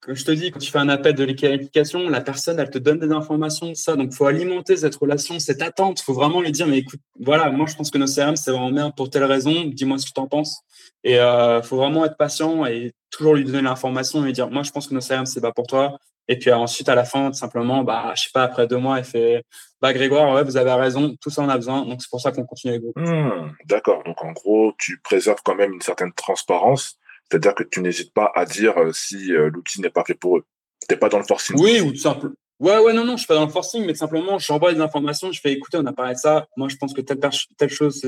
comme 0.00 0.14
je 0.14 0.26
te 0.26 0.30
dis, 0.32 0.50
quand 0.50 0.58
tu 0.58 0.70
fais 0.70 0.78
un 0.80 0.90
appel 0.90 1.14
de 1.14 1.24
l'équalification, 1.24 2.10
la 2.10 2.20
personne, 2.20 2.58
elle 2.58 2.68
te 2.68 2.76
donne 2.76 2.98
des 2.98 3.12
informations, 3.12 3.74
ça. 3.74 3.96
Donc, 3.96 4.12
faut 4.12 4.26
alimenter 4.26 4.76
cette 4.76 4.94
relation, 4.96 5.38
cette 5.38 5.62
attente. 5.62 6.00
Faut 6.00 6.12
vraiment 6.12 6.42
lui 6.42 6.52
dire, 6.52 6.66
mais 6.66 6.78
écoute, 6.80 7.00
voilà, 7.18 7.50
moi, 7.50 7.64
je 7.66 7.76
pense 7.76 7.90
que 7.90 7.96
nos 7.96 8.06
CRM, 8.06 8.36
c'est 8.36 8.50
vraiment 8.50 8.70
bien 8.70 8.90
pour 8.90 9.08
telle 9.08 9.24
raison. 9.24 9.64
Dis-moi 9.64 9.96
ce 9.96 10.04
que 10.04 10.12
tu 10.14 10.20
en 10.20 10.26
penses. 10.26 10.60
Et 11.02 11.18
euh, 11.18 11.62
faut 11.62 11.78
vraiment 11.78 12.04
être 12.04 12.18
patient 12.18 12.66
et 12.66 12.92
toujours 13.08 13.36
lui 13.36 13.44
donner 13.44 13.62
l'information 13.62 14.20
et 14.22 14.26
lui 14.26 14.32
dire, 14.34 14.50
moi, 14.50 14.62
je 14.62 14.70
pense 14.70 14.86
que 14.86 14.92
nos 14.92 15.00
CRM, 15.00 15.24
c'est 15.24 15.40
pas 15.40 15.52
pour 15.52 15.66
toi. 15.66 15.98
Et 16.28 16.38
puis 16.38 16.50
ensuite, 16.52 16.88
à 16.88 16.94
la 16.94 17.04
fin, 17.04 17.32
simplement, 17.32 17.84
bah, 17.84 18.12
je 18.16 18.22
sais 18.22 18.30
pas, 18.32 18.44
après 18.44 18.66
deux 18.66 18.78
mois, 18.78 18.98
elle 18.98 19.04
fait 19.04 19.44
Bah, 19.82 19.92
Grégoire, 19.92 20.34
ouais, 20.34 20.44
vous 20.44 20.56
avez 20.56 20.72
raison, 20.72 21.14
tout 21.20 21.30
ça, 21.30 21.42
on 21.42 21.48
a 21.48 21.56
besoin. 21.56 21.84
Donc, 21.84 22.00
c'est 22.00 22.10
pour 22.10 22.20
ça 22.20 22.32
qu'on 22.32 22.44
continue 22.44 22.74
avec 22.74 22.82
vous. 22.82 22.92
Hmm, 22.96 23.52
d'accord. 23.66 24.02
Donc, 24.04 24.22
en 24.24 24.32
gros, 24.32 24.72
tu 24.78 25.00
préserves 25.02 25.40
quand 25.44 25.54
même 25.54 25.72
une 25.74 25.82
certaine 25.82 26.12
transparence. 26.12 26.98
C'est-à-dire 27.30 27.54
que 27.54 27.62
tu 27.62 27.80
n'hésites 27.80 28.12
pas 28.12 28.30
à 28.34 28.44
dire 28.44 28.78
euh, 28.78 28.92
si 28.92 29.32
euh, 29.32 29.50
l'outil 29.50 29.80
n'est 29.80 29.90
pas 29.90 30.04
fait 30.04 30.14
pour 30.14 30.38
eux. 30.38 30.44
Tu 30.88 30.94
n'es 30.94 30.98
pas 30.98 31.08
dans 31.08 31.18
le 31.18 31.24
forcing. 31.24 31.56
Oui, 31.58 31.80
ou 31.80 31.90
tout 31.90 31.98
simple. 31.98 32.30
Ouais, 32.60 32.78
ouais, 32.78 32.92
non, 32.92 33.04
non, 33.04 33.12
je 33.12 33.18
suis 33.18 33.26
pas 33.26 33.34
dans 33.34 33.46
le 33.46 33.52
forcing, 33.52 33.84
mais 33.84 33.94
simplement, 33.94 34.38
j'envoie 34.38 34.72
des 34.72 34.80
informations, 34.80 35.32
je 35.32 35.40
fais 35.40 35.52
écouter, 35.52 35.76
on 35.78 35.86
a 35.86 35.92
parlé 35.92 36.14
de 36.14 36.18
ça. 36.18 36.46
Moi, 36.56 36.68
je 36.68 36.76
pense 36.76 36.94
que 36.94 37.00
telle, 37.00 37.18
telle 37.58 37.70
chose, 37.70 38.06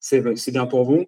c'est 0.00 0.50
bien 0.50 0.66
pour 0.66 0.84
vous. 0.84 1.04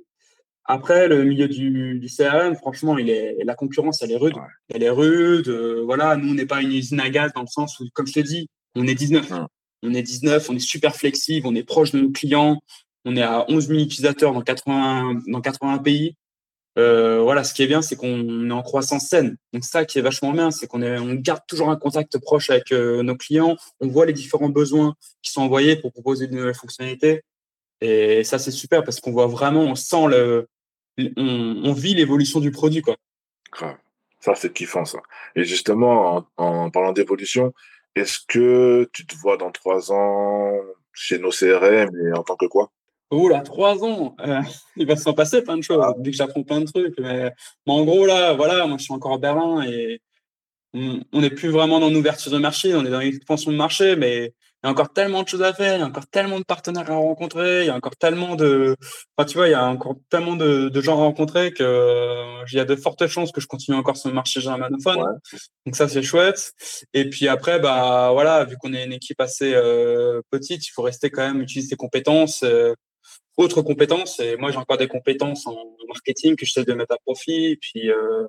Après, 0.71 1.09
le 1.09 1.25
milieu 1.25 1.49
du, 1.49 1.99
du, 1.99 2.09
CRM, 2.09 2.55
franchement, 2.55 2.99
il 2.99 3.09
est, 3.09 3.39
la 3.43 3.55
concurrence, 3.55 4.03
elle 4.03 4.13
est 4.13 4.17
rude. 4.17 4.35
Elle 4.69 4.83
est 4.83 4.91
rude. 4.91 5.49
Euh, 5.49 5.83
voilà, 5.83 6.15
nous, 6.17 6.31
on 6.31 6.35
n'est 6.35 6.45
pas 6.45 6.61
une 6.61 6.73
usine 6.73 7.01
à 7.01 7.09
gaz 7.09 7.33
dans 7.35 7.41
le 7.41 7.47
sens 7.47 7.81
où, 7.81 7.87
comme 7.95 8.07
je 8.07 8.13
te 8.13 8.21
dis, 8.21 8.51
on 8.77 8.87
est 8.87 8.95
19. 8.95 9.33
On 9.83 9.95
est 9.95 10.03
19, 10.03 10.51
on 10.51 10.57
est 10.57 10.59
super 10.59 10.95
flexible, 10.95 11.47
on 11.47 11.55
est 11.55 11.63
proche 11.63 11.93
de 11.93 12.01
nos 12.01 12.11
clients. 12.11 12.61
On 13.07 13.17
est 13.17 13.23
à 13.23 13.47
11 13.49 13.69
000 13.69 13.81
utilisateurs 13.81 14.35
dans 14.35 14.43
80, 14.43 15.23
dans 15.29 15.41
80 15.41 15.79
pays. 15.79 16.17
Euh, 16.79 17.21
voilà, 17.23 17.45
ce 17.45 17.55
qui 17.55 17.63
est 17.63 17.67
bien, 17.67 17.81
c'est 17.81 17.97
qu'on 17.97 18.51
est 18.51 18.53
en 18.53 18.63
croissance 18.63 19.07
saine. 19.09 19.39
Donc 19.55 19.65
ça 19.65 19.87
qui 19.87 19.99
est 19.99 20.03
vachement 20.03 20.33
bien, 20.33 20.51
c'est 20.51 20.67
qu'on 20.67 20.83
on 20.83 21.15
garde 21.15 21.41
toujours 21.49 21.71
un 21.71 21.77
contact 21.77 22.19
proche 22.19 22.51
avec 22.51 22.73
euh, 22.73 23.03
nos 23.03 23.17
clients. 23.17 23.57
On 23.81 23.89
voit 23.89 24.05
les 24.05 24.13
différents 24.13 24.51
besoins 24.51 24.95
qui 25.23 25.33
sont 25.33 25.41
envoyés 25.41 25.77
pour 25.77 25.93
proposer 25.93 26.27
de 26.27 26.35
nouvelles 26.35 26.55
fonctionnalités. 26.55 27.23
Et 27.81 28.23
ça, 28.25 28.39
c'est 28.39 28.51
super 28.51 28.85
parce 28.85 29.01
qu'on 29.01 29.13
voit 29.13 29.27
vraiment, 29.27 29.63
on 29.63 29.75
sent 29.75 30.09
le, 30.09 30.47
on, 31.17 31.73
vit 31.73 31.95
l'évolution 31.95 32.41
du 32.41 32.51
produit, 32.51 32.83
quoi. 32.83 32.97
Ça, 34.21 34.35
c'est 34.35 34.53
kiffant, 34.53 34.85
ça. 34.85 34.99
Et 35.37 35.45
justement, 35.45 36.27
en, 36.37 36.71
parlant 36.71 36.93
d'évolution, 36.93 37.53
est-ce 37.95 38.19
que 38.27 38.89
tu 38.93 39.07
te 39.07 39.15
vois 39.17 39.37
dans 39.37 39.51
trois 39.51 39.93
ans 39.93 40.53
chez 40.93 41.19
nos 41.19 41.31
CRM 41.31 41.91
et 41.97 42.13
en 42.17 42.23
tant 42.23 42.37
que 42.37 42.47
quoi? 42.47 42.71
Oh 43.11 43.29
là, 43.29 43.41
trois 43.41 43.83
ans, 43.85 44.17
euh, 44.21 44.43
il 44.77 44.87
va 44.87 44.97
s'en 44.97 45.15
passer 45.15 45.43
plein 45.43 45.57
de 45.57 45.63
choses. 45.63 45.81
Ah. 45.83 45.95
Dès 45.99 46.11
que 46.11 46.17
j'apprends 46.17 46.43
plein 46.43 46.61
de 46.61 46.67
trucs. 46.67 46.99
Mais, 46.99 47.33
en 47.67 47.85
gros, 47.85 48.07
là, 48.07 48.35
voilà, 48.35 48.67
moi, 48.67 48.77
je 48.79 48.85
suis 48.85 48.93
encore 48.93 49.15
à 49.15 49.19
Berlin 49.19 49.63
et 49.63 50.01
on 50.75 51.21
n'est 51.21 51.31
plus 51.31 51.49
vraiment 51.49 51.81
dans 51.81 51.91
l'ouverture 51.91 52.31
de 52.31 52.39
marché, 52.39 52.75
on 52.75 52.85
est 52.85 52.91
dans 52.91 52.99
l'expansion 52.99 53.51
de 53.51 53.57
marché, 53.57 53.97
mais 53.97 54.35
il 54.63 54.67
y 54.67 54.69
a 54.69 54.71
encore 54.71 54.93
tellement 54.93 55.23
de 55.23 55.29
choses 55.29 55.43
à 55.43 55.53
faire, 55.53 55.77
il 55.77 55.81
y 55.81 55.83
a 55.83 55.87
encore 55.87 56.07
tellement 56.09 56.39
de 56.39 56.45
partenaires 56.45 56.91
à 56.91 56.95
rencontrer, 56.97 57.63
il 57.63 57.67
y 57.67 57.71
a 57.71 57.77
encore 57.77 57.97
tellement 57.97 58.35
de, 58.35 58.77
enfin, 59.17 59.27
tu 59.27 59.37
vois, 59.37 59.49
il 59.49 59.53
y 59.53 59.55
a 59.55 59.65
encore 59.65 59.97
tellement 60.11 60.37
de, 60.37 60.69
de 60.69 60.81
gens 60.81 60.95
à 60.95 61.05
rencontrer 61.05 61.53
que 61.53 61.63
euh, 61.63 62.45
il 62.51 62.57
y 62.57 62.61
a 62.61 62.65
de 62.65 62.75
fortes 62.75 63.07
chances 63.07 63.31
que 63.31 63.41
je 63.41 63.47
continue 63.47 63.77
encore 63.77 63.97
sur 63.97 64.09
le 64.09 64.15
marché 64.15 64.41
germanophone. 64.41 65.19
Donc 65.65 65.77
ça, 65.77 65.89
c'est 65.89 66.03
chouette. 66.03 66.53
Et 66.93 67.09
puis 67.09 67.29
après, 67.29 67.61
bah 67.61 68.11
voilà, 68.13 68.45
vu 68.45 68.57
qu'on 68.57 68.73
est 68.75 68.85
une 68.85 68.93
équipe 68.93 69.21
assez 69.21 69.55
euh, 69.55 70.23
petite, 70.31 70.67
il 70.67 70.71
faut 70.71 70.83
rester 70.83 71.11
quand 71.11 71.27
même 71.27 71.41
utiliser 71.41 71.69
ses 71.69 71.77
compétences. 71.77 72.43
Euh, 72.43 72.75
autres 73.39 73.63
compétences. 73.63 74.21
Et 74.21 74.37
moi, 74.37 74.51
j'ai 74.51 74.59
encore 74.59 74.77
des 74.77 74.89
compétences 74.89 75.47
en 75.47 75.57
marketing 75.87 76.37
que 76.37 76.45
j'essaie 76.45 76.65
de 76.65 76.75
mettre 76.75 76.95
à 76.95 76.99
profit. 76.99 77.53
Et 77.53 77.57
puis, 77.57 77.91
euh, 77.91 78.25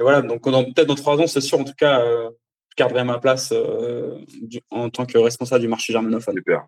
et 0.00 0.02
voilà. 0.02 0.22
Donc, 0.22 0.42
peut-être 0.42 0.86
dans 0.86 0.94
trois 0.94 1.18
ans, 1.18 1.26
c'est 1.26 1.40
sûr, 1.40 1.60
en 1.60 1.64
tout 1.64 1.74
cas, 1.76 2.00
euh, 2.00 2.30
garderai 2.78 3.04
ma 3.04 3.18
place 3.18 3.52
euh, 3.52 4.18
en 4.70 4.88
tant 4.88 5.04
que 5.04 5.18
responsable 5.18 5.60
du 5.60 5.68
marché 5.68 5.92
germanophone. 5.92 6.36
Super. 6.36 6.66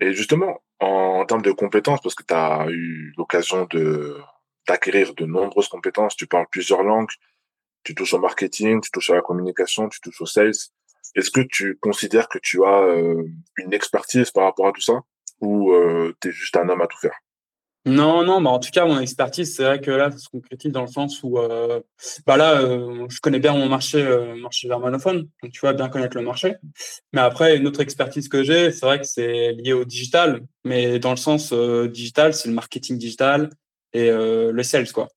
Et 0.00 0.12
justement, 0.12 0.62
en, 0.78 1.24
termes 1.24 1.42
de 1.42 1.52
compétences, 1.52 2.00
parce 2.02 2.14
que 2.14 2.22
tu 2.22 2.34
as 2.34 2.66
eu 2.68 3.12
l'occasion 3.16 3.66
d'acquérir 4.68 5.14
de 5.14 5.24
nombreuses 5.24 5.68
compétences, 5.68 6.14
tu 6.14 6.26
parles 6.26 6.46
plusieurs 6.50 6.82
langues, 6.82 7.10
tu 7.82 7.94
touches 7.94 8.14
au 8.14 8.18
marketing, 8.18 8.80
tu 8.82 8.90
touches 8.90 9.10
à 9.10 9.14
la 9.14 9.22
communication, 9.22 9.88
tu 9.88 10.00
touches 10.00 10.20
au 10.20 10.26
sales. 10.26 10.52
Est-ce 11.14 11.30
que 11.30 11.40
tu 11.40 11.78
considères 11.80 12.28
que 12.28 12.38
tu 12.38 12.64
as 12.64 12.82
euh, 12.82 13.24
une 13.56 13.72
expertise 13.72 14.30
par 14.30 14.44
rapport 14.44 14.68
à 14.68 14.72
tout 14.72 14.82
ça 14.82 15.00
ou 15.40 15.72
euh, 15.72 16.14
tu 16.20 16.28
es 16.28 16.32
juste 16.32 16.56
un 16.56 16.68
homme 16.68 16.82
à 16.82 16.86
tout 16.86 16.98
faire? 16.98 17.18
Non, 17.86 18.24
non, 18.24 18.40
bah 18.40 18.50
en 18.50 18.58
tout 18.58 18.70
cas, 18.72 18.84
mon 18.84 18.98
expertise, 18.98 19.54
c'est 19.54 19.62
vrai 19.62 19.80
que 19.80 19.92
là, 19.92 20.10
ça 20.10 20.18
se 20.18 20.28
concrétise 20.28 20.72
dans 20.72 20.80
le 20.80 20.88
sens 20.88 21.22
où, 21.22 21.38
euh, 21.38 21.80
bah 22.26 22.36
là, 22.36 22.60
euh, 22.60 23.06
je 23.08 23.20
connais 23.20 23.38
bien 23.38 23.52
mon 23.52 23.68
marché, 23.68 24.02
euh, 24.02 24.34
marché 24.34 24.66
germanophone, 24.66 25.28
donc 25.40 25.52
tu 25.52 25.60
vois, 25.60 25.72
bien 25.72 25.88
connaître 25.88 26.16
le 26.16 26.24
marché. 26.24 26.56
Mais 27.12 27.20
après, 27.20 27.56
une 27.56 27.64
autre 27.68 27.80
expertise 27.80 28.28
que 28.28 28.42
j'ai, 28.42 28.72
c'est 28.72 28.84
vrai 28.84 28.98
que 28.98 29.06
c'est 29.06 29.52
lié 29.52 29.72
au 29.72 29.84
digital, 29.84 30.42
mais 30.64 30.98
dans 30.98 31.12
le 31.12 31.16
sens 31.16 31.52
euh, 31.52 31.86
digital, 31.86 32.34
c'est 32.34 32.48
le 32.48 32.54
marketing 32.54 32.98
digital 32.98 33.50
et 33.92 34.10
le 34.10 34.62
sales, 34.62 34.90
quoi. 34.92 35.08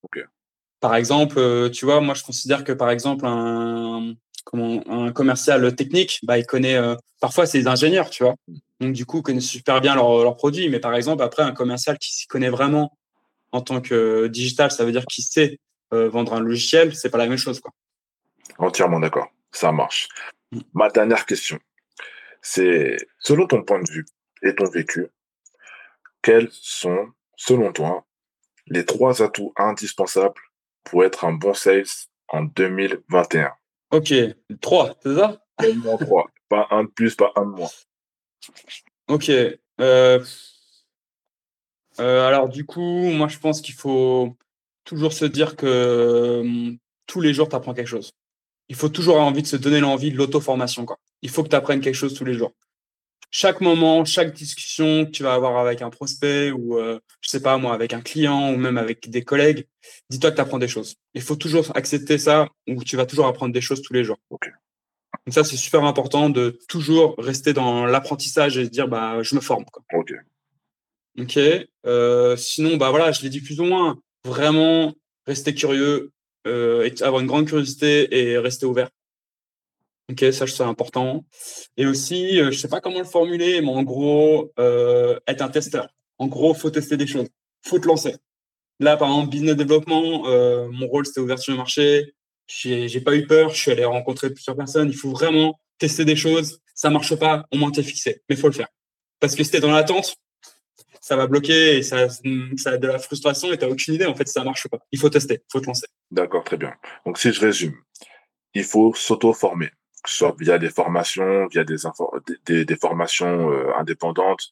Par 0.79 0.95
exemple, 0.95 1.69
tu 1.71 1.83
vois, 1.85 1.99
moi, 1.99 2.13
je 2.13 2.23
considère 2.23 2.63
que, 2.63 2.71
par 2.71 2.91
exemple, 2.91 3.25
un, 3.25 4.13
comment, 4.43 4.83
un 4.89 5.11
commercial 5.11 5.75
technique, 5.75 6.19
bah, 6.23 6.37
il 6.37 6.45
connaît, 6.45 6.77
parfois, 7.19 7.45
c'est 7.45 7.59
des 7.59 7.67
ingénieurs, 7.67 8.09
tu 8.09 8.23
vois. 8.23 8.35
Donc, 8.79 8.93
du 8.93 9.05
coup, 9.05 9.21
connaissent 9.21 9.49
super 9.49 9.81
bien 9.81 9.95
leurs 9.95 10.23
leur 10.23 10.35
produits. 10.35 10.69
Mais 10.69 10.79
par 10.79 10.95
exemple, 10.95 11.23
après, 11.23 11.43
un 11.43 11.51
commercial 11.51 11.97
qui 11.97 12.13
s'y 12.13 12.27
connaît 12.27 12.49
vraiment 12.49 12.97
en 13.51 13.61
tant 13.61 13.81
que 13.81 14.27
digital, 14.27 14.71
ça 14.71 14.85
veut 14.85 14.91
dire 14.91 15.05
qu'il 15.05 15.23
sait 15.23 15.59
euh, 15.93 16.09
vendre 16.09 16.33
un 16.33 16.39
logiciel, 16.39 16.95
c'est 16.95 17.09
pas 17.09 17.17
la 17.17 17.27
même 17.27 17.37
chose. 17.37 17.59
Quoi. 17.59 17.71
Entièrement 18.57 18.99
d'accord. 18.99 19.29
Ça 19.51 19.71
marche. 19.71 20.07
Mm. 20.51 20.59
Ma 20.73 20.89
dernière 20.89 21.25
question, 21.25 21.59
c'est 22.41 22.97
selon 23.19 23.47
ton 23.47 23.63
point 23.63 23.81
de 23.81 23.89
vue 23.89 24.05
et 24.43 24.53
ton 24.55 24.69
vécu, 24.69 25.07
quels 26.21 26.49
sont, 26.51 27.09
selon 27.35 27.71
toi, 27.71 28.05
les 28.67 28.85
trois 28.85 29.21
atouts 29.21 29.53
indispensables 29.57 30.41
pour 30.83 31.03
être 31.03 31.25
un 31.25 31.33
bon 31.33 31.53
sales 31.53 31.85
en 32.27 32.43
2021 32.43 33.51
Ok, 33.91 34.13
trois, 34.61 34.95
c'est 35.01 35.15
ça? 35.15 35.43
Trois. 35.99 36.27
Pas 36.47 36.67
un 36.71 36.83
de 36.83 36.89
plus, 36.89 37.15
pas 37.15 37.31
un 37.35 37.45
de 37.45 37.51
moins. 37.51 37.69
Ok. 39.07 39.29
Euh, 39.29 40.23
euh, 41.99 42.27
alors 42.27 42.49
du 42.49 42.65
coup, 42.65 42.81
moi 42.81 43.27
je 43.27 43.39
pense 43.39 43.61
qu'il 43.61 43.75
faut 43.75 44.35
toujours 44.83 45.13
se 45.13 45.25
dire 45.25 45.55
que 45.55 46.41
hum, 46.41 46.77
tous 47.07 47.21
les 47.21 47.33
jours, 47.33 47.49
tu 47.49 47.55
apprends 47.55 47.73
quelque 47.73 47.87
chose. 47.87 48.11
Il 48.67 48.75
faut 48.75 48.89
toujours 48.89 49.15
avoir 49.15 49.27
envie 49.27 49.41
de 49.41 49.47
se 49.47 49.55
donner 49.55 49.79
l'envie 49.79 50.11
de 50.11 50.17
l'auto-formation. 50.17 50.85
Il 51.21 51.29
faut 51.29 51.43
que 51.43 51.49
tu 51.49 51.55
apprennes 51.55 51.81
quelque 51.81 51.95
chose 51.95 52.13
tous 52.13 52.25
les 52.25 52.35
jours. 52.35 52.53
Chaque 53.31 53.61
moment, 53.61 54.05
chaque 54.05 54.33
discussion 54.33 55.05
que 55.05 55.11
tu 55.11 55.23
vas 55.23 55.33
avoir 55.33 55.57
avec 55.57 55.81
un 55.83 55.91
prospect 55.91 56.51
ou, 56.51 56.79
euh, 56.79 56.99
je 57.21 57.29
sais 57.29 57.41
pas 57.41 57.57
moi, 57.57 57.73
avec 57.73 57.93
un 57.93 58.01
client 58.01 58.51
ou 58.51 58.57
même 58.57 58.77
avec 58.77 59.09
des 59.09 59.23
collègues, 59.23 59.67
dis-toi 60.09 60.31
que 60.31 60.35
tu 60.35 60.41
apprends 60.41 60.57
des 60.57 60.67
choses. 60.67 60.95
Il 61.13 61.21
faut 61.21 61.35
toujours 61.35 61.71
accepter 61.75 62.17
ça 62.17 62.47
ou 62.67 62.83
tu 62.83 62.95
vas 62.97 63.05
toujours 63.05 63.27
apprendre 63.27 63.53
des 63.53 63.61
choses 63.61 63.81
tous 63.83 63.93
les 63.93 64.03
jours. 64.03 64.17
Donc 64.31 64.41
ça, 65.29 65.43
c'est 65.43 65.57
super 65.57 65.83
important 65.83 66.29
de 66.29 66.59
toujours 66.67 67.15
rester 67.19 67.53
dans 67.53 67.85
l'apprentissage 67.85 68.57
et 68.57 68.65
se 68.65 68.69
dire, 68.69 68.87
bah, 68.87 69.21
je 69.21 69.35
me 69.35 69.41
forme. 69.41 69.65
Quoi. 69.65 69.83
Ok. 69.93 70.13
Ok. 71.19 71.39
Euh, 71.85 72.35
sinon, 72.35 72.77
bah 72.77 72.89
voilà, 72.89 73.11
je 73.11 73.21
l'ai 73.21 73.29
dit 73.29 73.41
plus 73.41 73.59
ou 73.59 73.65
moins. 73.65 73.99
Vraiment, 74.25 74.93
rester 75.27 75.53
curieux, 75.53 76.11
euh, 76.47 76.89
avoir 77.01 77.21
une 77.21 77.27
grande 77.27 77.47
curiosité 77.47 78.17
et 78.17 78.37
rester 78.37 78.65
ouvert. 78.65 78.89
Ok, 80.09 80.25
ça 80.31 80.47
c'est 80.47 80.63
important. 80.63 81.23
Et 81.77 81.85
aussi, 81.85 82.39
euh, 82.39 82.51
je 82.51 82.57
sais 82.57 82.67
pas 82.67 82.81
comment 82.81 82.99
le 82.99 83.05
formuler, 83.05 83.61
mais 83.61 83.69
en 83.69 83.83
gros, 83.83 84.51
euh, 84.57 85.19
être 85.27 85.41
un 85.41 85.49
testeur. 85.49 85.87
En 86.17 86.27
gros, 86.27 86.53
faut 86.55 86.71
tester 86.71 86.97
des 86.97 87.05
choses, 87.05 87.27
faut 87.63 87.77
te 87.77 87.87
lancer. 87.87 88.15
Là, 88.79 88.97
par 88.97 89.09
exemple, 89.09 89.29
business 89.29 89.55
développement, 89.55 90.27
euh, 90.27 90.67
mon 90.71 90.87
rôle 90.87 91.05
c'était 91.05 91.19
ouvert 91.19 91.37
sur 91.37 91.51
le 91.51 91.57
marché. 91.57 92.15
J'ai 92.47 93.01
pas 93.01 93.15
eu 93.15 93.27
peur, 93.27 93.51
je 93.51 93.61
suis 93.61 93.71
allé 93.71 93.85
rencontrer 93.85 94.31
plusieurs 94.31 94.55
personnes. 94.55 94.89
Il 94.89 94.95
faut 94.95 95.11
vraiment 95.11 95.59
tester 95.77 96.05
des 96.05 96.15
choses. 96.15 96.59
Ça 96.73 96.89
marche 96.89 97.15
pas, 97.15 97.45
au 97.51 97.57
moins 97.57 97.69
t'es 97.71 97.83
fixé, 97.83 98.23
mais 98.29 98.35
faut 98.35 98.47
le 98.47 98.53
faire. 98.53 98.69
Parce 99.19 99.35
que 99.35 99.43
si 99.43 99.51
t'es 99.51 99.59
dans 99.59 99.71
l'attente, 99.71 100.15
ça 101.01 101.15
va 101.15 101.27
bloquer 101.27 101.77
et 101.77 101.83
ça, 101.83 102.07
ça 102.09 102.71
a 102.71 102.77
de 102.77 102.87
la 102.87 102.97
frustration 102.97 103.51
et 103.51 103.57
t'as 103.57 103.67
aucune 103.67 103.93
idée 103.93 104.05
en 104.05 104.15
fait 104.15 104.27
ça 104.27 104.43
marche 104.43 104.67
pas. 104.67 104.79
Il 104.91 104.99
faut 104.99 105.09
tester, 105.09 105.43
faut 105.51 105.59
te 105.59 105.67
lancer. 105.67 105.87
D'accord, 106.09 106.43
très 106.43 106.57
bien. 106.57 106.73
Donc 107.05 107.19
si 107.19 107.31
je 107.31 107.39
résume, 107.39 107.75
il 108.53 108.63
faut 108.63 108.93
s'auto-former 108.95 109.69
soit 110.05 110.35
via 110.39 110.57
des 110.57 110.69
formations, 110.69 111.47
via 111.47 111.63
des, 111.63 111.75
des, 112.45 112.65
des, 112.65 112.75
formations 112.75 113.51
euh, 113.51 113.73
indépendantes, 113.77 114.51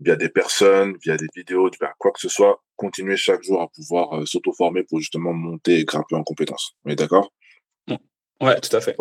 via 0.00 0.16
des 0.16 0.28
personnes, 0.28 0.96
via 1.02 1.16
des 1.16 1.26
vidéos, 1.34 1.70
via 1.80 1.92
quoi 1.98 2.12
que 2.12 2.20
ce 2.20 2.28
soit, 2.28 2.62
continuer 2.76 3.16
chaque 3.16 3.42
jour 3.42 3.62
à 3.62 3.68
pouvoir 3.68 4.14
euh, 4.14 4.26
s'auto-former 4.26 4.84
pour 4.84 4.98
justement 5.00 5.32
monter 5.32 5.80
et 5.80 5.84
grimper 5.84 6.14
en 6.14 6.22
compétences. 6.22 6.76
On 6.84 6.90
est 6.90 6.96
d'accord? 6.96 7.32
Ouais, 8.40 8.60
tout 8.60 8.74
à 8.76 8.80
fait. 8.80 8.94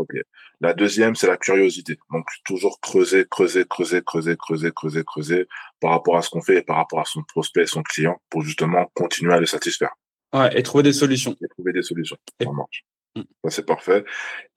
La 0.61 0.73
deuxième, 0.73 1.15
c'est 1.15 1.27
la 1.27 1.35
curiosité. 1.35 1.97
Donc 2.09 2.25
toujours 2.45 2.79
creuser, 2.79 3.25
creuser, 3.29 3.65
creuser, 3.65 4.01
creuser, 4.01 4.37
creuser, 4.37 4.71
creuser, 4.71 5.03
creuser 5.03 5.47
par 5.81 5.91
rapport 5.91 6.15
à 6.15 6.21
ce 6.21 6.29
qu'on 6.29 6.41
fait 6.41 6.59
et 6.59 6.61
par 6.61 6.77
rapport 6.77 7.01
à 7.01 7.05
son 7.05 7.21
prospect 7.23 7.63
et 7.63 7.67
son 7.67 7.83
client 7.83 8.21
pour 8.29 8.43
justement 8.43 8.89
continuer 8.93 9.33
à 9.33 9.39
le 9.39 9.45
satisfaire. 9.45 9.93
Ouais, 10.33 10.57
et 10.57 10.63
trouver 10.63 10.83
des 10.83 10.93
solutions. 10.93 11.35
Et 11.41 11.47
trouver 11.49 11.73
des 11.73 11.83
solutions. 11.83 12.17
Mm. 12.41 12.45
Ça, 13.15 13.49
c'est 13.49 13.65
parfait. 13.65 14.03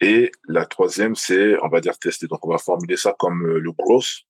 Et 0.00 0.32
la 0.48 0.66
troisième, 0.66 1.14
c'est, 1.14 1.56
on 1.62 1.68
va 1.68 1.80
dire, 1.80 1.98
tester. 1.98 2.26
Donc, 2.26 2.44
on 2.46 2.50
va 2.50 2.58
formuler 2.58 2.96
ça 2.96 3.14
comme 3.18 3.46
euh, 3.46 3.58
le 3.60 3.72
growth. 3.72 4.22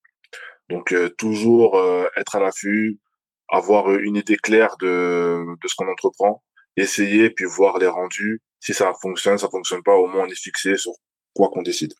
Donc, 0.69 0.93
euh, 0.93 1.09
toujours 1.11 1.79
euh, 1.79 2.07
être 2.17 2.37
à 2.37 2.41
l'affût, 2.41 3.01
avoir 3.49 3.91
une 3.93 4.17
idée 4.17 4.37
claire 4.37 4.77
de, 4.79 5.45
de 5.61 5.69
ce 5.69 5.75
qu'on 5.77 5.91
entreprend, 5.91 6.43
essayer, 6.77 7.31
puis 7.31 7.47
voir 7.47 7.79
les 7.79 7.87
rendus. 7.87 8.43
Si 8.61 8.75
ça 8.75 8.93
fonctionne, 9.01 9.39
ça 9.39 9.49
fonctionne 9.49 9.83
pas, 9.83 9.95
au 9.95 10.07
moins 10.07 10.25
on 10.25 10.29
est 10.29 10.39
fixé 10.39 10.77
sur 10.77 10.93
quoi 11.35 11.49
qu'on 11.49 11.63
décide. 11.63 11.95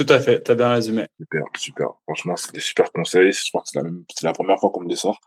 Tout 0.00 0.12
à 0.14 0.18
fait, 0.18 0.42
tu 0.42 0.50
as 0.50 0.54
bien 0.54 0.72
résumé. 0.72 1.06
Super, 1.18 1.42
super. 1.58 1.88
Franchement, 2.04 2.34
c'est 2.34 2.54
des 2.54 2.60
super 2.60 2.90
conseils. 2.90 3.32
Je 3.32 3.50
pense 3.52 3.70
que 3.70 3.78
c'est 3.78 3.82
la, 3.82 4.30
la, 4.30 4.32
première 4.32 4.58
fois 4.58 4.70
qu'on 4.70 4.80
me 4.80 4.88
les 4.88 4.96
sort. 4.96 5.20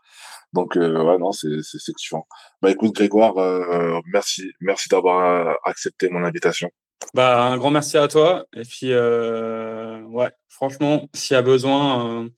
Donc, 0.52 0.76
euh, 0.76 1.00
ouais, 1.00 1.16
non, 1.16 1.30
c'est 1.30 1.60
excellent. 1.88 2.26
Bah, 2.60 2.72
écoute, 2.72 2.92
Grégoire, 2.92 3.38
euh, 3.38 4.00
merci, 4.06 4.50
merci 4.60 4.88
d'avoir 4.88 5.56
accepté 5.64 6.08
mon 6.08 6.24
invitation. 6.24 6.70
Bah, 7.14 7.44
un 7.44 7.56
grand 7.56 7.70
merci 7.70 7.96
à 7.96 8.08
toi. 8.08 8.46
Et 8.52 8.62
puis, 8.62 8.90
euh, 8.90 10.02
ouais, 10.06 10.30
franchement, 10.48 11.08
s'il 11.14 11.34
y 11.34 11.38
a 11.38 11.42
besoin, 11.42 12.24
euh, 12.24 12.28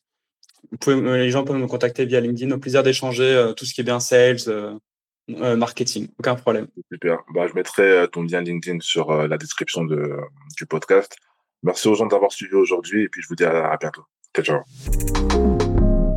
vous 0.72 0.76
pouvez, 0.76 1.00
les 1.16 1.30
gens 1.30 1.42
peuvent 1.42 1.56
me 1.56 1.66
contacter 1.66 2.04
via 2.04 2.20
LinkedIn. 2.20 2.54
Au 2.54 2.58
plaisir 2.58 2.82
d'échanger 2.82 3.24
euh, 3.24 3.54
tout 3.54 3.64
ce 3.64 3.72
qui 3.72 3.80
est 3.80 3.84
bien 3.84 3.98
sales, 3.98 4.36
marketing. 5.26 6.08
Aucun 6.18 6.34
problème. 6.34 6.66
Super. 6.92 7.20
Bah, 7.32 7.46
je 7.48 7.54
mettrai 7.54 8.06
ton 8.12 8.24
lien 8.24 8.42
LinkedIn 8.42 8.80
sur 8.80 9.26
la 9.26 9.38
description 9.38 9.84
de, 9.84 10.18
du 10.58 10.66
podcast. 10.66 11.16
Merci 11.66 11.88
aux 11.88 11.96
gens 11.96 12.06
d'avoir 12.06 12.30
suivi 12.30 12.54
aujourd'hui 12.54 13.02
et 13.02 13.08
puis 13.08 13.20
je 13.20 13.28
vous 13.28 13.34
dis 13.34 13.44
à, 13.44 13.76
bientôt. 13.76 14.04
Ciao, 14.32 14.44
ciao. 14.44 14.60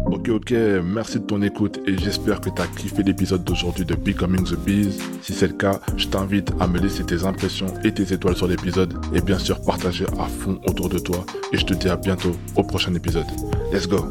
Ok, 0.05 0.29
ok, 0.29 0.51
merci 0.83 1.19
de 1.19 1.25
ton 1.25 1.41
écoute 1.41 1.79
et 1.87 1.97
j'espère 1.97 2.39
que 2.39 2.51
tu 2.51 2.61
as 2.61 2.67
kiffé 2.67 3.01
l'épisode 3.01 3.43
d'aujourd'hui 3.43 3.83
de 3.83 3.95
Becoming 3.95 4.43
the 4.43 4.55
Bees. 4.59 4.99
Si 5.23 5.33
c'est 5.33 5.47
le 5.47 5.53
cas, 5.53 5.79
je 5.97 6.07
t'invite 6.07 6.51
à 6.59 6.67
me 6.67 6.77
laisser 6.77 7.03
tes 7.03 7.25
impressions 7.25 7.73
et 7.83 7.91
tes 7.91 8.13
étoiles 8.13 8.35
sur 8.35 8.47
l'épisode 8.47 8.93
et 9.15 9.21
bien 9.21 9.39
sûr 9.39 9.59
partager 9.63 10.05
à 10.19 10.25
fond 10.25 10.61
autour 10.67 10.87
de 10.87 10.99
toi. 10.99 11.25
Et 11.51 11.57
je 11.57 11.65
te 11.65 11.73
dis 11.73 11.89
à 11.89 11.95
bientôt 11.95 12.35
au 12.55 12.61
prochain 12.61 12.93
épisode. 12.93 13.27
Let's 13.73 13.87
go! 13.87 14.05